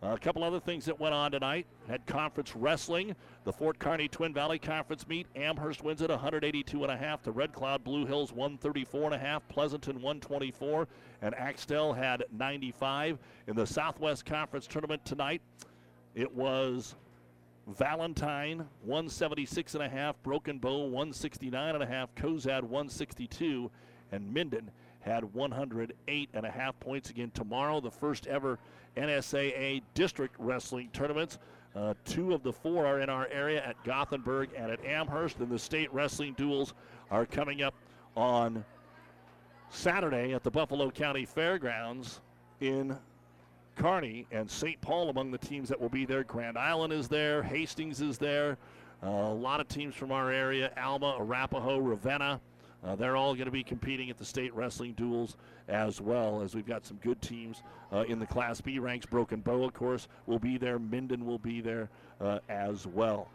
[0.00, 1.66] Uh, a couple other things that went on tonight.
[1.88, 3.16] Had conference wrestling.
[3.42, 5.26] The Fort Kearny Twin Valley Conference meet.
[5.34, 7.24] Amherst wins it 182 and a half.
[7.24, 9.46] The Red Cloud Blue Hills 134 and a half.
[9.48, 10.86] Pleasanton 124.
[11.22, 13.18] And Axtell had 95.
[13.48, 15.42] In the Southwest Conference tournament tonight,
[16.14, 16.94] it was
[17.66, 20.22] Valentine 176 and a half.
[20.22, 22.14] Broken Bow 169 and a half.
[22.14, 23.68] Cozad 162.
[24.12, 27.80] And Minden had 108 and a half points again tomorrow.
[27.80, 28.58] The first ever
[28.96, 31.38] NSAA district wrestling tournaments.
[31.76, 35.38] Uh, two of the four are in our area at Gothenburg and at Amherst.
[35.38, 36.74] And the state wrestling duels
[37.10, 37.74] are coming up
[38.16, 38.64] on
[39.70, 42.20] Saturday at the Buffalo County Fairgrounds
[42.60, 42.96] in
[43.76, 44.80] Kearney and St.
[44.80, 46.24] Paul among the teams that will be there.
[46.24, 48.58] Grand Island is there, Hastings is there.
[49.02, 52.40] Uh, a lot of teams from our area Alma, Arapahoe, Ravenna.
[52.84, 55.36] Uh, they're all going to be competing at the state wrestling duels
[55.66, 59.04] as well as we've got some good teams uh, in the Class B ranks.
[59.04, 60.78] Broken Bow, of course, will be there.
[60.78, 61.90] Minden will be there
[62.20, 63.28] uh, as well.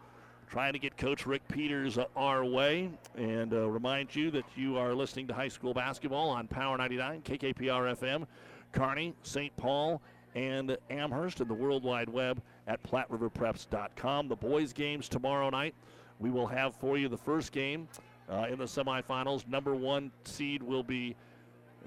[0.49, 4.77] Trying to get Coach Rick Peters uh, our way and uh, remind you that you
[4.77, 8.25] are listening to high school basketball on Power 99, KKPR FM,
[8.71, 9.55] Kearney, St.
[9.57, 10.01] Paul,
[10.35, 14.27] and Amherst, and the World Wide Web at PlatteRiverPreps.com.
[14.27, 15.75] The boys' games tomorrow night.
[16.19, 17.87] We will have for you the first game
[18.33, 19.47] uh, in the semifinals.
[19.47, 21.15] Number one seed will be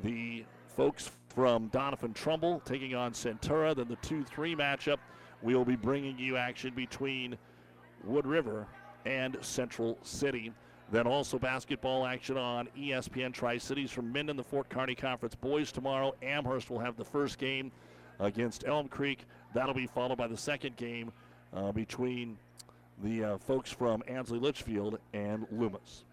[0.04, 0.44] the
[0.76, 3.74] folks from Doniphan Trumbull taking on Centura.
[3.74, 4.98] Then the 2 3 matchup,
[5.42, 7.36] we'll be bringing you action between
[8.04, 8.66] Wood River
[9.04, 10.52] and Central City.
[10.92, 15.72] Then also basketball action on ESPN Tri Cities from Minden, the Fort Kearny Conference boys
[15.72, 16.14] tomorrow.
[16.22, 17.72] Amherst will have the first game
[18.20, 19.24] against Elm Creek.
[19.52, 21.10] That'll be followed by the second game
[21.52, 22.38] uh, between
[23.02, 26.04] the uh, folks from Ansley Litchfield and Loomis.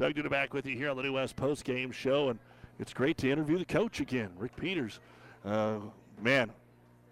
[0.00, 2.38] Doug Duda back with you here on the New West Post Game Show, and
[2.78, 4.98] it's great to interview the coach again, Rick Peters.
[5.44, 5.74] Uh,
[6.22, 6.50] man,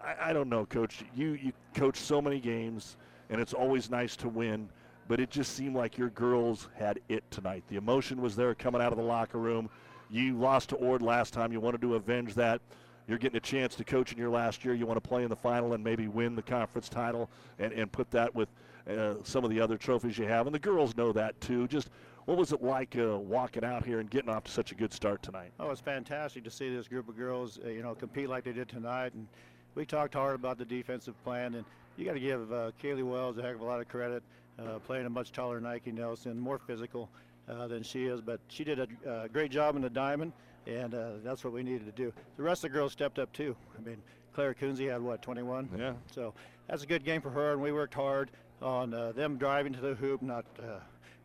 [0.02, 1.05] I, I, don't know, Coach.
[1.15, 2.97] You you coach so many games,
[3.28, 4.70] and it's always nice to win.
[5.06, 7.62] But it just seemed like your girls had it tonight.
[7.69, 9.69] The emotion was there coming out of the locker room.
[10.09, 11.52] You lost to Ord last time.
[11.52, 12.62] You wanted to avenge that.
[13.06, 14.73] You're getting a chance to coach in your last year.
[14.73, 17.28] You want to play in the final and maybe win the conference title
[17.59, 18.48] and, and put that with
[18.89, 20.47] uh, some of the other trophies you have.
[20.47, 21.69] And the girls know that too.
[21.69, 21.90] Just
[22.28, 24.92] what was it like uh, walking out here and getting off to such a good
[24.92, 25.50] start tonight?
[25.59, 28.52] Oh, it's fantastic to see this group of girls, uh, you know, compete like they
[28.52, 29.14] did tonight.
[29.14, 29.26] And
[29.74, 31.64] we talked hard about the defensive plan, and
[31.96, 34.22] you got to give uh, Kaylee Wells a heck of a lot of credit,
[34.59, 37.09] uh, playing a much taller Nike Nelson, more physical
[37.48, 38.20] uh, than she is.
[38.20, 40.34] But she did a uh, great job in the diamond,
[40.66, 42.12] and uh, that's what we needed to do.
[42.36, 43.56] The rest of the girls stepped up too.
[43.74, 44.02] I mean,
[44.34, 45.70] Claire Kunze had what, 21?
[45.78, 45.94] Yeah.
[46.12, 46.34] So
[46.68, 48.30] that's a good game for her, and we worked hard
[48.60, 50.44] on them driving to the hoop, not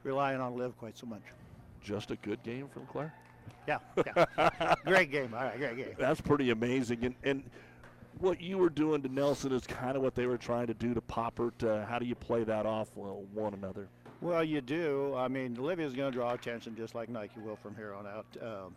[0.04, 1.22] relying on Liv quite so much.
[1.82, 3.14] Just a good game from Claire?
[3.68, 4.76] Yeah, yeah.
[4.86, 5.34] great game.
[5.34, 5.96] All right, great game.
[5.98, 7.04] That's pretty amazing.
[7.04, 7.44] And, and
[8.20, 10.94] what you were doing to Nelson is kind of what they were trying to do
[10.94, 11.64] to Poppert.
[11.64, 13.88] Uh, how do you play that off well, one another?
[14.22, 15.14] Well, you do.
[15.18, 18.26] I mean, Olivia's going to draw attention just like Nike will from here on out.
[18.42, 18.76] Um,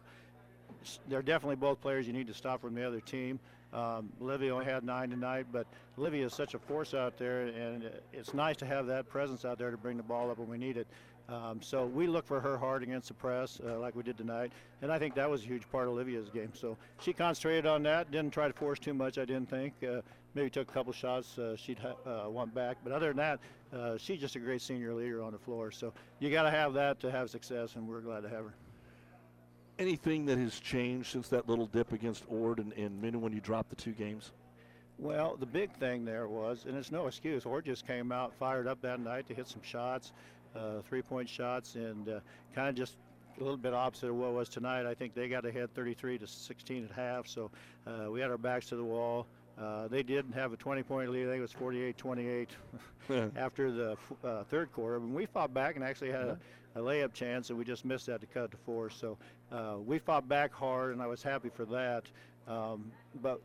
[1.09, 3.39] they're definitely both players you need to stop from the other team.
[3.73, 5.67] Um, Olivia only had nine tonight, but
[5.99, 9.59] Olivia is such a force out there, and it's nice to have that presence out
[9.59, 10.87] there to bring the ball up when we need it.
[11.29, 14.53] Um, so we look for her hard against the press, uh, like we did tonight,
[14.81, 16.53] and I think that was a huge part of Olivia's game.
[16.55, 19.19] So she concentrated on that, didn't try to force too much.
[19.19, 19.75] I didn't think.
[19.83, 20.03] Uh,
[20.35, 23.41] maybe took a couple shots uh, she'd ha- uh, want back, but other than that,
[23.73, 25.71] uh, she's just a great senior leader on the floor.
[25.71, 28.55] So you got to have that to have success, and we're glad to have her.
[29.79, 33.71] Anything that has changed since that little dip against Ord and, and when you dropped
[33.71, 34.33] the two games?
[34.99, 38.67] Well, the big thing there was, and it's no excuse, Ord just came out fired
[38.67, 40.13] up that night to hit some shots,
[40.89, 42.21] three-point shots, and uh,
[42.55, 42.97] kind of just
[43.39, 44.87] a little bit opposite of what was tonight.
[44.87, 47.51] I think they got ahead 33 to 16 at half, so
[47.87, 49.27] uh, we had our backs to the wall.
[49.59, 51.27] Uh, they didn't have a 20-point lead.
[51.27, 52.49] I think it was 48-28
[53.37, 54.97] after the uh, third quarter.
[54.97, 56.39] And we fought back and actually had a,
[56.75, 58.91] a, layup chance, and we just missed that to cut to four.
[58.91, 59.17] So
[59.51, 62.05] uh, we fought back hard, and I was happy for that.
[62.47, 62.93] Um,
[63.23, 63.41] but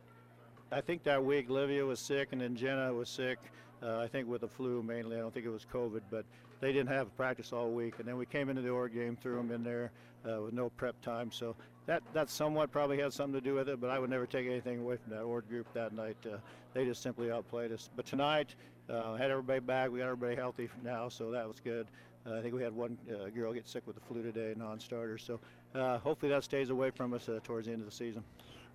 [0.71, 3.39] I think that week Livia was sick, and then Jenna was sick.
[3.81, 5.15] Uh, I think with the flu mainly.
[5.15, 6.25] I don't think it was COVID, but
[6.61, 7.95] they didn't have practice all week.
[7.99, 9.91] And then we came into the Ord game, threw them in there
[10.25, 11.31] uh, with no prep time.
[11.31, 11.55] So
[11.87, 13.81] that that somewhat probably had something to do with it.
[13.81, 16.17] But I would never take anything away from that Ord group that night.
[16.25, 16.37] Uh,
[16.73, 17.89] they just simply outplayed us.
[17.95, 18.55] But tonight,
[18.89, 19.91] uh, had everybody back.
[19.91, 21.87] We got everybody healthy now, so that was good.
[22.25, 25.17] Uh, I think we had one uh, girl get sick with the flu today, non-starter.
[25.17, 25.39] So
[25.73, 28.23] uh, hopefully that stays away from us uh, towards the end of the season.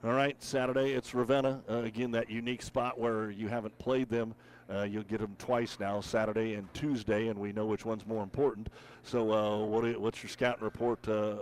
[0.04, 1.62] All right, Saturday it's Ravenna.
[1.70, 4.34] Uh, again, that unique spot where you haven't played them.
[4.68, 8.22] Uh, you'll get them twice now, Saturday and Tuesday, and we know which one's more
[8.22, 8.68] important.
[9.04, 11.36] So, uh, what you, what's your scouting report uh,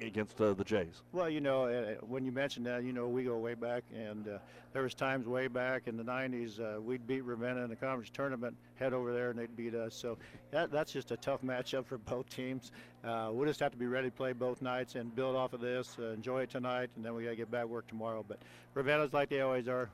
[0.00, 1.02] against uh, the Jays?
[1.12, 4.26] Well, you know, uh, when you mentioned that, you know, we go way back, and
[4.26, 4.38] uh,
[4.72, 8.56] there was times way back in the '90s we'd beat Ravenna in the conference tournament,
[8.74, 9.94] head over there, and they'd beat us.
[9.94, 10.18] So
[10.50, 12.72] that, that's just a tough matchup for both teams.
[13.04, 15.96] we'll just have to be ready to play both nights and build off of this,
[15.98, 18.24] enjoy it tonight, and then we got to get back to work tomorrow.
[18.26, 18.40] But
[18.74, 19.88] Ravenna's like they always are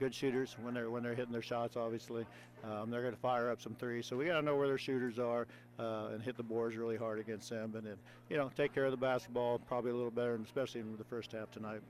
[0.00, 1.76] good shooters when they're when they're hitting their shots.
[1.76, 2.26] Obviously,
[2.64, 4.06] um, they're going to fire up some threes.
[4.06, 5.46] So we got to know where their shooters are
[5.78, 7.96] uh, and hit the boards really hard against them, and then
[8.28, 11.04] you know take care of the basketball probably a little better, and especially in the
[11.04, 11.82] first half tonight.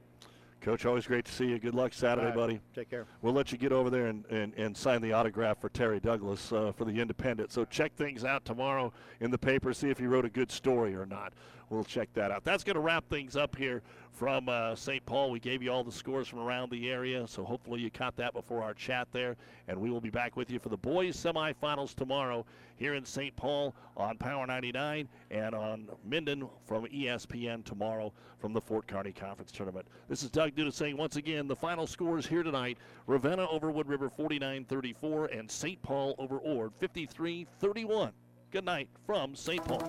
[0.61, 1.59] Coach, always great to see you.
[1.59, 2.37] Good luck Saturday, right.
[2.37, 2.61] buddy.
[2.75, 3.07] Take care.
[3.23, 6.53] We'll let you get over there and, and, and sign the autograph for Terry Douglas
[6.53, 7.51] uh, for the Independent.
[7.51, 10.95] So check things out tomorrow in the paper, see if he wrote a good story
[10.95, 11.33] or not.
[11.71, 12.45] We'll check that out.
[12.45, 13.83] That's going to wrap things up here
[14.13, 15.05] from uh, St.
[15.07, 15.31] Paul.
[15.31, 18.33] We gave you all the scores from around the area, so hopefully you caught that
[18.33, 19.37] before our chat there.
[19.69, 22.45] And we will be back with you for the boys semifinals tomorrow
[22.77, 23.35] here in St.
[23.37, 29.53] Paul on Power 99 and on Minden from ESPN tomorrow from the Fort Kearny Conference
[29.53, 29.87] Tournament.
[30.09, 33.89] This is Doug Duda saying once again the final scores here tonight Ravenna over Wood
[33.89, 35.81] River 49 34 and St.
[35.83, 38.13] Paul over Ord 53 31.
[38.51, 39.65] Good night from St.
[39.65, 39.89] Paul.